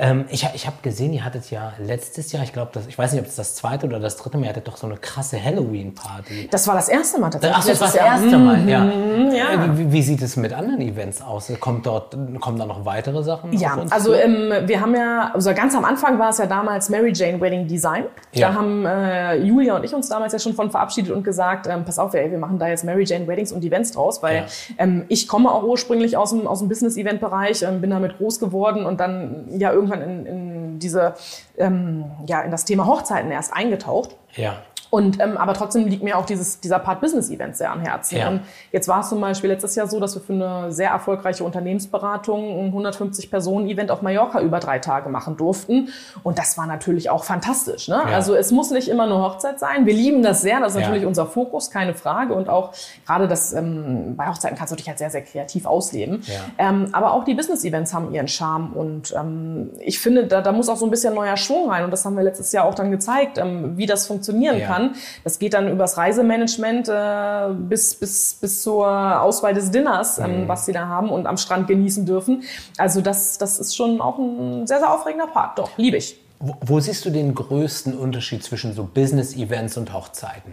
Ähm, 0.00 0.26
ich 0.30 0.46
ich 0.54 0.66
habe 0.66 0.76
gesehen, 0.82 1.12
ihr 1.12 1.24
hattet 1.24 1.50
ja 1.50 1.72
letztes 1.78 2.30
Jahr, 2.30 2.44
ich 2.44 2.52
glaube, 2.52 2.80
ich 2.88 2.96
weiß 2.96 3.12
nicht, 3.12 3.20
ob 3.20 3.26
es 3.26 3.34
das 3.34 3.56
zweite 3.56 3.86
oder 3.86 3.98
das 3.98 4.16
dritte 4.16 4.38
Mal, 4.38 4.44
ihr 4.44 4.50
hattet 4.50 4.68
doch 4.68 4.76
so 4.76 4.86
eine 4.86 4.96
krasse 4.96 5.42
Halloween-Party. 5.42 6.48
Das 6.50 6.68
war 6.68 6.76
das 6.76 6.88
erste 6.88 7.20
Mal 7.20 7.30
tatsächlich. 7.30 7.58
Ach, 7.58 7.66
das 7.66 7.80
war 7.80 7.88
das 7.88 7.96
erste 7.96 8.38
Mal, 8.38 8.68
ja. 8.68 8.84
Mhm, 8.84 9.34
ja. 9.34 9.64
Äh, 9.64 9.92
Wie, 9.92 9.97
wie 9.98 10.02
sieht 10.02 10.22
es 10.22 10.36
mit 10.36 10.52
anderen 10.52 10.80
Events 10.80 11.20
aus? 11.20 11.50
Kommt 11.58 11.84
dort, 11.84 12.16
kommen 12.40 12.56
da 12.56 12.66
noch 12.66 12.84
weitere 12.84 13.20
Sachen? 13.24 13.52
Ja, 13.52 13.76
also 13.90 14.14
ähm, 14.14 14.52
wir 14.68 14.80
haben 14.80 14.94
ja, 14.94 15.32
also 15.34 15.52
ganz 15.52 15.74
am 15.74 15.84
Anfang 15.84 16.20
war 16.20 16.28
es 16.30 16.38
ja 16.38 16.46
damals 16.46 16.88
Mary 16.88 17.10
Jane 17.12 17.40
Wedding 17.40 17.66
Design. 17.66 18.04
Ja. 18.32 18.50
Da 18.50 18.54
haben 18.54 18.86
äh, 18.86 19.34
Julia 19.38 19.74
und 19.74 19.82
ich 19.82 19.92
uns 19.92 20.08
damals 20.08 20.32
ja 20.32 20.38
schon 20.38 20.54
von 20.54 20.70
verabschiedet 20.70 21.10
und 21.10 21.24
gesagt, 21.24 21.66
ähm, 21.66 21.84
pass 21.84 21.98
auf, 21.98 22.14
ey, 22.14 22.30
wir 22.30 22.38
machen 22.38 22.60
da 22.60 22.68
jetzt 22.68 22.84
Mary 22.84 23.02
Jane 23.04 23.26
Weddings 23.26 23.50
und 23.50 23.64
Events 23.64 23.90
draus, 23.90 24.22
weil 24.22 24.36
Ja. 24.36 24.44
ähm, 24.78 25.04
ich 25.08 25.26
komme 25.26 25.50
auch 25.50 25.64
ursprünglich 25.64 26.16
aus 26.16 26.30
dem, 26.30 26.46
aus 26.46 26.60
dem 26.60 26.68
Business-Event-Bereich, 26.68 27.62
ähm, 27.62 27.80
bin 27.80 27.90
damit 27.90 28.18
groß 28.18 28.38
geworden 28.38 28.86
und 28.86 29.00
dann 29.00 29.46
ja 29.58 29.72
irgendwann 29.72 30.00
in, 30.02 30.26
in 30.26 30.78
diese, 30.78 31.14
ähm, 31.56 32.04
ja, 32.28 32.42
in 32.42 32.52
das 32.52 32.64
Thema 32.64 32.86
Hochzeiten 32.86 33.32
erst 33.32 33.52
eingetaucht. 33.52 34.10
ja. 34.36 34.58
Und 34.90 35.20
ähm, 35.20 35.36
aber 35.36 35.52
trotzdem 35.54 35.86
liegt 35.86 36.02
mir 36.02 36.16
auch 36.16 36.24
dieses, 36.24 36.60
dieser 36.60 36.78
Part 36.78 37.00
Business 37.00 37.30
Events 37.30 37.58
sehr 37.58 37.70
am 37.70 37.80
Herzen. 37.80 38.16
Ja. 38.18 38.28
Und 38.28 38.40
jetzt 38.72 38.88
war 38.88 39.00
es 39.00 39.08
zum 39.10 39.20
Beispiel 39.20 39.50
letztes 39.50 39.74
Jahr 39.74 39.86
so, 39.86 40.00
dass 40.00 40.14
wir 40.14 40.22
für 40.22 40.32
eine 40.32 40.72
sehr 40.72 40.90
erfolgreiche 40.90 41.44
Unternehmensberatung 41.44 42.58
ein 42.60 42.66
150 42.66 43.30
Personen 43.30 43.68
Event 43.68 43.90
auf 43.90 44.02
Mallorca 44.02 44.40
über 44.40 44.60
drei 44.60 44.78
Tage 44.78 45.08
machen 45.08 45.36
durften. 45.36 45.88
Und 46.22 46.38
das 46.38 46.56
war 46.58 46.66
natürlich 46.66 47.10
auch 47.10 47.24
fantastisch. 47.24 47.88
Ne? 47.88 47.96
Ja. 47.96 48.14
Also 48.14 48.34
es 48.34 48.50
muss 48.50 48.70
nicht 48.70 48.88
immer 48.88 49.06
nur 49.06 49.22
Hochzeit 49.22 49.60
sein. 49.60 49.86
Wir 49.86 49.94
lieben 49.94 50.22
das 50.22 50.40
sehr. 50.42 50.60
Das 50.60 50.72
ist 50.74 50.80
Ja. 50.80 50.86
natürlich 50.86 51.06
unser 51.06 51.26
Fokus, 51.26 51.70
keine 51.70 51.94
Frage. 51.94 52.34
Und 52.34 52.48
auch 52.48 52.72
gerade 53.06 53.28
das 53.28 53.52
ähm, 53.52 54.14
bei 54.16 54.26
Hochzeiten 54.28 54.56
kannst 54.56 54.72
du 54.72 54.76
dich 54.76 54.88
halt 54.88 54.98
sehr 54.98 55.10
sehr 55.10 55.22
kreativ 55.22 55.66
ausleben. 55.66 56.22
Ja. 56.26 56.68
Ähm, 56.70 56.88
aber 56.92 57.12
auch 57.12 57.24
die 57.24 57.34
Business 57.34 57.64
Events 57.64 57.92
haben 57.92 58.12
ihren 58.14 58.28
Charme. 58.28 58.72
Und 58.74 59.14
ähm, 59.18 59.70
ich 59.80 59.98
finde, 59.98 60.26
da, 60.26 60.40
da 60.40 60.52
muss 60.52 60.68
auch 60.68 60.76
so 60.76 60.86
ein 60.86 60.90
bisschen 60.90 61.14
neuer 61.14 61.36
Schwung 61.36 61.70
rein. 61.70 61.84
Und 61.84 61.90
das 61.90 62.04
haben 62.04 62.16
wir 62.16 62.22
letztes 62.22 62.52
Jahr 62.52 62.64
auch 62.64 62.74
dann 62.74 62.90
gezeigt, 62.90 63.38
ähm, 63.38 63.76
wie 63.76 63.86
das 63.86 64.06
funktionieren 64.06 64.58
Ja. 64.58 64.68
Kann. 64.78 64.94
Das 65.24 65.38
geht 65.38 65.54
dann 65.54 65.68
übers 65.70 65.96
Reisemanagement 65.96 66.88
äh, 66.88 67.52
bis, 67.54 67.94
bis, 67.94 68.34
bis 68.40 68.62
zur 68.62 68.86
Auswahl 69.22 69.54
des 69.54 69.70
Dinners, 69.70 70.18
ähm, 70.18 70.42
Mhm. 70.44 70.48
was 70.48 70.66
sie 70.66 70.72
da 70.72 70.86
haben 70.86 71.10
und 71.10 71.26
am 71.26 71.36
Strand 71.36 71.66
genießen 71.68 72.06
dürfen. 72.06 72.42
Also 72.76 73.00
das, 73.00 73.38
das 73.38 73.58
ist 73.58 73.76
schon 73.76 74.00
auch 74.00 74.18
ein 74.18 74.66
sehr, 74.66 74.78
sehr 74.78 74.92
aufregender 74.92 75.26
Part. 75.26 75.58
Doch, 75.58 75.70
liebe 75.76 75.96
ich. 75.96 76.18
Wo, 76.40 76.54
wo 76.60 76.80
siehst 76.80 77.04
du 77.04 77.10
den 77.10 77.34
größten 77.34 77.98
Unterschied 77.98 78.44
zwischen 78.44 78.72
so 78.72 78.84
Business-Events 78.84 79.76
und 79.76 79.92
Hochzeiten? 79.92 80.52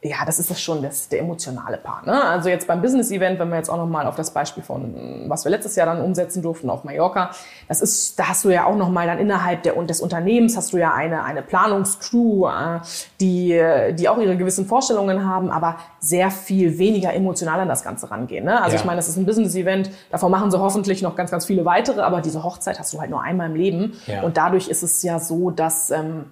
Ja, 0.00 0.18
das 0.24 0.38
ist 0.38 0.48
das 0.48 0.60
schon 0.62 0.80
das, 0.80 1.08
der 1.08 1.18
emotionale 1.18 1.76
Part. 1.76 2.06
Ne? 2.06 2.22
Also 2.22 2.48
jetzt 2.48 2.68
beim 2.68 2.80
Business-Event, 2.80 3.40
wenn 3.40 3.48
wir 3.48 3.56
jetzt 3.56 3.68
auch 3.68 3.76
nochmal 3.78 4.06
auf 4.06 4.14
das 4.14 4.30
Beispiel 4.30 4.62
von, 4.62 5.24
was 5.26 5.44
wir 5.44 5.50
letztes 5.50 5.74
Jahr 5.74 5.86
dann 5.86 6.00
umsetzen 6.00 6.40
durften 6.40 6.70
auf 6.70 6.84
Mallorca, 6.84 7.30
das 7.66 7.80
ist, 7.80 8.16
da 8.16 8.28
hast 8.28 8.44
du 8.44 8.50
ja 8.50 8.64
auch 8.66 8.76
nochmal 8.76 9.08
dann 9.08 9.18
innerhalb 9.18 9.64
der, 9.64 9.76
und 9.76 9.90
des 9.90 10.00
Unternehmens 10.00 10.56
hast 10.56 10.72
du 10.72 10.76
ja 10.76 10.94
eine, 10.94 11.24
eine 11.24 11.42
Planungscrew, 11.42 12.46
äh, 12.46 12.80
die, 13.20 13.60
die 13.94 14.08
auch 14.08 14.18
ihre 14.18 14.36
gewissen 14.36 14.66
Vorstellungen 14.66 15.28
haben, 15.28 15.50
aber 15.50 15.78
sehr 15.98 16.30
viel 16.30 16.78
weniger 16.78 17.12
emotional 17.12 17.58
an 17.58 17.68
das 17.68 17.82
Ganze 17.82 18.08
rangehen. 18.08 18.44
Ne? 18.44 18.56
Also 18.62 18.74
Ja. 18.76 18.80
ich 18.80 18.86
meine, 18.86 18.98
das 18.98 19.08
ist 19.08 19.16
ein 19.16 19.26
Business-Event, 19.26 19.90
davon 20.12 20.30
machen 20.30 20.52
sie 20.52 20.60
hoffentlich 20.60 21.02
noch 21.02 21.16
ganz, 21.16 21.32
ganz 21.32 21.44
viele 21.46 21.64
weitere, 21.64 22.02
aber 22.02 22.20
diese 22.20 22.44
Hochzeit 22.44 22.78
hast 22.78 22.92
du 22.92 23.00
halt 23.00 23.10
nur 23.10 23.22
einmal 23.22 23.48
im 23.50 23.56
Leben. 23.56 23.94
Ja. 24.06 24.22
Und 24.22 24.36
dadurch 24.36 24.68
ist 24.68 24.84
es 24.84 25.02
ja 25.02 25.18
so, 25.18 25.50
dass, 25.50 25.90
ähm, 25.90 26.26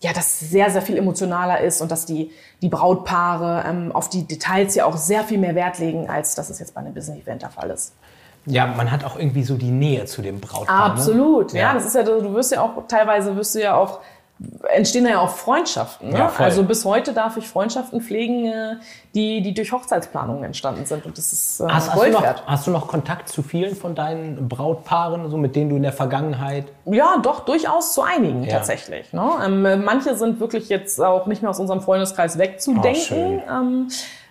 ja, 0.00 0.12
das 0.12 0.40
sehr, 0.40 0.70
sehr 0.70 0.82
viel 0.82 0.98
emotionaler 0.98 1.60
ist 1.60 1.80
und 1.80 1.90
dass 1.90 2.04
die, 2.04 2.30
die 2.60 2.68
Brautpaare 2.68 3.64
ähm, 3.66 3.92
auf 3.92 4.08
die 4.08 4.24
Details 4.24 4.74
ja 4.74 4.84
auch 4.84 4.96
sehr 4.96 5.24
viel 5.24 5.38
mehr 5.38 5.54
Wert 5.54 5.78
legen, 5.78 6.08
als 6.08 6.34
das 6.34 6.50
es 6.50 6.58
jetzt 6.58 6.74
bei 6.74 6.80
einem 6.80 6.92
Business-Event 6.92 7.42
der 7.42 7.50
Fall 7.50 7.70
ist. 7.70 7.94
Ja, 8.44 8.66
man 8.66 8.92
hat 8.92 9.04
auch 9.04 9.18
irgendwie 9.18 9.42
so 9.42 9.56
die 9.56 9.70
Nähe 9.70 10.04
zu 10.04 10.22
dem 10.22 10.40
Brautpaar. 10.40 10.92
Absolut, 10.92 11.52
Ne? 11.52 11.60
ja. 11.60 11.74
Das 11.74 11.84
ist 11.86 11.94
ja, 11.96 12.02
du 12.04 12.32
wirst 12.34 12.52
ja 12.52 12.60
auch, 12.60 12.86
teilweise 12.86 13.34
wirst 13.36 13.54
du 13.56 13.60
ja 13.62 13.74
auch, 13.74 14.00
entstehen 14.74 15.04
da 15.04 15.10
ja 15.10 15.20
auch 15.20 15.30
Freundschaften. 15.30 16.10
Ne? 16.10 16.18
Ja, 16.18 16.32
also 16.38 16.62
bis 16.62 16.84
heute 16.84 17.14
darf 17.14 17.38
ich 17.38 17.48
Freundschaften 17.48 18.02
pflegen, 18.02 18.46
äh, 18.46 18.76
die, 19.14 19.40
die 19.40 19.54
durch 19.54 19.72
Hochzeitsplanungen 19.72 20.44
entstanden 20.44 20.84
sind. 20.84 21.06
Und 21.06 21.16
das 21.16 21.32
ist 21.32 21.60
äh, 21.60 21.64
Hast, 21.68 21.90
hast, 21.94 22.04
du 22.04 22.10
noch, 22.10 22.24
hast 22.46 22.66
du 22.66 22.70
noch 22.70 22.86
Kontakt 22.86 23.30
zu 23.30 23.42
vielen 23.42 23.74
von 23.74 23.94
deinen 23.94 24.46
Brautpaaren, 24.48 25.30
so 25.30 25.38
mit 25.38 25.56
denen 25.56 25.70
du 25.70 25.76
in 25.76 25.82
der 25.82 25.94
Vergangenheit 25.94 26.66
Ja, 26.84 27.16
doch, 27.22 27.40
durchaus 27.46 27.94
zu 27.94 28.02
einigen 28.02 28.44
Ja. 28.44 28.56
tatsächlich. 28.58 29.12
Ne? 29.14 29.26
Ähm, 29.44 29.84
manche 29.84 30.14
sind 30.16 30.38
wirklich 30.38 30.68
jetzt 30.68 31.00
auch 31.00 31.26
nicht 31.26 31.40
mehr 31.40 31.50
aus 31.50 31.58
unserem 31.60 31.80
Freundeskreis 31.80 32.36
Oh, 32.36 32.40
wegzudenken. 32.40 32.94
schön. 33.02 33.42
ähm, 33.50 33.88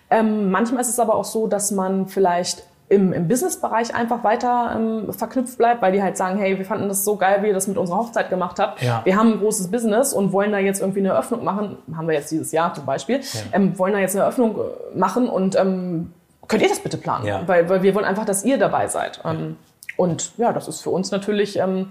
ähm, 0.08 0.50
manchmal 0.52 0.82
ist 0.82 0.88
es 0.88 1.00
aber 1.00 1.16
auch 1.16 1.24
so, 1.24 1.48
dass 1.48 1.72
man 1.72 2.06
vielleicht 2.06 2.62
im, 2.88 3.12
im 3.12 3.26
Businessbereich 3.26 3.94
einfach 3.94 4.22
weiter 4.22 4.72
ähm, 4.76 5.12
verknüpft 5.12 5.58
bleibt, 5.58 5.82
weil 5.82 5.92
die 5.92 6.02
halt 6.02 6.16
sagen, 6.16 6.38
hey, 6.38 6.56
wir 6.56 6.64
fanden 6.64 6.88
das 6.88 7.04
so 7.04 7.16
geil, 7.16 7.42
wie 7.42 7.48
ihr 7.48 7.54
das 7.54 7.66
mit 7.66 7.78
unserer 7.78 7.98
Hochzeit 7.98 8.30
gemacht 8.30 8.58
habt. 8.60 8.80
Ja. 8.80 9.00
Wir 9.04 9.16
haben 9.16 9.32
ein 9.32 9.38
großes 9.40 9.70
Business 9.70 10.12
und 10.12 10.32
wollen 10.32 10.52
da 10.52 10.58
jetzt 10.58 10.80
irgendwie 10.80 11.00
eine 11.00 11.08
Eröffnung 11.08 11.42
machen. 11.42 11.78
Haben 11.96 12.06
wir 12.06 12.14
jetzt 12.14 12.30
dieses 12.30 12.52
Jahr 12.52 12.74
zum 12.74 12.86
Beispiel. 12.86 13.20
Ähm, 13.52 13.76
wollen 13.78 13.92
da 13.92 13.98
jetzt 13.98 14.14
eine 14.14 14.22
Eröffnung 14.22 14.56
äh, 14.56 14.98
machen 14.98 15.28
und 15.28 15.56
ähm, 15.56 16.12
könnt 16.46 16.62
ihr 16.62 16.68
das 16.68 16.78
bitte 16.78 16.96
planen? 16.96 17.26
Ja. 17.26 17.42
Weil, 17.46 17.68
weil 17.68 17.82
wir 17.82 17.94
wollen 17.94 18.04
einfach, 18.04 18.24
dass 18.24 18.44
ihr 18.44 18.56
dabei 18.56 18.86
seid. 18.86 19.20
Ähm, 19.24 19.56
und 19.96 20.32
ja, 20.38 20.52
das 20.52 20.68
ist 20.68 20.80
für 20.80 20.90
uns 20.90 21.10
natürlich 21.10 21.58
ähm, 21.58 21.90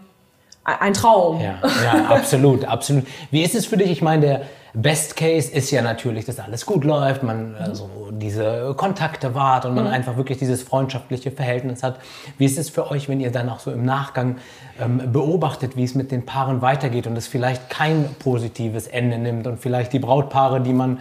ein 0.65 0.93
Traum. 0.93 1.39
Ja, 1.39 1.60
ja, 1.84 2.06
absolut, 2.06 2.65
absolut. 2.67 3.06
Wie 3.32 3.43
ist 3.43 3.56
es 3.56 3.67
für 3.67 3.78
dich? 3.78 3.91
Ich 3.91 4.01
meine, 4.01 4.21
der 4.25 4.41
Best 4.73 5.15
Case 5.15 5.51
ist 5.51 5.71
ja 5.71 5.82
natürlich, 5.82 6.25
dass 6.25 6.39
alles 6.39 6.65
gut 6.65 6.84
läuft, 6.84 7.23
man 7.23 7.56
also 7.56 7.89
diese 8.12 8.73
Kontakte 8.75 9.34
wahrt 9.34 9.65
und 9.65 9.75
man 9.75 9.88
einfach 9.88 10.17
wirklich 10.17 10.38
dieses 10.38 10.63
freundschaftliche 10.63 11.32
Verhältnis 11.32 11.82
hat. 11.82 11.99
Wie 12.38 12.45
ist 12.45 12.58
es 12.58 12.69
für 12.69 12.91
euch, 12.91 13.08
wenn 13.08 13.21
ihr 13.21 13.32
dann 13.32 13.47
auch 13.47 13.60
so 13.60 13.71
im 13.71 13.86
Nachgang 13.86 14.38
ähm, 14.82 15.13
beobachtet, 15.13 15.78
wie 15.78 15.84
es 15.84 15.95
mit 15.95 16.12
den 16.12 16.25
Paaren 16.25 16.62
weitergeht 16.62 17.08
und 17.08 17.15
es 17.15 17.28
vielleicht 17.28 17.69
kein 17.69 18.13
positives 18.19 18.88
Ende 18.88 19.17
nimmt 19.17 19.47
und 19.47 19.60
vielleicht 19.60 19.93
die 19.93 19.99
Brautpaare, 19.99 20.60
die 20.60 20.73
man 20.73 20.99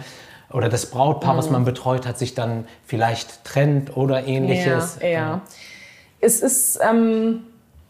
oder 0.53 0.69
das 0.69 0.85
Brautpaar, 0.85 1.35
was 1.35 1.49
man 1.49 1.65
betreut 1.65 2.07
hat, 2.07 2.17
sich 2.17 2.33
dann 2.33 2.65
vielleicht 2.85 3.43
trennt 3.43 3.97
oder 3.97 4.25
ähnliches? 4.25 4.99
Ja, 5.01 5.07
ja. 5.07 5.41
Es 6.21 6.41
ist 6.41 6.79
ähm, 6.87 7.41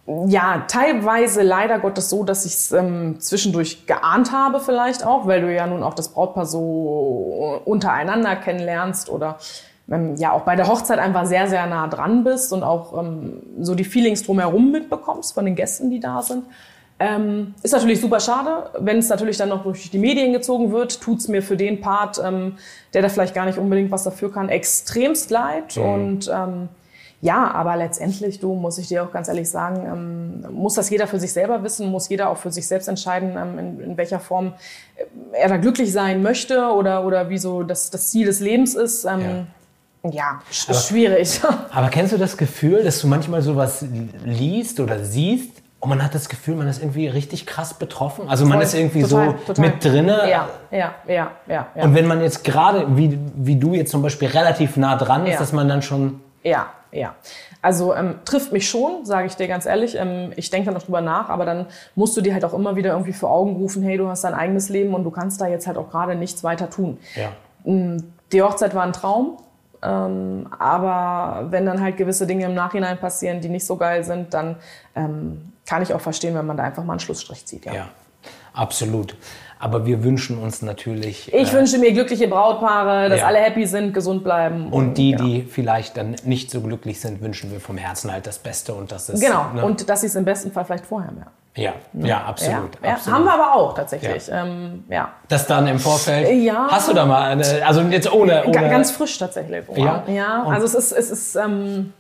ja 0.08 0.66
teilweise 0.68 1.42
leider 1.42 1.80
Gottes 1.80 2.10
so, 2.10 2.24
dass 2.24 2.46
ich 2.46 2.54
es 2.54 2.72
ähm, 2.72 3.20
zwischendurch 3.20 3.88
geahnt 3.88 4.32
habe 4.32 4.60
vielleicht 4.60 5.06
auch, 5.06 5.26
weil 5.26 5.42
du 5.42 5.54
ja 5.54 5.66
nun 5.66 5.84
auch 5.84 5.96
das 5.96 6.10
Brautpaar 6.10 6.46
so 6.46 7.62
untereinander 7.66 8.36
kennenlernst 8.36 9.10
oder 9.10 9.38
ähm, 9.90 10.16
ja 10.18 10.32
auch 10.32 10.42
bei 10.42 10.56
der 10.56 10.68
Hochzeit 10.68 11.00
einfach 11.00 11.26
sehr, 11.26 11.48
sehr 11.48 11.66
nah 11.66 11.88
dran 11.88 12.24
bist 12.24 12.54
und 12.54 12.64
auch 12.64 12.98
ähm, 13.00 13.42
so 13.60 13.74
die 13.74 13.84
Feelings 13.84 14.24
drumherum 14.24 14.72
mitbekommst 14.72 15.34
von 15.34 15.46
den 15.46 15.56
Gästen, 15.56 15.90
die 15.90 16.00
da 16.00 16.22
sind. 16.22 16.44
Ähm, 16.98 17.56
ist 17.62 17.74
natürlich 17.74 18.00
super 18.00 18.22
schade, 18.22 18.70
wenn 18.80 19.00
es 19.00 19.10
natürlich 19.10 19.38
dann 19.38 19.50
noch 19.50 19.64
durch 19.64 19.90
die 19.90 19.98
Medien 19.98 20.32
gezogen 20.32 20.72
wird, 20.72 21.02
tut's 21.02 21.28
mir 21.28 21.42
für 21.42 21.58
den 21.58 21.82
Part, 21.82 22.22
ähm, 22.24 22.54
der 22.94 23.02
da 23.02 23.10
vielleicht 23.10 23.36
gar 23.36 23.46
nicht 23.46 23.58
unbedingt 23.58 23.92
was 23.92 24.04
dafür 24.04 24.32
kann, 24.32 24.50
extremst 24.50 25.30
leid. 25.30 25.78
Und 25.78 26.32
ähm, 26.34 26.70
ja, 27.26 27.52
aber 27.52 27.76
letztendlich, 27.76 28.40
du, 28.40 28.54
muss 28.54 28.78
ich 28.78 28.88
dir 28.88 29.04
auch 29.04 29.12
ganz 29.12 29.28
ehrlich 29.28 29.50
sagen, 29.50 30.44
ähm, 30.46 30.54
muss 30.56 30.76
das 30.76 30.92
jeder 30.92 31.08
für 31.08 31.20
sich 31.20 31.34
selber 31.34 31.64
wissen, 31.64 31.90
muss 31.90 32.08
jeder 32.08 32.30
auch 32.30 32.38
für 32.38 32.52
sich 32.52 32.68
selbst 32.68 32.88
entscheiden, 32.88 33.36
ähm, 33.36 33.58
in, 33.58 33.80
in 33.80 33.98
welcher 33.98 34.20
Form 34.20 34.54
äh, 34.96 35.04
er 35.42 35.50
da 35.50 35.58
glücklich 35.58 35.92
sein 35.92 36.22
möchte 36.22 36.68
oder, 36.68 37.04
oder 37.04 37.30
wie 37.32 37.40
so 37.40 37.64
das, 37.64 37.90
das 37.90 38.12
Ziel 38.12 38.28
des 38.28 38.42
Lebens 38.42 38.76
ist. 38.76 39.06
Ähm, 39.06 39.48
ja, 40.12 40.40
sch 40.52 40.72
schwierig. 40.88 41.42
Aber 41.72 41.90
kennst 41.90 42.14
du 42.14 42.20
das 42.20 42.38
Gefühl, 42.38 42.84
dass 42.84 43.02
du 43.02 43.08
manchmal 43.08 43.42
sowas 43.42 43.84
liest 44.24 44.80
oder 44.80 45.04
siehst 45.04 45.64
und 45.80 45.90
man 45.90 46.04
hat 46.04 46.14
das 46.14 46.30
Gefühl, 46.30 46.56
man 46.56 46.68
ist 46.68 46.80
irgendwie 46.80 47.08
richtig 47.08 47.48
krass 47.48 47.74
betroffen? 47.74 48.30
Also 48.30 48.46
man 48.46 48.58
Voll, 48.58 48.64
ist 48.66 48.76
irgendwie 48.76 49.02
total, 49.02 49.32
so 49.32 49.54
total. 49.54 49.66
mit 49.66 49.84
drinne. 49.84 50.30
Ja, 50.30 50.48
ja, 50.70 50.94
ja, 51.08 51.32
ja. 51.48 51.68
ja. 51.76 51.84
Und 51.84 51.96
wenn 51.96 52.06
man 52.06 52.22
jetzt 52.22 52.44
gerade, 52.44 52.86
wie, 52.96 53.18
wie 53.36 53.56
du 53.56 53.74
jetzt 53.74 53.90
zum 53.90 54.04
Beispiel, 54.04 54.28
relativ 54.28 54.78
nah 54.78 54.96
dran 54.96 55.26
ist, 55.26 55.34
Ja. 55.34 55.40
dass 55.40 55.54
man 55.54 55.68
dann 55.68 55.82
schon. 55.82 56.22
Ja, 56.44 56.68
ja. 56.96 57.16
Also 57.62 57.94
ähm, 57.96 58.16
trifft 58.26 58.52
mich 58.52 58.70
schon, 58.70 59.06
sage 59.06 59.28
ich 59.28 59.36
dir 59.36 59.48
ganz 59.48 59.66
ehrlich. 59.66 59.96
Ähm, 59.96 60.32
ich 60.36 60.50
denke 60.50 60.66
dann 60.66 60.76
noch 60.76 60.84
drüber 60.84 61.02
nach, 61.02 61.30
aber 61.30 61.46
dann 61.46 61.66
musst 61.96 62.16
du 62.16 62.22
dir 62.22 62.34
halt 62.34 62.46
auch 62.46 62.54
immer 62.54 62.76
wieder 62.76 62.92
irgendwie 62.92 63.14
vor 63.14 63.32
Augen 63.32 63.56
rufen, 63.56 63.84
hey, 63.84 63.98
du 63.98 64.08
hast 64.08 64.24
dein 64.24 64.34
eigenes 64.34 64.70
Leben 64.70 64.94
und 64.94 65.04
du 65.04 65.12
kannst 65.12 65.42
da 65.42 65.48
jetzt 65.48 65.68
halt 65.68 65.78
auch 65.78 65.90
gerade 65.90 66.16
nichts 66.16 66.44
weiter 66.44 66.70
tun. 66.70 66.98
Ja. 67.16 67.32
Die 68.32 68.42
Hochzeit 68.42 68.76
war 68.76 68.84
ein 68.84 68.94
Traum, 68.94 69.38
ähm, 69.82 70.48
aber 70.58 71.48
wenn 71.50 71.66
dann 71.66 71.82
halt 71.82 71.98
gewisse 71.98 72.28
Dinge 72.28 72.46
im 72.46 72.54
Nachhinein 72.54 72.98
passieren, 72.98 73.42
die 73.42 73.50
nicht 73.50 73.66
so 73.66 73.78
geil 73.78 74.04
sind, 74.04 74.34
dann 74.34 74.58
ähm, 74.96 75.54
kann 75.66 75.82
ich 75.82 75.94
auch 75.94 76.02
verstehen, 76.02 76.36
wenn 76.36 76.46
man 76.46 76.58
da 76.58 76.64
einfach 76.64 76.84
mal 76.84 76.94
einen 76.94 77.00
Schlussstrich 77.00 77.46
zieht. 77.46 77.66
Ja. 77.66 77.74
Ja, 77.74 77.88
absolut. 78.54 79.16
Aber 79.58 79.86
wir 79.86 80.04
wünschen 80.04 80.38
uns 80.38 80.62
natürlich. 80.62 81.34
Ich 81.34 81.52
äh, 81.52 81.54
wünsche 81.54 81.78
mir 81.78 81.94
glückliche 81.94 82.28
Brautpaare, 82.28 83.10
dass 83.10 83.20
Ja. 83.22 83.28
alle 83.28 83.40
happy 83.40 83.66
sind, 83.66 83.94
gesund 83.94 84.24
bleiben. 84.24 84.68
und 84.72 84.96
die, 84.98 85.12
genau. 85.12 85.24
die 85.24 85.42
vielleicht 85.44 85.96
dann 85.98 86.16
nicht 86.26 86.52
so 86.52 86.62
glücklich 86.62 87.00
sind, 87.00 87.22
wünschen 87.22 87.52
wir 87.52 87.60
vom 87.60 87.78
Herzen 87.78 88.12
halt 88.12 88.28
das 88.28 88.38
Beste 88.38 88.74
und 88.74 88.92
das 88.92 89.10
ist. 89.10 89.22
Genau, 89.22 89.46
Ne? 89.54 89.64
und 89.64 89.90
dass 89.90 90.02
sie 90.02 90.08
es 90.08 90.16
im 90.16 90.26
besten 90.26 90.52
Fall 90.52 90.66
vielleicht 90.66 90.86
vorher 90.86 91.12
merken. 91.12 91.32
ja, 91.56 91.74
ja, 91.94 92.24
absolut. 92.26 92.76
Ja, 92.82 92.90
ja. 92.90 92.94
absolut. 92.96 93.18
Haben 93.18 93.26
wir 93.26 93.34
aber 93.34 93.56
auch 93.56 93.74
tatsächlich. 93.74 94.28
Ja. 94.28 94.46
Ähm, 94.46 94.84
ja. 94.90 95.10
Das 95.30 95.48
dann 95.48 95.68
im 95.68 95.80
Vorfeld. 95.80 96.30
Ja. 96.44 96.68
Hast 96.70 96.90
du 96.90 96.94
da 96.94 97.06
mal 97.06 97.22
eine, 97.32 97.66
also 97.66 97.82
jetzt 97.82 98.12
ohne. 98.12 98.44
ohne 98.44 98.52
Ga- 98.52 98.68
Ganz 98.68 98.92
frisch 98.92 99.18
tatsächlich. 99.18 99.64
Ja? 99.76 100.04
ja 100.08 100.44
Und- 100.44 100.54
also 100.54 100.66
es 100.66 100.74
ist, 100.76 100.92
es 100.92 101.10
ist 101.12 101.36
ähm, 101.38 101.94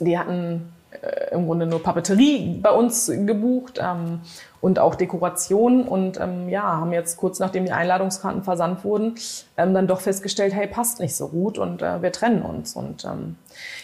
die 0.00 0.18
hatten 0.18 0.72
äh, 1.02 1.34
im 1.34 1.46
Grunde 1.46 1.66
nur 1.66 1.82
Papeterie 1.82 2.58
bei 2.62 2.70
uns 2.70 3.06
gebucht 3.06 3.78
ähm, 3.82 4.20
und 4.60 4.78
auch 4.78 4.94
Dekoration 4.94 5.84
und 5.84 6.18
ähm, 6.20 6.48
ja, 6.48 6.62
haben 6.62 6.92
jetzt 6.92 7.16
kurz 7.16 7.38
nachdem 7.38 7.64
die 7.64 7.72
Einladungskarten 7.72 8.42
versandt 8.42 8.84
wurden, 8.84 9.14
ähm, 9.56 9.72
dann 9.74 9.86
doch 9.86 10.00
festgestellt, 10.00 10.52
hey, 10.54 10.66
passt 10.66 11.00
nicht 11.00 11.14
so 11.16 11.28
gut 11.28 11.58
und 11.58 11.80
äh, 11.82 12.02
wir 12.02 12.12
trennen 12.12 12.42
uns. 12.42 12.74
Und 12.74 13.04
ähm, 13.04 13.36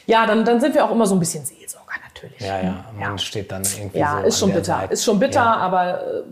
ja, 0.06 0.26
dann, 0.26 0.44
dann 0.44 0.60
sind 0.60 0.74
wir 0.74 0.84
auch 0.84 0.90
immer 0.90 1.06
so 1.06 1.14
ein 1.14 1.20
bisschen 1.20 1.44
Seelsorger 1.44 1.94
natürlich. 2.12 2.40
Ja, 2.40 2.60
ja, 2.62 2.84
man 2.98 3.18
steht 3.18 3.50
dann 3.52 3.62
irgendwie 3.78 3.98
Ja, 3.98 4.18
so 4.20 4.26
ist 4.26 4.38
schon 4.38 4.52
bitter. 4.52 4.64
Seite. 4.64 4.92
Ist 4.92 5.04
schon 5.04 5.18
bitter, 5.18 5.40
Ja. 5.40 5.56
aber 5.56 6.00
äh, 6.00 6.22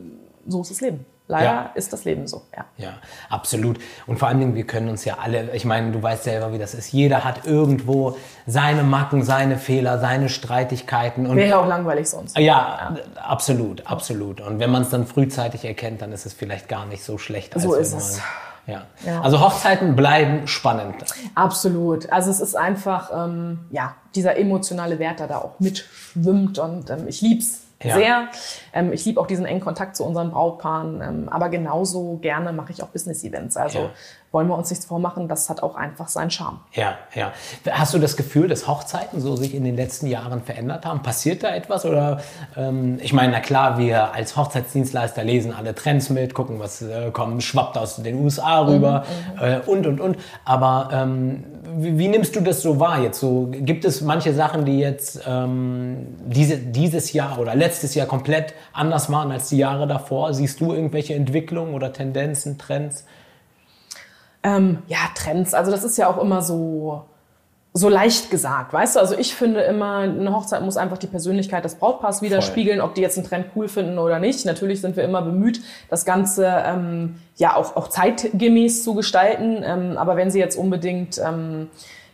so 0.47 0.61
ist 0.61 0.71
das 0.71 0.81
Leben. 0.81 1.07
Leider 1.27 1.45
Ja. 1.45 1.71
ist 1.75 1.91
das 1.93 2.05
Leben 2.05 2.27
so, 2.27 2.43
ja. 2.55 2.65
Ja, 2.77 2.95
absolut. 3.31 3.79
Und 4.07 4.19
vor 4.19 4.29
allen 4.29 4.41
Dingen, 4.41 4.55
wir 4.55 4.67
können 4.67 4.91
uns 4.91 5.07
ja 5.07 5.17
alle, 5.23 5.53
ich 5.55 5.65
meine, 5.65 5.91
du 5.91 6.03
weißt 6.03 6.25
selber, 6.25 6.53
wie 6.53 6.59
das 6.59 6.75
ist. 6.75 6.93
Jeder 6.93 7.25
hat 7.25 7.47
irgendwo 7.47 8.19
seine 8.47 8.83
Macken, 8.83 9.23
seine 9.23 9.57
Fehler, 9.57 9.99
seine 9.99 10.29
Streitigkeiten. 10.29 11.27
Und 11.27 11.37
Wäre 11.37 11.49
ja 11.49 11.59
auch 11.61 11.67
langweilig 11.67 12.11
sonst. 12.11 12.37
ja, 12.39 12.95
absolut, 13.17 13.87
absolut. 13.87 14.43
Und 14.43 14.59
wenn 14.59 14.71
man 14.71 14.83
es 14.83 14.91
dann 14.91 15.07
frühzeitig 15.07 15.65
erkennt, 15.65 16.03
dann 16.03 16.13
ist 16.13 16.27
es 16.27 16.35
vielleicht 16.35 16.69
gar 16.69 16.85
nicht 16.85 17.03
so 17.03 17.17
schlecht. 17.17 17.55
Als 17.55 17.63
So 17.63 17.75
ist 17.75 17.95
es. 17.95 18.21
Ja. 18.67 18.83
Ja. 19.07 19.21
Also 19.23 19.41
Hochzeiten 19.41 19.95
bleiben 19.97 20.47
spannend. 20.47 20.95
Absolut. 21.35 22.11
Also 22.13 22.31
es 22.31 22.41
ist 22.41 22.55
einfach, 22.55 23.11
ähm, 23.15 23.61
ja, 23.71 23.95
dieser 24.15 24.37
emotionale 24.39 24.99
Wert, 24.99 25.21
der 25.21 25.27
da 25.27 25.39
auch 25.39 25.59
mitschwimmt 25.59 26.59
und 26.59 26.89
ähm, 26.91 27.07
ich 27.09 27.21
lieb's 27.21 27.61
Ja. 27.83 27.95
sehr. 27.95 28.29
Ähm, 28.73 28.93
ich 28.93 29.05
liebe 29.05 29.21
auch 29.21 29.27
diesen 29.27 29.45
engen 29.45 29.61
Kontakt 29.61 29.97
zu 29.97 30.05
unseren 30.05 30.31
Brautpaaren, 30.31 31.03
ähm, 31.03 31.29
aber 31.29 31.49
genauso 31.51 32.19
gerne 32.23 32.53
mache 32.53 32.73
ich 32.73 32.83
auch 32.83 32.89
Business-Events. 32.89 33.57
Also 33.59 33.79
Ja. 33.79 33.91
wollen 34.33 34.49
wir 34.49 34.57
uns 34.57 34.71
nichts 34.71 34.87
vormachen, 34.87 35.29
das 35.29 35.51
hat 35.51 35.63
auch 35.63 35.75
einfach 35.77 36.09
seinen 36.09 36.31
Charme. 36.31 36.61
Ja, 36.73 36.95
ja. 37.15 37.33
Hast 37.71 37.93
du 37.95 37.99
das 37.99 38.17
Gefühl, 38.17 38.49
dass 38.49 38.67
Hochzeiten 38.67 39.21
so 39.21 39.37
sich 39.37 39.55
in 39.55 39.65
den 39.65 39.77
letzten 39.77 40.07
Jahren 40.07 40.43
verändert 40.43 40.87
haben? 40.87 41.03
Passiert 41.03 41.43
da 41.45 41.55
etwas? 41.55 41.85
Oder 41.85 42.21
ähm, 42.57 42.99
ich 43.03 43.13
meine, 43.13 43.33
na 43.33 43.41
klar, 43.41 43.77
wir 43.79 44.15
als 44.15 44.37
Hochzeitsdienstleister 44.37 45.23
lesen 45.23 45.53
alle 45.53 45.75
Trends 45.75 46.09
mit, 46.11 46.33
gucken, 46.35 46.59
was 46.61 46.81
äh, 46.83 47.11
kommt, 47.11 47.43
schwappt 47.43 47.77
aus 47.77 47.97
den 47.97 48.23
USA 48.25 48.61
rüber 48.67 49.05
äh, 49.41 49.59
und 49.61 49.87
und 49.87 50.01
und. 50.01 50.17
Aber 50.45 50.89
ähm, 50.93 51.45
wie, 51.77 51.99
wie 51.99 52.09
nimmst 52.09 52.35
du 52.37 52.41
das 52.41 52.63
so 52.63 52.81
wahr 52.81 53.03
jetzt? 53.03 53.21
So 53.21 53.49
gibt 53.51 53.85
es 53.85 54.01
manche 54.01 54.35
Sachen, 54.35 54.65
die 54.65 54.79
jetzt 54.79 55.21
ähm, 55.27 56.07
diese, 56.27 56.59
dieses 56.59 57.13
Jahr 57.13 57.39
oder 57.39 57.55
letztes 57.55 57.95
Jahr 57.95 58.07
komplett 58.07 58.55
anders 58.73 59.11
waren 59.11 59.31
als 59.31 59.49
die 59.49 59.59
Jahre 59.59 59.87
davor? 59.87 60.35
Siehst 60.35 60.61
du 60.61 60.73
irgendwelche 60.73 61.15
Entwicklungen 61.15 61.75
oder 61.75 61.93
Tendenzen, 61.93 62.59
Trends? 62.59 63.05
Ähm, 64.43 64.79
ja, 64.87 64.99
Trends. 65.15 65.55
Also 65.55 65.71
das 65.71 65.85
ist 65.85 65.97
ja 65.97 66.09
auch 66.09 66.21
immer 66.23 66.43
so, 66.43 67.05
so 67.77 67.89
leicht 67.89 68.31
gesagt, 68.31 68.73
weißt 68.73 68.95
du? 68.95 69.01
Also 69.01 69.19
ich 69.19 69.35
finde 69.35 69.61
immer, 69.63 69.99
eine 69.99 70.33
Hochzeit 70.33 70.63
muss 70.63 70.77
einfach 70.77 70.97
die 70.97 71.09
Persönlichkeit 71.09 71.65
des 71.65 71.75
Brautpaars 71.75 72.23
widerspiegeln, 72.23 72.81
ob 72.81 72.95
die 72.95 73.01
jetzt 73.01 73.19
einen 73.19 73.27
Trend 73.27 73.47
cool 73.57 73.67
finden 73.67 73.99
oder 73.99 74.21
nicht. 74.21 74.47
Natürlich 74.47 74.81
sind 74.81 74.97
wir 74.97 75.03
immer 75.03 75.23
bemüht, 75.23 75.61
das 75.91 76.05
Ganze 76.05 76.47
ähm, 76.65 77.17
ja 77.37 77.57
auch, 77.57 77.75
auch 77.75 77.89
zeitgemäß 77.89 78.85
zu 78.85 78.95
gestalten. 78.95 79.61
Ähm, 79.65 79.99
aber 79.99 80.15
wenn 80.15 80.31
sie 80.31 80.39
jetzt 80.39 80.57
unbedingt 80.57 81.19
ähm, 81.19 81.69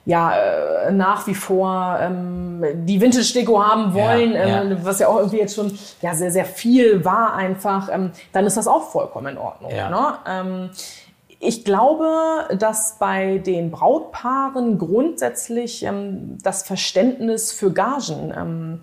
ja, 0.06 0.32
äh, 0.34 0.92
nach 0.92 1.26
wie 1.26 1.34
vor 1.34 1.98
ähm, 2.00 2.64
die 2.86 2.98
Vintage-Deko 2.98 3.62
haben 3.62 3.92
wollen, 3.92 4.32
Ja, 4.32 4.62
ähm, 4.62 4.70
ja. 4.70 4.76
was 4.82 4.98
ja 4.98 5.08
auch 5.08 5.18
irgendwie 5.18 5.40
jetzt 5.40 5.54
schon 5.54 5.78
ja, 6.00 6.14
sehr, 6.14 6.30
sehr 6.30 6.46
viel 6.46 7.04
war 7.04 7.34
einfach, 7.34 7.90
ähm, 7.92 8.12
dann 8.32 8.46
ist 8.46 8.56
das 8.56 8.66
auch 8.66 8.90
vollkommen 8.90 9.26
in 9.34 9.38
Ordnung. 9.38 9.70
Ja. 9.74 9.90
Ne? 9.90 10.14
Ähm, 10.26 10.70
ich 11.40 11.64
glaube, 11.64 12.54
dass 12.58 12.98
bei 12.98 13.38
den 13.38 13.70
Brautpaaren 13.70 14.76
grundsätzlich 14.78 15.82
ähm, 15.82 16.36
das 16.42 16.62
Verständnis 16.62 17.50
für 17.50 17.72
Gagen 17.72 18.32
ähm, 18.36 18.80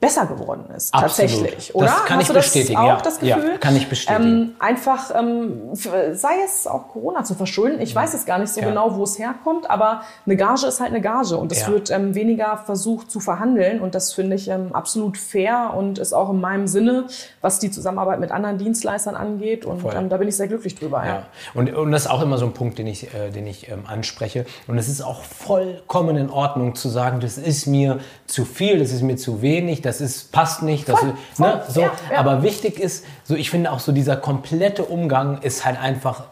besser 0.00 0.26
geworden 0.26 0.66
ist. 0.76 0.94
Absolut. 0.94 1.30
Tatsächlich, 1.30 1.66
Das 1.68 1.74
oder? 1.74 1.86
kann 2.06 2.18
Hast 2.18 2.28
ich 2.28 2.34
das 2.34 2.44
bestätigen, 2.46 2.78
Auch 2.78 2.86
ja. 2.86 3.00
das 3.02 3.18
Ja, 3.20 3.36
Gefühl? 3.36 3.58
kann 3.58 3.74
ich 3.76 3.88
bestätigen. 3.88 4.28
Ähm, 4.28 4.54
einfach, 4.60 5.10
ähm, 5.12 5.70
sei 5.74 6.34
es 6.44 6.68
auch 6.68 6.88
Corona 6.88 7.24
zu 7.24 7.34
verschulden. 7.34 7.80
Ich 7.80 7.94
weiß 7.96 8.12
jetzt 8.12 8.24
gar 8.24 8.38
nicht 8.38 8.52
so 8.52 8.60
Ja. 8.60 8.68
genau, 8.68 8.94
wo 8.96 9.02
es 9.02 9.18
herkommt, 9.18 9.68
aber 9.68 10.02
eine 10.24 10.36
Gage 10.36 10.66
ist 10.68 10.78
halt 10.80 10.90
eine 10.90 11.00
Gage 11.00 11.36
und 11.36 11.50
es 11.50 11.62
Ja. 11.62 11.68
wird 11.68 11.90
ähm, 11.90 12.14
weniger 12.14 12.58
versucht 12.64 13.10
zu 13.10 13.18
verhandeln 13.18 13.80
und 13.80 13.96
das 13.96 14.12
finde 14.12 14.36
ich 14.36 14.46
ähm, 14.48 14.72
absolut 14.72 15.18
fair 15.18 15.74
und 15.76 15.98
ist 15.98 16.12
auch 16.12 16.30
in 16.30 16.40
meinem 16.40 16.68
Sinne, 16.68 17.06
was 17.40 17.58
die 17.58 17.72
Zusammenarbeit 17.72 18.20
mit 18.20 18.30
anderen 18.30 18.56
Dienstleistern 18.58 19.16
angeht 19.16 19.64
und 19.64 19.82
ähm, 19.94 20.08
da 20.08 20.16
bin 20.16 20.28
ich 20.28 20.36
sehr 20.36 20.46
glücklich 20.46 20.76
drüber. 20.76 21.02
Ja. 21.04 21.08
Ja. 21.08 21.22
Und, 21.54 21.74
und 21.74 21.90
das 21.90 22.02
ist 22.02 22.10
auch 22.10 22.22
immer 22.22 22.38
so 22.38 22.46
ein 22.46 22.52
Punkt, 22.52 22.78
den 22.78 22.86
ich, 22.86 23.12
äh, 23.14 23.30
den 23.30 23.48
ich 23.48 23.68
ähm, 23.68 23.82
anspreche. 23.88 24.46
Und 24.68 24.78
es 24.78 24.88
ist 24.88 25.02
auch 25.02 25.22
vollkommen 25.24 26.16
in 26.16 26.30
Ordnung 26.30 26.76
zu 26.76 26.88
sagen, 26.88 27.18
das 27.18 27.36
ist 27.36 27.66
mir 27.66 27.98
zu 28.26 28.44
viel, 28.44 28.78
das 28.78 28.92
ist 28.92 29.02
mir 29.02 29.16
zu 29.16 29.42
wenig, 29.42 29.82
das 29.88 30.00
ist, 30.00 30.30
passt 30.32 30.62
nicht. 30.62 30.88
Das 30.88 31.00
Voll, 31.00 31.14
ist, 31.32 31.40
ne, 31.40 31.62
voll, 31.64 31.72
so. 31.74 31.80
ja, 31.82 31.90
ja. 32.12 32.18
Aber 32.18 32.42
wichtig 32.42 32.78
ist, 32.78 33.04
so 33.24 33.34
ich 33.34 33.50
finde 33.50 33.72
auch 33.72 33.80
so 33.80 33.92
dieser 33.92 34.16
komplette 34.16 34.84
Umgang 34.84 35.40
ist 35.42 35.64
halt 35.64 35.80
einfach 35.80 36.24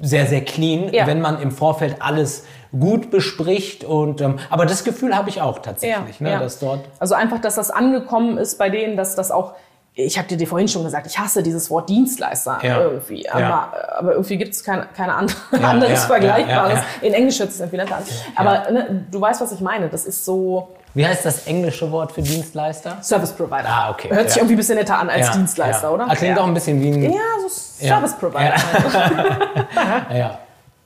sehr, 0.00 0.26
sehr 0.26 0.44
clean, 0.44 0.92
Ja. 0.92 1.06
wenn 1.06 1.20
man 1.20 1.40
im 1.40 1.50
Vorfeld 1.50 1.96
alles 2.00 2.44
gut 2.78 3.10
bespricht. 3.10 3.84
Und, 3.84 4.20
ähm, 4.20 4.38
aber 4.50 4.66
das 4.66 4.84
Gefühl 4.84 5.16
habe 5.16 5.28
ich 5.30 5.40
auch 5.40 5.58
tatsächlich, 5.60 6.20
ne, 6.20 6.38
dass 6.38 6.58
dort 6.58 6.80
Also 6.98 7.14
einfach, 7.14 7.40
dass 7.40 7.54
das 7.54 7.70
angekommen 7.70 8.38
ist 8.38 8.58
bei 8.58 8.68
denen, 8.70 8.96
dass 8.96 9.14
das 9.16 9.30
auch, 9.30 9.54
ich 9.98 10.18
habe 10.18 10.28
dir 10.36 10.46
vorhin 10.46 10.68
schon 10.68 10.84
gesagt, 10.84 11.06
ich 11.06 11.18
hasse 11.18 11.42
dieses 11.42 11.70
Wort 11.70 11.88
Dienstleister 11.88 12.58
Ja. 12.62 12.80
irgendwie, 12.82 13.26
aber, 13.30 13.40
Ja. 13.40 13.72
aber 13.98 14.12
irgendwie 14.12 14.36
gibt 14.36 14.52
es 14.52 14.62
kein, 14.62 14.84
keine 14.94 15.14
andere, 15.14 15.38
Ja, 15.58 15.68
anderes 15.70 16.04
Vergleichbares. 16.04 16.80
In 17.00 17.14
Englisch 17.14 17.38
hört 17.38 17.48
es 17.48 17.58
irgendwie 17.60 17.78
netter 17.78 17.96
an. 17.96 18.02
Aber 18.34 18.70
ne, 18.70 19.06
du 19.10 19.18
weißt, 19.18 19.40
was 19.40 19.52
ich 19.52 19.60
meine. 19.60 19.88
Das 19.88 20.04
ist 20.04 20.26
so 20.26 20.68
Wie 20.96 21.06
heißt 21.06 21.24
das 21.26 21.46
englische 21.46 21.92
Wort 21.92 22.10
für 22.12 22.22
Dienstleister? 22.22 22.96
Service 23.02 23.32
Provider. 23.32 23.66
Ah, 23.68 23.90
okay. 23.90 24.08
Hört 24.10 24.28
sich 24.30 24.36
Ja. 24.36 24.42
irgendwie 24.42 24.54
ein 24.54 24.58
bisschen 24.58 24.78
netter 24.78 24.98
an 24.98 25.10
als 25.10 25.26
Ja, 25.28 25.32
Dienstleister, 25.34 25.88
ja. 25.88 25.94
oder? 25.94 26.06
Ah, 26.08 26.14
Klingt 26.14 26.38
auch 26.38 26.46
ein 26.46 26.54
bisschen 26.54 26.80
wie 26.80 26.88
ein. 26.90 27.02
Ja, 27.12 27.20
so 27.42 27.48
Service 27.86 28.14
Provider. 28.14 28.54
ja. 30.16 30.38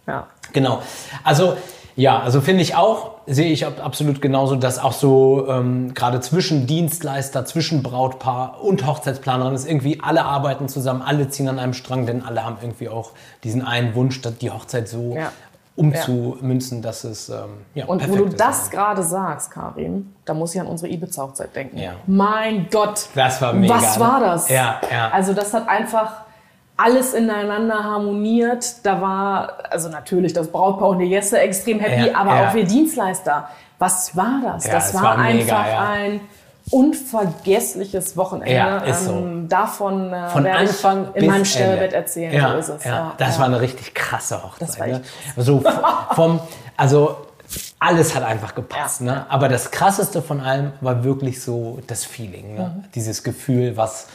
Ja. 0.07 0.27
Genau. 0.53 0.81
Also 1.25 1.57
ja, 1.97 2.19
also 2.21 2.41
finde 2.41 2.63
ich 2.63 2.75
auch, 2.77 3.13
sehe 3.27 3.51
ich 3.53 3.67
ab- 3.67 3.85
absolut 3.85 4.23
genauso, 4.23 4.57
dass 4.57 4.79
auch 4.79 4.93
so 4.93 5.47
ähm, 5.49 5.93
gerade 5.95 6.21
zwischen 6.21 6.67
Dienstleister, 6.67 7.45
zwischen 7.45 7.83
Brautpaar 7.83 8.63
und 8.63 8.87
Hochzeitsplanerin 8.87 9.55
ist 9.55 9.69
irgendwie 9.69 10.01
alle 10.03 10.25
arbeiten 10.25 10.69
zusammen, 10.69 11.03
alle 11.03 11.29
ziehen 11.29 11.49
an 11.49 11.59
einem 11.59 11.75
Strang, 11.75 12.07
denn 12.07 12.25
alle 12.25 12.45
haben 12.45 12.57
irgendwie 12.63 12.89
auch 12.89 13.11
diesen 13.45 13.65
einen 13.65 13.95
Wunsch, 13.95 14.23
dass 14.23 14.39
die 14.39 14.51
Hochzeit 14.51 14.89
so 14.89 15.15
Ja. 15.15 15.31
Umzumünzen, 15.81 16.83
dass 16.83 17.05
es 17.05 17.31
ähm, 17.31 17.65
ja, 17.75 17.87
Und 17.87 18.07
wo 18.09 18.17
du 18.17 18.29
das 18.29 18.71
gerade 18.71 19.03
sagst, 19.03 19.51
Karim, 19.51 20.15
da 20.25 20.35
muss 20.35 20.55
ich 20.55 20.61
an 20.61 20.67
unsere 20.67 20.93
Ibiza-Hochzeit 20.93 21.57
denken. 21.57 21.79
Ja. 21.79 21.93
Mein 22.07 22.69
Gott. 22.71 23.09
Das 23.15 23.41
war 23.41 23.55
mega, 23.55 23.75
Was 23.75 23.97
ne? 23.97 24.05
war 24.05 24.21
das? 24.21 24.49
Ja, 24.49 24.81
ja. 24.91 25.11
Also 25.11 25.33
das 25.33 25.55
hat 25.55 25.69
einfach 25.69 26.13
alles 26.77 27.15
ineinander 27.15 27.83
harmoniert. 27.83 28.85
Da 28.85 29.01
war, 29.01 29.55
also 29.71 29.89
natürlich 29.89 30.33
das 30.33 30.49
Brautpaar 30.49 30.91
und 30.91 30.99
die 30.99 31.09
Gäste 31.09 31.39
extrem 31.39 31.81
happy, 31.81 32.11
Ja, 32.11 32.17
aber 32.17 32.35
ja. 32.35 32.49
auch 32.49 32.55
wir 32.55 32.65
Dienstleister. 32.65 33.49
Was 33.79 34.15
war 34.15 34.43
das? 34.45 34.67
Ja, 34.67 34.75
das 34.75 34.93
war, 34.95 35.03
war 35.03 35.17
mega, 35.19 35.31
einfach 35.31 35.67
ja. 35.67 35.89
ein 35.89 36.21
unvergessliches 36.71 38.17
Wochenende. 38.17 38.55
Ja, 38.55 38.79
ist 38.79 39.05
so. 39.05 39.13
Ähm, 39.13 39.49
davon 39.49 40.13
äh, 40.13 40.29
Von 40.29 40.45
werde 40.45 40.59
Anfang 40.61 41.07
ich 41.09 41.13
bis 41.13 41.23
in 41.23 41.27
meinem 41.29 41.37
Ende. 41.37 41.49
Sterbebett 41.49 41.93
erzählen. 41.93 42.33
Ja, 42.33 42.53
so 42.53 42.59
ist 42.59 42.81
es. 42.81 42.85
Ja, 42.85 43.15
das 43.19 43.39
war 43.39 43.47
eine 43.47 43.61
richtig 43.61 43.95
krasse 43.95 44.43
Hochzeit. 44.43 44.69
Das 44.69 44.79
war 44.81 44.87
ne? 44.87 45.03
So 45.37 45.63
f- 45.65 45.81
vom, 46.15 46.41
also 46.77 47.17
alles 47.79 48.15
hat 48.15 48.23
einfach 48.23 48.55
gepasst. 48.55 49.01
Ja. 49.01 49.07
Ne? 49.07 49.27
Aber 49.29 49.49
das 49.49 49.71
krasseste 49.71 50.23
von 50.23 50.41
allem 50.41 50.73
war 50.81 51.03
wirklich 51.05 51.43
so 51.43 51.81
das 51.87 52.05
Feeling, 52.05 52.55
ne? 52.55 52.75
Mhm. 52.77 52.85
dieses 52.95 53.23
Gefühl, 53.23 53.77
was 53.77 54.07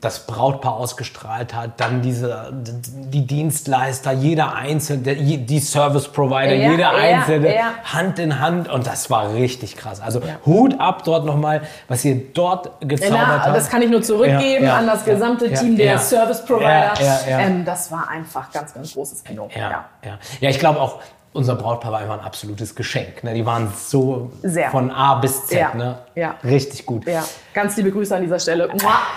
das 0.00 0.26
Brautpaar 0.26 0.76
ausgestrahlt 0.76 1.54
hat, 1.54 1.78
dann 1.78 2.00
diese, 2.00 2.50
die 2.54 3.26
Dienstleister, 3.26 4.12
jeder 4.12 4.54
einzelne, 4.54 5.14
die 5.14 5.60
Service 5.60 6.08
Provider, 6.08 6.54
Ja, 6.54 6.70
jeder 6.70 6.78
ja, 6.78 7.18
einzelne, 7.18 7.54
ja. 7.54 7.74
Hand 7.84 8.18
in 8.18 8.40
Hand 8.40 8.70
und 8.70 8.86
das 8.86 9.10
war 9.10 9.34
richtig 9.34 9.76
krass. 9.76 10.00
Also. 10.00 10.22
Hut 10.46 10.80
ab 10.80 11.04
dort 11.04 11.26
nochmal, 11.26 11.62
was 11.86 12.02
ihr 12.04 12.32
dort 12.32 12.80
gezaubert 12.80 13.18
Na, 13.28 13.44
habt. 13.44 13.56
das 13.56 13.68
kann 13.68 13.82
ich 13.82 13.90
nur 13.90 14.02
zurückgeben 14.02 14.66
an 14.66 14.86
das 14.86 15.04
gesamte 15.04 15.52
Team 15.52 15.76
der. 15.76 15.98
Service 15.98 16.44
Provider. 16.44 16.94
Ähm, 17.26 17.64
das 17.64 17.90
war 17.92 18.08
einfach 18.08 18.50
ganz, 18.52 18.72
ganz 18.72 18.94
großes 18.94 19.22
Kino. 19.22 19.48
Ja, 19.54 19.84
ja. 20.04 20.18
ja. 20.40 20.48
ich 20.48 20.58
glaube 20.58 20.80
auch, 20.80 21.00
unser 21.34 21.56
Brautpaar 21.56 21.92
war 21.92 22.00
einfach 22.00 22.18
ein 22.18 22.24
absolutes 22.24 22.74
Geschenk. 22.74 23.24
Ne? 23.24 23.32
Die 23.34 23.46
waren 23.46 23.72
so 23.76 24.30
Sehr. 24.42 24.70
von 24.70 24.90
A 24.90 25.14
bis 25.16 25.46
Z. 25.46 25.58
Ja, 25.58 25.74
Ne? 25.74 25.98
ja. 26.14 26.34
Richtig 26.44 26.84
gut. 26.84 27.06
Ja, 27.06 27.24
ganz 27.54 27.76
liebe 27.76 27.90
Grüße 27.90 28.14
an 28.14 28.22
dieser 28.22 28.38
Stelle. 28.38 28.68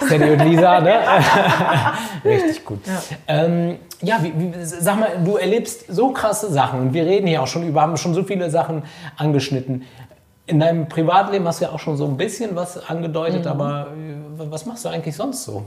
Sandy 0.08 0.30
und 0.30 0.39
Lisa, 0.45 0.80
ne? 0.80 0.99
Richtig 2.23 2.63
gut. 2.63 2.80
Ja, 2.88 3.01
ähm, 3.28 3.80
ja 4.01 4.19
wie, 4.21 4.34
wie, 4.34 4.54
sag 4.63 4.99
mal, 4.99 5.10
du 5.23 5.36
erlebst 5.36 5.86
so 5.89 6.12
krasse 6.12 6.51
Sachen 6.51 6.80
und 6.80 6.93
wir 6.93 7.06
reden 7.06 7.28
hier 7.28 7.41
auch 7.41 7.47
schon 7.47 7.67
über, 7.67 7.82
haben 7.82 7.97
schon 7.97 8.13
so 8.13 8.23
viele 8.23 8.49
Sachen 8.49 8.84
angeschnitten. 9.17 9.84
In 10.47 10.60
deinem 10.60 10.88
Privatleben 10.88 11.47
hast 11.47 11.60
du 11.62 11.65
ja 11.65 11.71
auch 11.71 11.79
schon 11.79 11.97
so 11.97 12.05
ein 12.05 12.17
bisschen 12.17 12.55
was 12.55 12.89
angedeutet, 12.89 13.45
Mhm. 13.45 13.51
aber 13.51 13.88
äh, 13.95 14.51
was 14.51 14.65
machst 14.65 14.86
du 14.86 14.89
eigentlich 14.89 15.15
sonst 15.15 15.43
so? 15.43 15.63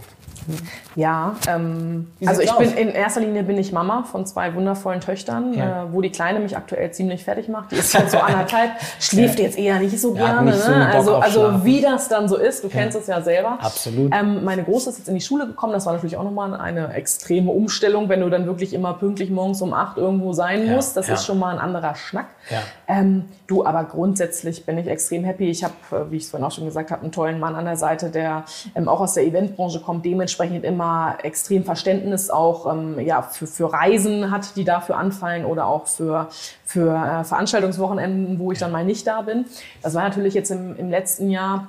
Ja, 0.97 1.35
ähm, 1.47 2.11
also 2.25 2.41
ich 2.41 2.49
sieht's 2.49 2.59
bin 2.59 2.69
aus? 2.69 2.75
in 2.75 2.88
erster 2.88 3.21
Linie 3.21 3.43
bin 3.43 3.59
ich 3.59 3.71
Mama 3.73 4.05
von 4.05 4.25
zwei 4.25 4.55
wundervollen 4.55 5.01
Töchtern, 5.01 5.53
Ja. 5.53 5.83
äh, 5.85 5.93
wo 5.93 6.01
die 6.01 6.09
Kleine 6.11 6.41
mich 6.41 6.57
aktuell 6.57 6.91
ziemlich 6.91 7.23
fertig 7.25 7.49
macht. 7.49 7.73
Die 7.73 7.77
ist 7.77 7.93
jetzt 7.93 8.12
so 8.12 8.19
anderthalb, 8.19 8.71
schläft 9.01 9.38
jetzt 9.41 9.59
eher 9.59 9.79
nicht 9.79 10.01
so 10.01 10.14
Ja, 10.17 10.27
gerne. 10.27 10.51
nicht 10.51 10.62
so 10.62 10.71
ne? 10.71 10.87
Also, 10.91 11.17
also 11.17 11.64
wie 11.64 11.83
das 11.83 12.09
dann 12.09 12.29
so 12.31 12.37
ist, 12.37 12.64
du 12.64 12.69
kennst 12.69 12.97
es 12.97 13.09
ja 13.09 13.21
selber. 13.21 13.59
Absolut. 13.61 14.14
Ähm, 14.14 14.43
meine 14.45 14.64
Große 14.64 14.88
ist 14.91 14.99
jetzt 14.99 15.09
in 15.09 15.14
die 15.17 15.21
Schule 15.21 15.47
gekommen. 15.47 15.75
Das 15.75 15.85
war 15.85 15.93
natürlich 15.93 16.17
auch 16.17 16.25
nochmal 16.25 16.55
eine 16.55 16.95
extreme 16.95 17.51
Umstellung, 17.51 18.09
wenn 18.09 18.21
du 18.21 18.31
dann 18.31 18.47
wirklich 18.47 18.73
immer 18.73 18.95
pünktlich 18.95 19.31
morgens 19.31 19.61
um 19.61 19.75
acht 19.75 19.99
irgendwo 19.99 20.33
sein 20.33 20.67
Ja, 20.67 20.77
musst. 20.77 20.97
Das 20.97 21.09
ja. 21.09 21.14
ist 21.14 21.27
schon 21.27 21.38
mal 21.38 21.53
ein 21.53 21.59
anderer 21.59 21.95
Schnack. 21.95 22.27
Ja. 22.49 22.61
Ähm, 22.87 23.27
du, 23.49 23.67
aber 23.67 23.85
grundsätzlich 23.85 24.64
bin 24.69 24.77
ich 24.77 24.87
extrem 24.87 25.25
happy. 25.25 25.49
Ich 25.49 25.65
habe, 25.65 25.73
äh, 25.93 26.11
wie 26.11 26.19
ich 26.19 26.25
es 26.25 26.31
vorhin 26.31 26.47
auch 26.47 26.53
schon 26.53 26.67
gesagt 26.67 26.91
habe, 26.91 27.01
einen 27.01 27.11
tollen 27.11 27.41
Mann 27.41 27.57
an 27.57 27.65
der 27.65 27.79
Seite, 27.79 28.11
der 28.11 28.45
ähm, 28.75 28.87
auch 28.87 29.01
aus 29.01 29.15
der 29.15 29.25
Eventbranche 29.25 29.81
kommt, 29.81 30.05
dementsprechend 30.05 30.63
immer 30.63 31.17
extrem 31.23 31.65
Verständnis 31.65 32.29
auch 32.29 32.71
ähm, 32.71 33.01
ja, 33.01 33.23
für, 33.23 33.47
für 33.47 33.73
Reisen 33.73 34.31
hat, 34.31 34.57
die 34.57 34.65
dafür 34.65 34.99
anfallen 34.99 35.47
oder 35.47 35.65
auch 35.65 35.87
für, 35.87 36.29
für 36.67 36.95
äh, 36.95 37.25
Veranstaltungswochenenden, 37.25 38.39
wo 38.39 38.53
ich 38.53 38.59
dann 38.59 38.71
mal 38.71 38.85
nicht 38.85 39.07
da 39.07 39.23
bin. 39.23 39.47
Das 39.81 39.95
war 39.95 40.03
natürlich 40.03 40.35
jetzt 40.35 40.51
im, 40.51 40.77
im 40.77 40.91
letzten 40.91 41.31
Jahr 41.31 41.69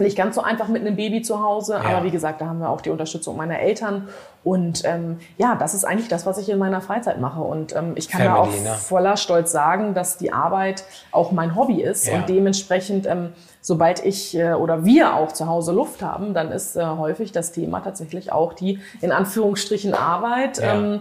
nicht 0.00 0.16
ganz 0.16 0.34
so 0.34 0.42
einfach 0.42 0.68
mit 0.68 0.82
einem 0.82 0.96
Baby 0.96 1.22
zu 1.22 1.42
Hause, 1.42 1.74
Ja. 1.82 1.90
aber 1.96 2.04
wie 2.04 2.10
gesagt, 2.10 2.40
da 2.40 2.46
haben 2.46 2.60
wir 2.60 2.68
auch 2.70 2.80
die 2.80 2.90
Unterstützung 2.90 3.36
meiner 3.36 3.58
Eltern. 3.58 4.08
Und 4.44 4.82
ähm, 4.84 5.18
ja, 5.36 5.56
das 5.56 5.74
ist 5.74 5.84
eigentlich 5.84 6.08
das, 6.08 6.24
was 6.24 6.38
ich 6.38 6.48
in 6.48 6.58
meiner 6.58 6.80
Freizeit 6.80 7.20
mache. 7.20 7.40
Und 7.40 7.74
ähm, 7.76 7.92
ich 7.96 8.08
kann 8.08 8.22
da 8.24 8.36
auch 8.36 8.46
Family, 8.46 8.62
ne? 8.64 8.74
voller 8.74 9.16
Stolz 9.16 9.52
sagen, 9.52 9.94
dass 9.94 10.16
die 10.16 10.32
Arbeit 10.32 10.84
auch 11.10 11.32
mein 11.32 11.54
Hobby 11.56 11.82
ist. 11.82 12.06
Ja. 12.06 12.14
Und 12.16 12.28
dementsprechend, 12.28 13.06
ähm, 13.06 13.32
sobald 13.60 14.04
ich 14.04 14.36
äh, 14.36 14.52
oder 14.54 14.84
wir 14.84 15.14
auch 15.16 15.32
zu 15.32 15.46
Hause 15.48 15.72
Luft 15.72 16.02
haben, 16.02 16.32
dann 16.34 16.50
ist 16.52 16.76
äh, 16.76 16.84
häufig 16.86 17.32
das 17.32 17.52
Thema 17.52 17.80
tatsächlich 17.80 18.32
auch 18.32 18.52
die 18.54 18.78
in 19.00 19.12
Anführungsstrichen 19.12 19.92
Arbeit, 19.92 20.58
Ja. 20.58 20.74
ähm, 20.76 21.00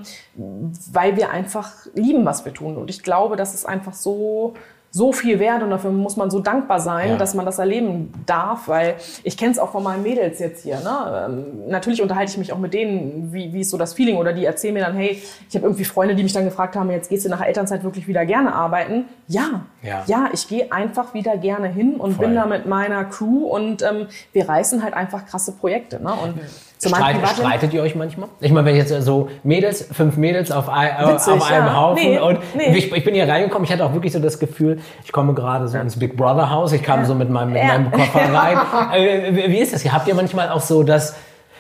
weil 0.92 1.16
wir 1.16 1.32
einfach 1.32 1.72
lieben, 1.94 2.26
was 2.26 2.44
wir 2.44 2.54
tun. 2.54 2.76
Und 2.76 2.90
ich 2.90 3.04
glaube, 3.04 3.36
das 3.38 3.54
ist 3.54 3.66
einfach 3.66 3.94
so 3.94 4.56
so 4.92 5.12
viel 5.12 5.40
wert 5.40 5.62
und 5.64 5.70
dafür 5.70 5.92
muss 5.92 6.16
man 6.16 6.32
so 6.32 6.40
dankbar 6.40 6.80
sein, 6.80 7.10
Ja. 7.12 7.18
dass 7.18 7.34
man 7.36 7.46
das 7.46 7.60
erleben 7.60 8.12
darf, 8.26 8.68
weil 8.68 8.96
ich 9.24 9.38
kenne 9.38 9.52
es 9.52 9.60
auch 9.60 9.72
von 9.72 9.84
meinen 9.84 10.02
Mädels 10.02 10.40
jetzt 10.40 10.64
hier. 10.64 10.80
Ne? 10.80 11.26
Ähm, 11.28 11.70
natürlich 11.70 12.02
unterhalte 12.02 12.32
ich 12.32 12.38
mich 12.38 12.54
auch 12.54 12.58
mit 12.58 12.74
denen, 12.74 13.32
wie, 13.32 13.54
wie 13.54 13.62
ist 13.62 13.70
so 13.70 13.78
das 13.78 13.94
Feeling 13.94 14.18
oder 14.18 14.34
die 14.34 14.46
erzählen 14.46 14.74
mir 14.74 14.84
dann, 14.84 14.96
hey, 14.96 15.22
ich 15.50 15.56
habe 15.56 15.66
irgendwie 15.66 15.84
Freunde, 15.86 16.16
die 16.16 16.24
mich 16.24 16.34
dann 16.34 16.46
gefragt 16.46 16.76
haben, 16.76 16.90
jetzt 16.90 17.10
gehst 17.10 17.26
du 17.26 17.30
nach 17.30 17.42
Elternzeit 17.42 17.84
wirklich 17.84 18.08
wieder 18.08 18.26
gerne 18.26 18.56
arbeiten? 18.56 19.06
Ja, 19.28 19.62
Ja. 19.84 20.30
ich 20.34 20.48
gehe 20.48 20.72
einfach 20.72 21.14
wieder 21.14 21.38
gerne 21.38 21.68
hin 21.68 21.96
und 21.98 22.14
Voll. 22.14 22.26
bin 22.28 22.36
da 22.36 22.46
mit 22.46 22.66
meiner 22.66 23.04
Crew 23.06 23.46
und 23.46 23.82
ähm, 23.84 24.08
wir 24.34 24.48
reißen 24.50 24.84
halt 24.84 24.94
einfach 24.94 25.26
krasse 25.26 25.52
Projekte. 25.52 26.02
Ne? 26.02 26.12
Und 26.14 26.36
zu 26.78 26.90
meinem 26.90 27.18
Streit, 27.20 27.36
streitet 27.38 27.74
ihr 27.74 27.82
euch 27.82 27.96
manchmal? 27.96 28.30
Ich 28.40 28.52
meine, 28.52 28.66
wenn 28.68 28.76
jetzt 28.76 28.90
so 29.04 29.30
Mädels, 29.44 29.88
fünf 29.92 30.18
Mädels 30.18 30.52
auf, 30.52 30.70
ein, 30.70 30.90
äh, 30.90 31.14
Witzig, 31.14 31.34
auf 31.34 31.52
einem 31.52 31.66
ja. 31.66 31.76
Haufen 31.76 32.04
Nee, 32.04 32.20
und 32.20 32.40
nee. 32.56 32.78
ich, 32.78 32.92
ich 32.92 33.04
bin 33.04 33.16
hier 33.16 33.28
reingekommen, 33.28 33.66
ich 33.66 33.72
hatte 33.72 33.84
auch 33.86 33.94
wirklich 33.94 34.14
so 34.14 34.20
das 34.20 34.38
Gefühl, 34.40 34.80
ich 35.04 35.12
komme 35.12 35.34
gerade 35.34 35.68
so 35.68 35.78
ins 35.78 35.98
Big 35.98 36.16
Brother 36.16 36.50
Haus, 36.52 36.72
ich 36.74 36.84
kam 36.84 37.04
so 37.06 37.16
mit 37.16 37.30
meinem, 37.30 37.54
mit 37.54 37.62
Ja. 37.64 37.68
meinem 37.70 37.92
Koffer 37.92 38.20
rein. 38.34 38.58
Äh, 38.94 39.50
wie 39.50 39.58
ist 39.60 39.74
das? 39.74 39.82
hier? 39.82 39.94
Habt 39.94 40.08
ihr 40.08 40.16
manchmal 40.16 40.50
auch 40.50 40.62
so 40.62 40.84
das, 40.84 41.16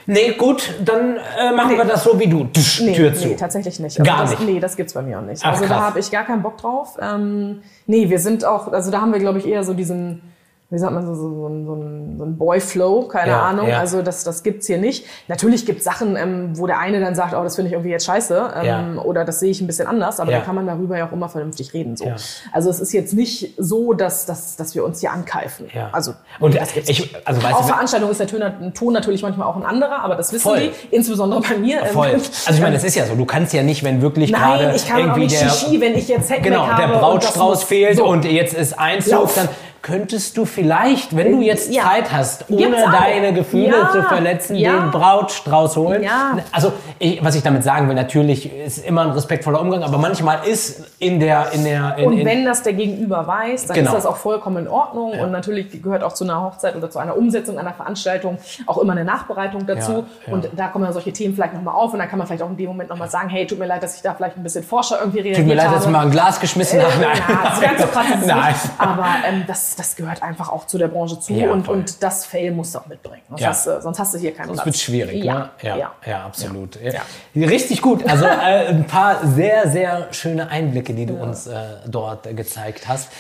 nee 0.06 0.32
gut, 0.38 0.73
dann 0.86 1.17
äh, 1.39 1.51
machen 1.56 1.77
wir 1.77 1.86
das 1.86 2.03
so 2.03 2.19
wie 2.19 2.27
du, 2.27 2.45
Tsch, 2.53 2.82
Nee, 2.82 2.93
Tür 2.93 3.13
zu. 3.13 3.27
nee, 3.30 3.36
tatsächlich 3.36 3.80
nicht. 3.80 3.97
Gar 4.03 4.21
das, 4.21 4.30
nicht? 4.32 4.43
Nee, 4.45 4.60
das 4.60 4.77
gibt's 4.77 4.93
bei 4.93 5.01
mir 5.01 5.17
auch 5.19 5.23
nicht. 5.23 5.41
Ach, 5.43 5.51
also 5.53 5.65
krass. 5.65 5.77
da 5.77 5.82
habe 5.84 5.99
ich 5.99 6.12
gar 6.12 6.25
keinen 6.25 6.43
Bock 6.43 6.58
drauf. 6.58 6.95
Ähm, 7.01 7.62
nee, 7.88 8.10
wir 8.10 8.19
sind 8.19 8.45
auch, 8.45 8.71
also 8.71 8.91
da 8.91 9.01
haben 9.01 9.12
wir, 9.12 9.19
glaube 9.19 9.39
ich, 9.39 9.47
eher 9.47 9.63
so 9.63 9.73
diesen, 9.73 10.21
wie 10.69 10.77
sagt 10.77 10.91
man 10.93 11.06
so, 11.06 11.15
so, 11.15 11.21
so, 11.30 11.47
ein- 11.47 11.65
so 11.65 11.73
ein, 11.75 12.15
so 12.17 12.23
ein 12.25 12.38
Boy-Flow, 12.38 13.03
keine 13.08 13.32
Ja, 13.32 13.41
Ahnung. 13.43 13.69
ja. 13.69 13.80
Also 13.80 14.01
das, 14.01 14.25
das 14.25 14.43
gibt's 14.43 14.67
hier 14.67 14.77
nicht. 14.77 15.06
Natürlich 15.30 15.65
gibt's 15.65 15.86
Sachen, 15.86 16.17
ähm, 16.17 16.49
wo 16.58 16.67
der 16.67 16.80
eine 16.80 16.99
dann 16.99 17.15
sagt, 17.15 17.34
oh, 17.34 17.41
das 17.41 17.56
finde 17.56 17.67
ich 17.69 17.73
irgendwie 17.73 17.91
jetzt 17.91 18.06
scheiße 18.06 18.53
ähm, 18.63 18.99
oder 19.01 19.23
das 19.23 19.39
sehe 19.39 19.49
ich 19.51 19.62
ein 19.62 19.67
bisschen 19.67 19.88
anders, 19.88 20.19
aber 20.19 20.32
Ja. 20.32 20.38
dann 20.39 20.45
kann 20.45 20.56
man 20.56 20.67
darüber 20.67 20.97
ja 20.97 21.08
auch 21.08 21.13
immer 21.13 21.30
vernünftig 21.30 21.73
reden. 21.73 21.95
So. 21.95 22.06
Ja. 22.06 22.15
Also 22.51 22.69
es 22.69 22.82
ist 22.82 22.91
jetzt 22.91 23.13
nicht 23.13 23.53
so, 23.58 23.93
dass, 23.93 24.25
dass, 24.25 24.58
dass 24.58 24.75
wir 24.75 24.84
uns 24.84 24.99
hier 24.99 25.12
ankeifen. 25.13 25.67
Ja. 25.73 25.89
Also 25.93 26.15
Und 26.39 26.56
das 26.56 26.73
gibt's 26.73 26.89
ich- 26.89 27.15
also 27.25 27.41
weißt 27.41 27.56
Auf 27.56 27.67
Veranstaltungen 27.67 28.12
ist 28.12 28.19
der 28.19 28.27
Ton, 28.27 28.41
ein 28.41 28.73
Ton 28.73 28.91
natürlich 28.93 29.21
manchmal 29.21 29.47
auch 29.47 29.56
ein 29.56 29.63
anderer, 29.63 30.03
aber 30.03 30.15
das 30.15 30.34
wissen 30.34 30.43
Voll. 30.49 30.60
die, 30.60 30.95
insbesondere 30.95 31.39
bei 31.41 31.58
mir. 31.58 31.82
ähm, 31.84 31.88
Voll. 31.93 32.10
Also 32.45 32.51
ich 32.58 32.62
meine, 32.62 32.75
das 32.75 32.84
ist 32.84 32.95
ja 32.95 33.06
so, 33.06 33.15
du 33.15 33.25
kannst 33.25 33.53
ja 33.53 33.63
nicht, 33.63 33.84
wenn 33.86 34.01
wirklich 34.01 34.34
gerade 34.34 34.65
kann 34.86 34.95
auch 34.95 34.99
irgendwie 34.99 35.19
nicht 35.21 35.41
der, 35.41 35.49
Shishi, 35.49 35.80
wenn 35.80 35.95
ich 35.95 36.08
jetzt 36.10 36.30
Heckmeck 36.30 36.51
genau, 36.51 36.65
der 36.75 36.88
Brautstrauß 36.88 37.63
fehlt 37.63 37.97
so. 37.97 38.06
und 38.06 38.25
jetzt 38.25 38.53
ist 38.53 38.75
Lauf. 39.08 39.34
dann 39.36 39.47
könntest 39.88 40.36
du 40.38 40.43
vielleicht, 40.45 41.15
wenn 41.15 41.32
du 41.32 41.41
jetzt 41.41 41.71
Ja. 41.73 41.84
Zeit 41.84 42.12
hast, 42.12 42.50
ohne 42.50 42.76
deine 42.91 43.32
Gefühle 43.34 43.67
Ja. 43.84 43.89
zu 43.91 44.04
verletzen, 44.04 44.56
Ja. 44.58 44.82
den 44.82 44.91
Brautstrauß 44.91 45.78
holen. 45.78 46.04
Ja. 46.04 46.38
Also 46.52 46.73
ich, 47.00 47.23
was 47.23 47.36
ich 47.36 47.43
damit 47.43 47.63
sagen 47.63 47.88
will, 47.88 47.95
natürlich 47.95 48.54
ist 48.54 48.80
immer 48.86 49.04
ein 49.04 49.12
respektvoller 49.12 49.62
Umgang, 49.62 49.84
aber 49.84 49.97
manchmal 49.97 50.45
ist 50.45 50.84
in 51.00 51.19
der 51.21 51.52
in 51.54 51.63
der 51.63 51.95
in, 51.97 52.06
Und 52.08 52.26
wenn 52.26 52.43
das 52.43 52.63
der 52.63 52.73
Gegenüber 52.73 53.26
weiß, 53.26 53.67
dann 53.67 53.76
Genau. 53.78 53.91
ist 53.91 53.95
das 53.97 54.06
auch 54.06 54.17
vollkommen 54.17 54.58
in 54.65 54.67
Ordnung. 54.67 55.12
Und 55.19 55.32
natürlich 55.32 55.82
gehört 55.82 56.04
auch 56.04 56.13
zu 56.13 56.26
einer 56.26 56.41
Hochzeit 56.41 56.76
oder 56.76 56.89
zu 56.89 57.00
einer 57.00 57.15
Umsetzung 57.17 57.58
einer 57.58 57.73
Veranstaltung 57.73 58.38
auch 58.65 58.78
immer 58.80 58.91
eine 58.91 59.06
Nachbereitung 59.06 59.65
dazu. 59.65 59.91
Ja, 59.91 60.04
ja. 60.28 60.34
Und 60.34 60.50
da 60.56 60.67
kommen 60.67 60.84
dann 60.84 60.93
solche 60.93 61.13
Themen 61.13 61.34
vielleicht 61.34 61.54
nochmal 61.54 61.76
auf. 61.76 61.93
Und 61.93 62.00
dann 62.00 62.10
kann 62.10 62.17
man 62.19 62.28
vielleicht 62.28 62.43
auch 62.43 62.50
in 62.50 62.58
dem 62.58 62.67
Moment 62.67 62.89
nochmal 62.89 63.10
sagen, 63.10 63.30
hey, 63.30 63.47
tut 63.47 63.58
mir 63.60 63.67
leid, 63.67 63.82
dass 63.84 63.95
ich 63.95 64.02
da 64.02 64.13
vielleicht 64.13 64.36
ein 64.38 64.43
bisschen 64.43 64.63
forscher 64.63 64.97
irgendwie 65.00 65.19
reagiert 65.19 65.38
tut 65.38 65.47
mir 65.47 65.56
leid, 65.56 65.65
habe. 65.67 65.76
dass 65.78 65.86
ich 65.86 65.91
mal 65.91 66.02
ein 66.06 66.12
Glas 66.12 66.39
geschmissen 66.39 66.80
Äh, 66.80 66.84
habe. 66.84 67.02
ja, 67.02 67.56
so 67.56 67.62
ganz 67.62 67.82
so 67.82 67.88
krass 67.93 68.06
ist 68.19 68.28
Nein. 68.28 68.56
Aber 68.78 69.06
ähm, 69.30 69.43
das, 69.47 69.76
das 69.78 69.96
gehört 69.96 70.24
einfach 70.24 70.50
auch 70.52 70.66
zu 70.68 70.78
der 70.78 70.88
Branche 70.88 71.20
zu. 71.20 71.34
Ja, 71.34 71.52
und, 71.52 71.66
voll. 71.66 71.78
und 71.78 72.02
das 72.04 72.26
Fail 72.26 72.52
musst 72.52 72.74
du 72.76 72.80
auch 72.80 72.86
mitbringen. 72.88 73.24
Sonst, 73.30 73.42
Ja. 73.42 73.50
hast, 73.50 73.68
du, 73.68 73.82
sonst 73.82 74.00
hast 74.00 74.13
du 74.13 74.18
hier 74.20 74.34
keinen 74.34 74.48
Das 74.48 74.56
Platz. 74.58 74.66
wird 74.66 74.78
schwierig, 74.78 75.24
ja. 75.24 75.34
ne? 75.40 75.50
Ja, 75.62 75.78
ja, 75.78 75.92
ja. 76.06 76.26
absolut. 76.26 76.78
Ja. 76.82 77.02
Richtig 77.36 77.82
gut. 77.82 78.08
Also 78.10 78.26
äh, 78.26 78.68
ein 78.68 78.86
paar 78.86 79.26
sehr, 79.28 79.70
sehr 79.70 80.08
schöne 80.12 80.50
Einblicke, 80.50 80.94
die 80.94 81.06
du 81.06 81.16
uns 81.16 81.48
äh, 81.48 81.56
dort 81.88 82.26
äh, 82.28 82.34
gezeigt 82.34 82.88
hast. 82.88 83.12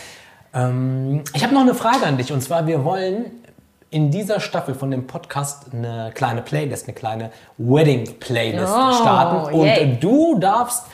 Ähm, 0.53 1.23
ich 1.33 1.43
habe 1.43 1.53
noch 1.53 1.61
eine 1.61 1.75
Frage 1.75 2.05
an 2.05 2.17
dich 2.17 2.31
und 2.31 2.41
zwar, 2.41 2.67
wir 2.67 2.83
wollen 2.83 3.25
in 3.89 4.11
dieser 4.11 4.39
Staffel 4.39 4.75
von 4.75 4.91
dem 4.91 5.07
Podcast 5.07 5.67
eine 5.73 6.11
kleine 6.13 6.41
Playlist, 6.41 6.87
eine 6.87 6.93
kleine 6.95 7.31
Wedding-Playlist 7.57 8.73
Oh, 8.75 8.91
starten 8.93 9.53
und 9.55 9.65
yay. 9.65 9.97
du 9.99 10.37
darfst 10.39 10.85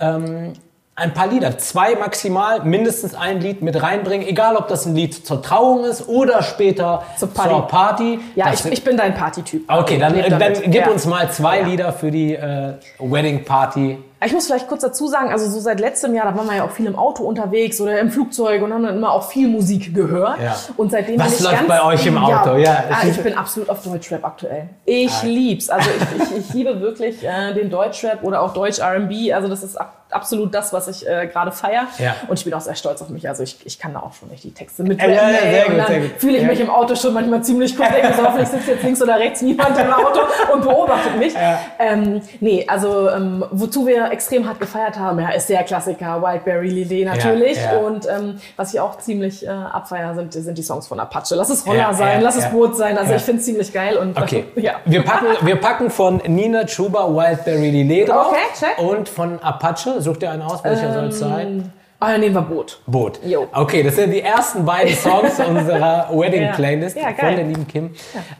ähm, 0.00 0.52
ein 0.94 1.14
paar 1.14 1.26
Lieder, 1.26 1.56
zwei 1.56 1.94
maximal, 1.94 2.64
mindestens 2.64 3.14
ein 3.14 3.40
Lied 3.40 3.62
mit 3.62 3.82
reinbringen, 3.82 4.26
egal 4.28 4.56
ob 4.56 4.68
das 4.68 4.84
ein 4.84 4.94
Lied 4.94 5.14
zur 5.26 5.40
Trauung 5.40 5.84
ist 5.84 6.06
oder 6.06 6.42
später 6.42 7.02
Zur 7.16 7.28
Party. 7.32 7.50
zur 7.50 7.66
Party. 7.66 8.20
Ja, 8.34 8.52
ich, 8.52 8.64
ich 8.66 8.84
bin 8.84 8.98
dein 8.98 9.14
Partytyp. 9.14 9.64
Okay, 9.72 9.98
dann, 9.98 10.14
dann 10.38 10.52
gib 10.64 10.74
Ja. 10.74 10.88
uns 10.90 11.06
mal 11.06 11.30
zwei 11.32 11.60
Ja. 11.60 11.66
Lieder 11.66 11.92
für 11.94 12.10
die 12.10 12.34
äh, 12.34 12.74
Wedding 12.98 13.42
Party. 13.44 13.98
Ich 14.24 14.32
muss 14.32 14.46
vielleicht 14.46 14.68
kurz 14.68 14.82
dazu 14.82 15.08
sagen, 15.08 15.30
also 15.32 15.48
so 15.50 15.58
seit 15.58 15.80
letztem 15.80 16.14
Jahr, 16.14 16.30
da 16.30 16.36
waren 16.36 16.46
wir 16.46 16.54
ja 16.56 16.64
auch 16.64 16.70
viel 16.70 16.86
im 16.86 16.94
Auto 16.94 17.24
unterwegs 17.24 17.80
oder 17.80 17.98
im 17.98 18.10
Flugzeug 18.12 18.62
und 18.62 18.72
haben 18.72 18.84
dann 18.84 18.96
immer 18.96 19.10
auch 19.12 19.28
viel 19.28 19.48
Musik 19.48 19.92
gehört. 19.94 20.40
Ja. 20.40 20.54
Und 20.76 20.92
seitdem 20.92 21.18
Was 21.18 21.28
bin 21.28 21.34
ich 21.38 21.40
läuft 21.42 21.56
ganz, 21.56 21.68
bei 21.68 21.82
euch 21.84 22.06
im 22.06 22.18
Auto? 22.18 22.54
Ja, 22.56 22.84
ah, 22.90 22.98
es 23.02 23.16
ich 23.16 23.22
bin 23.22 23.34
absolut 23.36 23.68
auf 23.68 23.82
Deutschrap 23.82 24.24
aktuell. 24.24 24.68
Ich 24.84 25.22
lieb's. 25.24 25.70
Also 25.70 25.90
ich, 25.90 26.22
ich, 26.30 26.36
ich 26.48 26.54
liebe 26.54 26.80
wirklich 26.80 27.24
äh, 27.24 27.52
den 27.54 27.68
Deutschrap 27.70 28.22
oder 28.22 28.42
auch 28.42 28.52
Deutsch 28.54 28.78
R&B. 28.78 29.32
Also 29.32 29.48
das 29.48 29.64
ist 29.64 29.74
ab, 29.76 30.01
absolut 30.14 30.54
das, 30.54 30.72
was 30.72 30.88
ich 30.88 31.06
äh, 31.08 31.26
gerade 31.26 31.52
feiere. 31.52 31.86
Ja. 31.98 32.14
Und 32.28 32.38
ich 32.38 32.44
bin 32.44 32.54
auch 32.54 32.60
sehr 32.60 32.74
stolz 32.74 33.00
auf 33.02 33.08
mich. 33.08 33.28
Also 33.28 33.42
ich, 33.42 33.56
ich 33.64 33.78
kann 33.78 33.92
da 33.94 34.00
auch 34.00 34.12
schon 34.12 34.28
nicht 34.28 34.44
die 34.44 34.52
Texte 34.52 34.82
Ja, 34.82 34.88
mitrappen. 34.88 35.14
ja, 35.14 35.30
ja, 35.30 35.40
sehr 35.40 35.66
und 35.68 35.74
gut, 35.76 35.84
dann 35.88 36.10
fühle 36.18 36.36
ich 36.36 36.42
Ja. 36.42 36.48
mich 36.48 36.60
im 36.60 36.70
Auto 36.70 36.94
schon 36.94 37.12
manchmal 37.14 37.42
ziemlich 37.42 37.76
gut. 37.76 37.86
Denke 37.92 38.14
so, 38.16 38.22
hoffentlich 38.24 38.48
sitzt 38.48 38.68
jetzt 38.68 38.82
links 38.82 39.02
oder 39.02 39.18
rechts 39.18 39.42
niemand 39.42 39.78
im 39.78 39.92
Auto 39.92 40.20
und 40.52 40.62
beobachtet 40.62 41.16
mich. 41.18 41.34
Ähm, 41.78 42.20
nee, 42.40 42.64
also 42.68 43.08
ähm, 43.10 43.44
wozu 43.50 43.86
wir 43.86 44.10
extrem 44.10 44.46
hart 44.48 44.60
gefeiert 44.60 44.98
haben, 44.98 45.18
ja, 45.20 45.30
ist 45.30 45.48
der 45.48 45.62
Klassiker 45.64 46.20
Wildberry 46.22 46.68
Lillet 46.68 47.06
natürlich. 47.06 47.56
Ja, 47.56 47.72
ja. 47.74 47.78
Und 47.78 48.06
ähm, 48.08 48.40
was 48.56 48.72
ich 48.74 48.80
auch 48.80 48.98
ziemlich 48.98 49.44
äh, 49.46 49.48
abfeier, 49.50 50.14
sind, 50.14 50.32
sind 50.32 50.56
die 50.58 50.62
Songs 50.62 50.86
von 50.86 51.00
Apache. 51.00 51.34
Lass 51.34 51.50
es 51.50 51.66
Roller 51.66 51.78
Ja, 51.78 51.94
sein, 51.94 52.18
ja, 52.18 52.24
lass 52.24 52.36
ja. 52.38 52.44
es 52.46 52.50
Boot 52.50 52.76
sein. 52.76 52.98
Also 52.98 53.10
Ja. 53.12 53.16
ich 53.16 53.22
finde 53.22 53.40
es 53.40 53.46
ziemlich 53.46 53.72
geil. 53.72 53.96
Und 53.96 54.16
Okay, 54.20 54.44
ja. 54.56 54.74
wir, 54.84 55.02
packen, 55.04 55.26
wir 55.46 55.56
packen 55.56 55.90
von 55.90 56.18
Nina 56.26 56.64
Chuba 56.64 57.08
Wildberry 57.08 57.70
Lillet 57.70 58.08
drauf 58.08 58.28
Okay, 58.28 58.38
check. 58.58 58.78
und 58.78 59.08
von 59.08 59.38
Apache, 59.42 60.00
such 60.02 60.18
dir 60.18 60.30
einen 60.30 60.42
aus, 60.42 60.62
welcher 60.64 60.92
soll 60.92 61.04
es 61.06 61.18
sein? 61.18 61.72
Ah, 62.00 62.10
dann 62.10 62.20
nehmen 62.20 62.34
wir 62.34 62.42
Boot. 62.42 62.80
Boot. 62.86 63.20
Jo. 63.24 63.46
Okay, 63.52 63.84
das 63.84 63.94
sind 63.94 64.10
die 64.10 64.22
ersten 64.22 64.64
beiden 64.64 64.92
Songs 64.92 65.38
unserer 65.48 66.08
Wedding-Playlist 66.12 66.96
Ja, 66.96 67.12
geil. 67.12 67.16
von 67.18 67.36
der 67.36 67.44
lieben 67.44 67.68
Kim. 67.68 67.90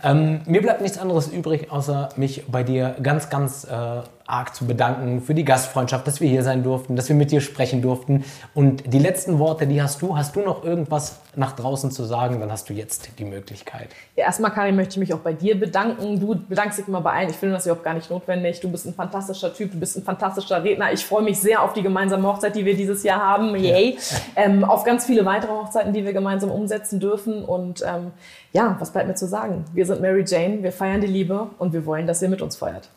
Ähm, 0.03 0.41
mir 0.47 0.61
bleibt 0.63 0.81
nichts 0.81 0.99
anderes 0.99 1.29
übrig, 1.29 1.71
außer 1.71 2.09
mich 2.17 2.45
bei 2.51 2.65
dir 2.65 2.97
ganz, 3.01 3.31
ganz 3.31 3.63
äh, 3.63 4.01
arg 4.27 4.55
zu 4.55 4.67
bedanken 4.67 5.21
für 5.21 5.35
die 5.35 5.45
Gastfreundschaft, 5.45 6.07
dass 6.07 6.21
wir 6.21 6.29
hier 6.29 6.43
sein 6.43 6.63
durften, 6.63 6.97
dass 6.97 7.09
wir 7.09 7.17
mit 7.17 7.31
dir 7.31 7.41
sprechen 7.41 7.83
durften. 7.83 8.25
Und 8.55 8.93
die 8.93 8.99
letzten 8.99 9.39
Worte, 9.39 9.67
die 9.67 9.83
hast 9.83 10.01
du. 10.03 10.17
Hast 10.17 10.37
du 10.37 10.41
noch 10.41 10.65
irgendwas 10.65 11.21
nach 11.35 11.53
draußen 11.53 11.91
zu 11.91 12.05
sagen? 12.05 12.41
Dann 12.41 12.51
hast 12.51 12.69
du 12.69 12.73
jetzt 12.73 13.11
die 13.19 13.25
Möglichkeit. 13.25 13.89
Ja, 14.17 14.27
erstmal, 14.27 14.53
Karin, 14.53 14.77
möchte 14.77 14.93
ich 14.93 14.99
mich 14.99 15.15
auch 15.15 15.21
bei 15.21 15.33
dir 15.33 15.59
bedanken. 15.59 16.21
Du 16.21 16.35
bedankst 16.35 16.79
dich 16.79 16.89
immer 16.89 17.01
bei 17.01 17.13
allen. 17.13 17.31
Ich 17.31 17.37
finde 17.37 17.55
das 17.55 17.67
überhaupt 17.67 17.85
gar 17.85 17.95
nicht 17.95 18.11
notwendig. 18.11 18.61
Du 18.61 18.71
bist 18.71 18.87
ein 18.87 18.95
fantastischer 18.95 19.53
Typ, 19.53 19.73
du 19.73 19.79
bist 19.79 19.97
ein 19.97 20.03
fantastischer 20.03 20.63
Redner. 20.63 20.93
Ich 20.93 21.05
freue 21.05 21.23
mich 21.23 21.39
sehr 21.39 21.63
auf 21.63 21.73
die 21.73 21.83
gemeinsame 21.83 22.27
Hochzeit, 22.27 22.55
die 22.55 22.65
wir 22.65 22.77
dieses 22.77 23.03
Jahr 23.03 23.21
haben. 23.21 23.57
Yay! 23.57 23.97
Ja. 24.37 24.45
Ähm, 24.45 24.65
auf 24.65 24.85
ganz 24.85 25.07
viele 25.07 25.25
weitere 25.25 25.53
Hochzeiten, 25.53 25.93
die 25.93 26.05
wir 26.05 26.13
gemeinsam 26.13 26.51
umsetzen 26.51 27.01
dürfen. 27.01 27.45
Und 27.45 27.83
ähm, 27.83 28.13
ja, 28.53 28.77
was 28.79 28.91
bleibt 28.93 29.09
mir 29.09 29.15
zu 29.15 29.27
sagen? 29.27 29.65
Wir 29.73 29.87
sind 29.87 30.01
Mary 30.01 30.25
Jane, 30.27 30.63
wir 30.63 30.73
feiern 30.73 31.01
die 31.01 31.07
Liebe 31.07 31.49
und 31.59 31.73
wir 31.73 31.87
wollen, 31.87 32.07
dass 32.07 32.23
ihr 32.23 32.29
mit 32.29 32.43
uns 32.43 32.57
feiert. 32.57 32.89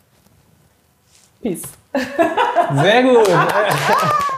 Peace. 1.45 1.61
Sehr 2.81 3.03
gut. 3.03 3.29